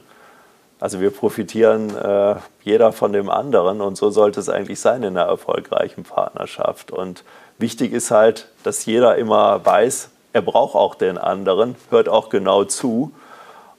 Also 0.79 1.01
wir 1.01 1.11
profitieren 1.11 1.95
äh, 1.95 2.35
jeder 2.63 2.93
von 2.93 3.11
dem 3.11 3.29
anderen 3.29 3.81
und 3.81 3.97
so 3.97 4.09
sollte 4.11 4.39
es 4.39 4.49
eigentlich 4.49 4.79
sein 4.79 5.03
in 5.03 5.17
einer 5.17 5.27
erfolgreichen 5.27 6.03
Partnerschaft. 6.03 6.91
Und 6.91 7.23
wichtig 7.57 7.91
ist 7.91 8.11
halt, 8.11 8.47
dass 8.63 8.85
jeder 8.85 9.17
immer 9.17 9.63
weiß, 9.65 10.09
er 10.31 10.41
braucht 10.41 10.75
auch 10.75 10.95
den 10.95 11.17
anderen, 11.17 11.75
hört 11.89 12.07
auch 12.07 12.29
genau 12.29 12.63
zu. 12.63 13.11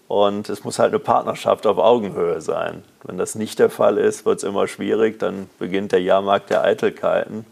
Und 0.09 0.49
es 0.49 0.65
muss 0.65 0.79
halt 0.79 0.91
eine 0.91 0.99
Partnerschaft 0.99 1.67
auf 1.67 1.79
Augenhöhe 1.79 2.41
sein. 2.41 2.83
Wenn 3.05 3.17
das 3.17 3.37
nicht 3.37 3.59
der 3.61 3.71
Fall 3.71 3.97
ist, 3.97 4.27
wird 4.27 4.39
es 4.39 4.45
immer 4.45 4.67
schwierig. 4.67 5.21
Dann 5.21 5.49
beginnt 5.59 5.93
der 5.93 6.03
Jahrmarkt 6.03 6.51
der 6.51 6.65
Eitelkeiten. 6.65 7.47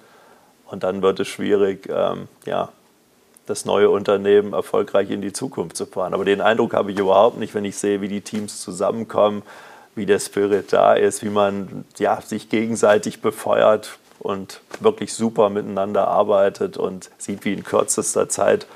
Und 0.71 0.85
dann 0.85 1.03
wird 1.03 1.21
es 1.21 1.29
schwierig, 1.29 1.89
ähm, 1.91 2.29
ja, 2.45 2.69
das 3.47 3.65
neue 3.65 3.89
Unternehmen 3.89 4.53
erfolgreich 4.53 5.11
in 5.11 5.23
die 5.23 5.33
Zukunft 5.33 5.77
zu 5.77 5.87
fahren. 5.87 6.13
Aber 6.13 6.25
den 6.25 6.43
Eindruck 6.43 6.75
habe 6.75 6.93
ich 6.93 6.99
überhaupt 6.99 7.39
nicht, 7.39 7.55
wenn 7.55 7.65
ich 7.65 7.77
sehe, 7.77 8.01
wie 8.03 8.09
die 8.09 8.21
Teams 8.21 8.61
zusammenkommen, 8.61 9.43
wie 9.95 10.05
der 10.05 10.19
Spirit 10.19 10.73
da 10.73 10.93
ist, 10.93 11.25
wie 11.25 11.31
man 11.31 11.85
ja, 11.99 12.21
sich 12.21 12.51
gegenseitig 12.51 13.23
befeuert 13.23 13.99
und 14.19 14.61
wirklich 14.81 15.15
super 15.15 15.49
miteinander 15.49 16.09
arbeitet 16.09 16.77
und 16.77 17.11
sieht, 17.19 17.45
wie 17.45 17.55
in 17.55 17.65
kürzester 17.65 18.29
Zeit 18.29 18.67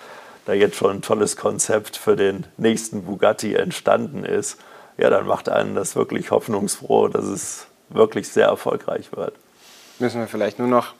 da 0.46 0.54
jetzt 0.54 0.76
schon 0.76 0.90
ein 0.90 1.02
tolles 1.02 1.36
Konzept 1.36 1.96
für 1.96 2.16
den 2.16 2.46
nächsten 2.56 3.04
Bugatti 3.04 3.54
entstanden 3.54 4.24
ist. 4.24 4.58
Ja, 4.96 5.10
dann 5.10 5.26
macht 5.26 5.48
einen 5.48 5.74
das 5.74 5.94
wirklich 5.94 6.30
hoffnungsfroh, 6.30 7.08
dass 7.08 7.24
es 7.24 7.66
wirklich 7.90 8.28
sehr 8.28 8.46
erfolgreich 8.46 9.14
wird. 9.14 9.34
Müssen 9.98 10.20
wir 10.20 10.26
vielleicht 10.26 10.58
nur 10.58 10.68
noch 10.68 10.94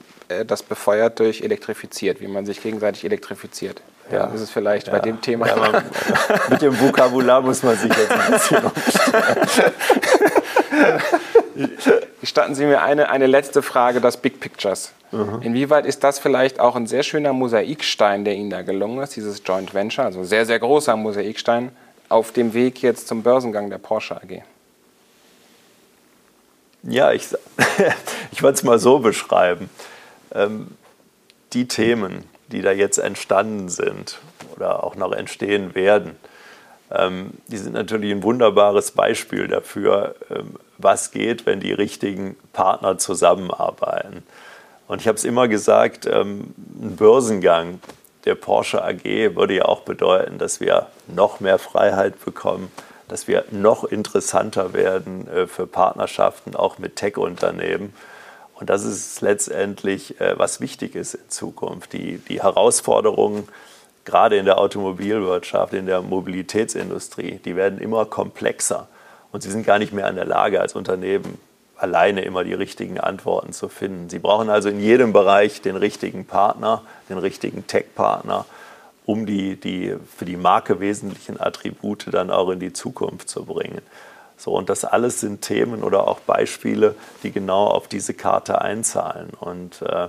das 0.46 0.62
befeuert 0.62 1.20
durch 1.20 1.42
elektrifiziert, 1.42 2.20
wie 2.20 2.28
man 2.28 2.46
sich 2.46 2.62
gegenseitig 2.62 3.04
elektrifiert. 3.04 3.82
Ja, 4.10 4.26
das 4.26 4.40
ist 4.40 4.50
vielleicht 4.50 4.88
ja. 4.88 4.92
bei 4.92 5.00
dem 5.00 5.20
Thema. 5.20 5.46
Ja, 5.46 5.56
man, 5.56 5.84
mit 6.50 6.62
dem 6.62 6.78
Vokabular 6.78 7.40
muss 7.40 7.62
man 7.62 7.76
sich 7.76 7.92
jetzt 7.96 8.10
ein 8.10 8.32
bisschen 8.32 8.62
Gestatten 12.20 12.54
Sie 12.54 12.64
mir 12.64 12.82
eine, 12.82 13.10
eine 13.10 13.26
letzte 13.26 13.62
Frage, 13.62 14.00
das 14.00 14.16
Big 14.16 14.40
Pictures. 14.40 14.92
Mhm. 15.12 15.42
Inwieweit 15.42 15.86
ist 15.86 16.02
das 16.04 16.18
vielleicht 16.18 16.60
auch 16.60 16.76
ein 16.76 16.86
sehr 16.86 17.02
schöner 17.02 17.32
Mosaikstein, 17.32 18.24
der 18.24 18.34
Ihnen 18.34 18.50
da 18.50 18.62
gelungen 18.62 19.02
ist, 19.02 19.16
dieses 19.16 19.42
Joint 19.44 19.74
Venture, 19.74 20.04
also 20.04 20.24
sehr, 20.24 20.46
sehr 20.46 20.58
großer 20.58 20.96
Mosaikstein, 20.96 21.72
auf 22.08 22.32
dem 22.32 22.54
Weg 22.54 22.82
jetzt 22.82 23.08
zum 23.08 23.22
Börsengang 23.22 23.70
der 23.70 23.78
Porsche 23.78 24.16
AG? 24.16 24.42
Ja, 26.84 27.12
ich, 27.12 27.28
ich 28.32 28.42
würde 28.42 28.54
es 28.54 28.62
mal 28.62 28.78
so 28.78 28.98
beschreiben 28.98 29.68
die 31.52 31.68
Themen, 31.68 32.24
die 32.48 32.62
da 32.62 32.72
jetzt 32.72 32.98
entstanden 32.98 33.68
sind 33.68 34.20
oder 34.56 34.84
auch 34.84 34.94
noch 34.96 35.12
entstehen 35.12 35.74
werden, 35.74 36.16
ähm, 36.92 37.30
die 37.48 37.56
sind 37.56 37.72
natürlich 37.72 38.10
ein 38.10 38.22
wunderbares 38.22 38.90
Beispiel 38.92 39.48
dafür, 39.48 40.14
ähm, 40.30 40.56
was 40.78 41.10
geht, 41.10 41.46
wenn 41.46 41.60
die 41.60 41.72
richtigen 41.72 42.36
Partner 42.52 42.98
zusammenarbeiten. 42.98 44.22
Und 44.88 45.00
ich 45.00 45.08
habe 45.08 45.16
es 45.16 45.24
immer 45.24 45.48
gesagt, 45.48 46.06
ähm, 46.06 46.54
ein 46.80 46.96
Börsengang 46.96 47.80
der 48.24 48.34
Porsche 48.34 48.84
AG 48.84 49.04
würde 49.34 49.54
ja 49.54 49.64
auch 49.64 49.80
bedeuten, 49.80 50.38
dass 50.38 50.60
wir 50.60 50.88
noch 51.08 51.40
mehr 51.40 51.58
Freiheit 51.58 52.22
bekommen, 52.24 52.70
dass 53.08 53.26
wir 53.26 53.44
noch 53.50 53.84
interessanter 53.84 54.74
werden 54.74 55.28
äh, 55.28 55.46
für 55.46 55.66
Partnerschaften, 55.66 56.54
auch 56.54 56.78
mit 56.78 56.96
Tech-Unternehmen. 56.96 57.94
Und 58.62 58.70
das 58.70 58.84
ist 58.84 59.20
letztendlich, 59.22 60.20
äh, 60.20 60.38
was 60.38 60.60
wichtig 60.60 60.94
ist 60.94 61.14
in 61.14 61.28
Zukunft. 61.30 61.94
Die, 61.94 62.18
die 62.18 62.44
Herausforderungen, 62.44 63.48
gerade 64.04 64.36
in 64.36 64.44
der 64.44 64.58
Automobilwirtschaft, 64.58 65.74
in 65.74 65.86
der 65.86 66.00
Mobilitätsindustrie, 66.00 67.40
die 67.44 67.56
werden 67.56 67.80
immer 67.80 68.04
komplexer. 68.04 68.86
Und 69.32 69.42
sie 69.42 69.50
sind 69.50 69.66
gar 69.66 69.80
nicht 69.80 69.92
mehr 69.92 70.08
in 70.08 70.14
der 70.14 70.26
Lage, 70.26 70.60
als 70.60 70.76
Unternehmen 70.76 71.40
alleine 71.76 72.20
immer 72.20 72.44
die 72.44 72.54
richtigen 72.54 73.00
Antworten 73.00 73.52
zu 73.52 73.68
finden. 73.68 74.08
Sie 74.08 74.20
brauchen 74.20 74.48
also 74.48 74.68
in 74.68 74.78
jedem 74.78 75.12
Bereich 75.12 75.60
den 75.60 75.74
richtigen 75.74 76.24
Partner, 76.24 76.82
den 77.08 77.18
richtigen 77.18 77.66
Tech-Partner, 77.66 78.46
um 79.06 79.26
die, 79.26 79.56
die 79.56 79.96
für 80.16 80.24
die 80.24 80.36
Marke 80.36 80.78
wesentlichen 80.78 81.40
Attribute 81.40 82.06
dann 82.12 82.30
auch 82.30 82.50
in 82.50 82.60
die 82.60 82.72
Zukunft 82.72 83.28
zu 83.28 83.44
bringen. 83.44 83.82
So, 84.42 84.50
und 84.54 84.68
das 84.68 84.84
alles 84.84 85.20
sind 85.20 85.42
Themen 85.42 85.84
oder 85.84 86.08
auch 86.08 86.18
Beispiele, 86.18 86.96
die 87.22 87.30
genau 87.30 87.68
auf 87.68 87.86
diese 87.86 88.12
Karte 88.12 88.60
einzahlen. 88.60 89.30
Und 89.38 89.82
äh, 89.82 90.08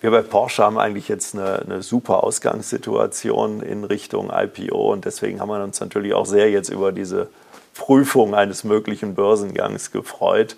wir 0.00 0.10
bei 0.10 0.22
Porsche 0.22 0.64
haben 0.64 0.78
eigentlich 0.78 1.08
jetzt 1.08 1.34
eine, 1.34 1.58
eine, 1.58 1.82
super 1.82 2.24
Ausgangssituation 2.24 3.60
in 3.60 3.84
Richtung 3.84 4.32
IPO 4.34 4.92
und 4.92 5.04
deswegen 5.04 5.42
haben 5.42 5.50
wir 5.50 5.62
uns 5.62 5.78
natürlich 5.78 6.14
auch 6.14 6.24
sehr 6.24 6.50
jetzt 6.50 6.70
über 6.70 6.90
diese 6.90 7.28
Prüfung 7.74 8.34
eines 8.34 8.64
möglichen 8.64 9.14
Börsengangs 9.14 9.92
gefreut, 9.92 10.56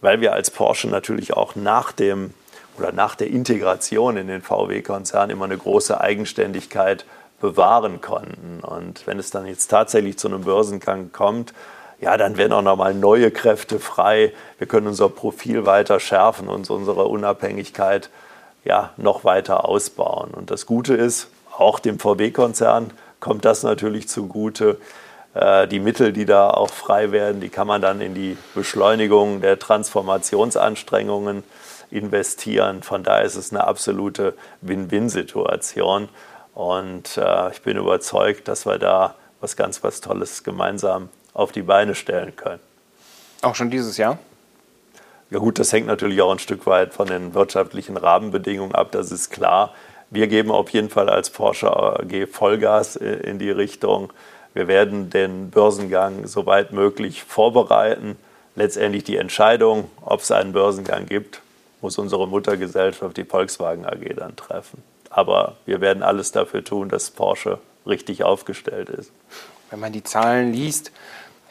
weil 0.00 0.22
wir 0.22 0.32
als 0.32 0.50
Porsche 0.50 0.88
natürlich 0.88 1.34
auch 1.34 1.56
nach 1.56 1.92
dem 1.92 2.32
oder 2.78 2.92
nach 2.92 3.14
der 3.14 3.28
Integration 3.28 4.16
in 4.16 4.26
den 4.26 4.40
VW-Konzern 4.40 5.28
immer 5.28 5.44
eine 5.44 5.58
große 5.58 6.00
Eigenständigkeit 6.00 7.04
bewahren 7.42 8.00
konnten. 8.00 8.60
Und 8.60 9.06
wenn 9.06 9.18
es 9.18 9.30
dann 9.30 9.44
jetzt 9.44 9.68
tatsächlich 9.68 10.16
zu 10.16 10.28
einem 10.28 10.44
Börsengang 10.44 11.12
kommt, 11.12 11.52
ja, 12.04 12.18
dann 12.18 12.36
werden 12.36 12.52
auch 12.52 12.60
nochmal 12.60 12.92
neue 12.92 13.30
Kräfte 13.30 13.80
frei. 13.80 14.34
Wir 14.58 14.66
können 14.66 14.88
unser 14.88 15.08
Profil 15.08 15.64
weiter 15.64 16.00
schärfen 16.00 16.48
und 16.48 16.68
unsere 16.68 17.06
Unabhängigkeit 17.06 18.10
ja, 18.62 18.90
noch 18.98 19.24
weiter 19.24 19.66
ausbauen. 19.66 20.32
Und 20.32 20.50
das 20.50 20.66
Gute 20.66 20.94
ist, 20.94 21.28
auch 21.56 21.78
dem 21.78 21.98
VW-Konzern 21.98 22.90
kommt 23.20 23.46
das 23.46 23.62
natürlich 23.62 24.06
zugute. 24.06 24.76
Äh, 25.32 25.66
die 25.66 25.80
Mittel, 25.80 26.12
die 26.12 26.26
da 26.26 26.50
auch 26.50 26.68
frei 26.68 27.10
werden, 27.10 27.40
die 27.40 27.48
kann 27.48 27.66
man 27.66 27.80
dann 27.80 28.02
in 28.02 28.12
die 28.14 28.36
Beschleunigung 28.54 29.40
der 29.40 29.58
Transformationsanstrengungen 29.58 31.42
investieren. 31.90 32.82
Von 32.82 33.02
daher 33.02 33.24
ist 33.24 33.36
es 33.36 33.50
eine 33.50 33.64
absolute 33.64 34.34
Win-Win-Situation. 34.60 36.10
Und 36.52 37.16
äh, 37.16 37.50
ich 37.50 37.62
bin 37.62 37.78
überzeugt, 37.78 38.46
dass 38.48 38.66
wir 38.66 38.76
da 38.76 39.14
was 39.40 39.56
ganz 39.56 39.82
was 39.82 40.02
Tolles 40.02 40.44
gemeinsam 40.44 41.08
auf 41.34 41.52
die 41.52 41.62
Beine 41.62 41.94
stellen 41.94 42.34
können. 42.36 42.60
Auch 43.42 43.54
schon 43.54 43.70
dieses 43.70 43.98
Jahr? 43.98 44.18
Ja 45.30 45.38
gut, 45.38 45.58
das 45.58 45.72
hängt 45.72 45.86
natürlich 45.86 46.22
auch 46.22 46.30
ein 46.30 46.38
Stück 46.38 46.66
weit 46.66 46.94
von 46.94 47.08
den 47.08 47.34
wirtschaftlichen 47.34 47.96
Rahmenbedingungen 47.96 48.74
ab, 48.74 48.92
das 48.92 49.10
ist 49.10 49.30
klar. 49.30 49.74
Wir 50.10 50.28
geben 50.28 50.50
auf 50.50 50.70
jeden 50.70 50.90
Fall 50.90 51.08
als 51.08 51.30
Porsche 51.30 51.74
AG 51.76 52.28
Vollgas 52.30 52.94
in 52.94 53.38
die 53.38 53.50
Richtung. 53.50 54.12
Wir 54.52 54.68
werden 54.68 55.10
den 55.10 55.50
Börsengang 55.50 56.26
so 56.28 56.46
weit 56.46 56.72
möglich 56.72 57.24
vorbereiten. 57.24 58.16
Letztendlich 58.54 59.02
die 59.02 59.16
Entscheidung, 59.16 59.90
ob 60.02 60.20
es 60.20 60.30
einen 60.30 60.52
Börsengang 60.52 61.06
gibt, 61.06 61.40
muss 61.80 61.98
unsere 61.98 62.28
Muttergesellschaft, 62.28 63.16
die 63.16 63.24
Volkswagen 63.24 63.84
AG, 63.84 64.14
dann 64.16 64.36
treffen. 64.36 64.82
Aber 65.10 65.56
wir 65.66 65.80
werden 65.80 66.04
alles 66.04 66.30
dafür 66.30 66.62
tun, 66.62 66.88
dass 66.88 67.10
Porsche 67.10 67.58
richtig 67.84 68.22
aufgestellt 68.22 68.90
ist. 68.90 69.10
Wenn 69.70 69.80
man 69.80 69.92
die 69.92 70.04
Zahlen 70.04 70.52
liest, 70.52 70.92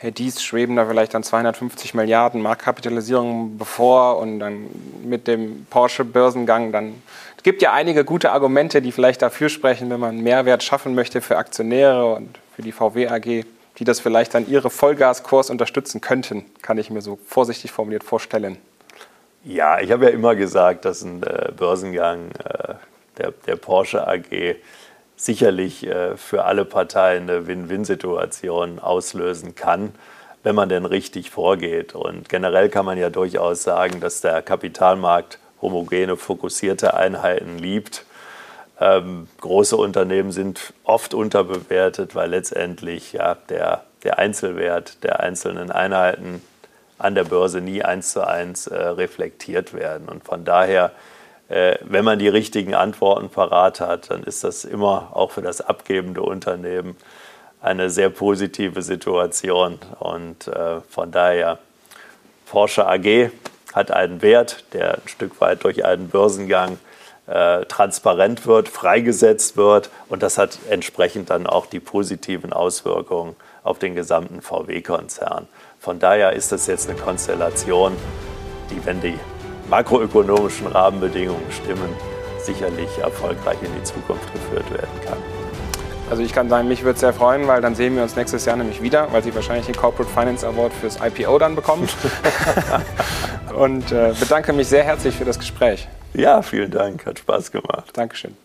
Herr 0.03 0.11
Dies 0.11 0.43
schweben 0.43 0.75
da 0.75 0.85
vielleicht 0.85 1.13
dann 1.13 1.23
250 1.23 1.93
Milliarden 1.93 2.41
Marktkapitalisierung 2.41 3.57
bevor 3.57 4.17
und 4.17 4.39
dann 4.39 4.67
mit 5.01 5.29
dem 5.29 5.65
Porsche-Börsengang 5.69 6.73
dann. 6.73 7.01
Es 7.37 7.43
gibt 7.43 7.61
ja 7.61 7.71
einige 7.71 8.03
gute 8.03 8.33
Argumente, 8.33 8.81
die 8.81 8.91
vielleicht 8.91 9.21
dafür 9.21 9.47
sprechen, 9.47 9.89
wenn 9.89 10.01
man 10.01 10.19
Mehrwert 10.19 10.61
schaffen 10.61 10.93
möchte 10.93 11.21
für 11.21 11.37
Aktionäre 11.37 12.15
und 12.15 12.37
für 12.53 12.63
die 12.63 12.73
VW 12.73 13.07
AG, 13.07 13.45
die 13.79 13.83
das 13.85 14.01
vielleicht 14.01 14.33
dann 14.33 14.45
ihre 14.45 14.69
Vollgaskurs 14.69 15.49
unterstützen 15.49 16.01
könnten, 16.01 16.43
kann 16.61 16.77
ich 16.77 16.89
mir 16.89 17.01
so 17.01 17.17
vorsichtig 17.25 17.71
formuliert 17.71 18.03
vorstellen. 18.03 18.57
Ja, 19.45 19.79
ich 19.79 19.93
habe 19.93 20.03
ja 20.03 20.11
immer 20.11 20.35
gesagt, 20.35 20.83
dass 20.83 21.01
ein 21.03 21.23
äh, 21.23 21.53
Börsengang 21.55 22.31
äh, 22.43 22.73
der, 23.19 23.31
der 23.47 23.55
Porsche 23.55 24.05
AG 24.05 24.57
sicherlich 25.15 25.85
äh, 25.85 26.17
für 26.17 26.45
alle 26.45 26.65
Parteien 26.65 27.23
eine 27.23 27.47
Win-Win-Situation 27.47 28.79
auslösen 28.79 29.55
kann, 29.55 29.93
wenn 30.43 30.55
man 30.55 30.69
denn 30.69 30.85
richtig 30.85 31.31
vorgeht. 31.31 31.95
Und 31.95 32.29
generell 32.29 32.69
kann 32.69 32.85
man 32.85 32.97
ja 32.97 33.09
durchaus 33.09 33.63
sagen, 33.63 33.99
dass 33.99 34.21
der 34.21 34.41
Kapitalmarkt 34.41 35.39
homogene, 35.61 36.17
fokussierte 36.17 36.93
Einheiten 36.93 37.57
liebt. 37.57 38.05
Ähm, 38.79 39.27
große 39.39 39.77
Unternehmen 39.77 40.31
sind 40.31 40.73
oft 40.83 41.13
unterbewertet, 41.13 42.15
weil 42.15 42.29
letztendlich 42.29 43.13
ja, 43.13 43.35
der, 43.49 43.83
der 44.03 44.19
Einzelwert 44.19 45.03
der 45.03 45.21
einzelnen 45.21 45.71
Einheiten 45.71 46.41
an 46.97 47.15
der 47.15 47.23
Börse 47.23 47.61
nie 47.61 47.83
eins 47.83 48.11
zu 48.11 48.25
eins 48.25 48.67
äh, 48.67 48.75
reflektiert 48.75 49.73
werden. 49.73 50.09
Und 50.09 50.23
von 50.23 50.43
daher 50.45 50.91
wenn 51.49 52.05
man 52.05 52.19
die 52.19 52.29
richtigen 52.29 52.73
Antworten 52.73 53.29
parat 53.29 53.79
hat, 53.79 54.09
dann 54.09 54.23
ist 54.23 54.43
das 54.43 54.65
immer 54.65 55.11
auch 55.13 55.31
für 55.31 55.41
das 55.41 55.61
abgebende 55.61 56.21
Unternehmen 56.21 56.95
eine 57.63 57.89
sehr 57.89 58.09
positive 58.09 58.81
Situation. 58.81 59.79
Und 59.99 60.47
äh, 60.47 60.81
von 60.89 61.11
daher, 61.11 61.59
Porsche 62.45 62.85
AG 62.85 63.31
hat 63.73 63.89
einen 63.89 64.21
Wert, 64.21 64.65
der 64.73 64.95
ein 64.95 65.07
Stück 65.07 65.39
weit 65.41 65.63
durch 65.63 65.83
einen 65.85 66.09
Börsengang 66.09 66.77
äh, 67.25 67.65
transparent 67.65 68.45
wird, 68.45 68.67
freigesetzt 68.67 69.55
wird. 69.57 69.89
Und 70.09 70.21
das 70.21 70.37
hat 70.37 70.59
entsprechend 70.69 71.29
dann 71.29 71.47
auch 71.47 71.65
die 71.65 71.79
positiven 71.79 72.53
Auswirkungen 72.53 73.35
auf 73.63 73.79
den 73.79 73.95
gesamten 73.95 74.41
VW-Konzern. 74.41 75.47
Von 75.79 75.99
daher 75.99 76.33
ist 76.33 76.51
das 76.51 76.67
jetzt 76.67 76.89
eine 76.89 76.99
Konstellation, 76.99 77.95
die, 78.69 78.85
wenn 78.85 79.01
die 79.01 79.17
makroökonomischen 79.73 80.67
Rahmenbedingungen 80.67 81.51
stimmen, 81.51 81.89
sicherlich 82.37 82.95
erfolgreich 82.99 83.57
in 83.63 83.73
die 83.75 83.83
Zukunft 83.83 84.31
geführt 84.31 84.69
werden 84.69 85.01
kann. 85.03 85.17
Also 86.11 86.21
ich 86.21 86.31
kann 86.31 86.47
sagen, 86.47 86.67
mich 86.67 86.83
würde 86.83 86.93
es 86.93 86.99
sehr 86.99 87.11
freuen, 87.11 87.47
weil 87.47 87.59
dann 87.59 87.73
sehen 87.73 87.95
wir 87.95 88.03
uns 88.03 88.15
nächstes 88.15 88.45
Jahr 88.45 88.55
nämlich 88.55 88.83
wieder, 88.83 89.11
weil 89.11 89.23
Sie 89.23 89.33
wahrscheinlich 89.33 89.65
den 89.65 89.75
Corporate 89.75 90.13
Finance 90.13 90.45
Award 90.45 90.73
fürs 90.73 90.99
IPO 91.03 91.39
dann 91.39 91.55
bekommen. 91.55 91.89
Und 93.57 93.91
äh, 93.91 94.13
bedanke 94.19 94.53
mich 94.53 94.67
sehr 94.67 94.83
herzlich 94.83 95.15
für 95.15 95.25
das 95.25 95.39
Gespräch. 95.39 95.87
Ja, 96.13 96.43
vielen 96.43 96.69
Dank, 96.69 97.07
hat 97.07 97.17
Spaß 97.17 97.51
gemacht. 97.51 97.89
Dankeschön. 97.93 98.37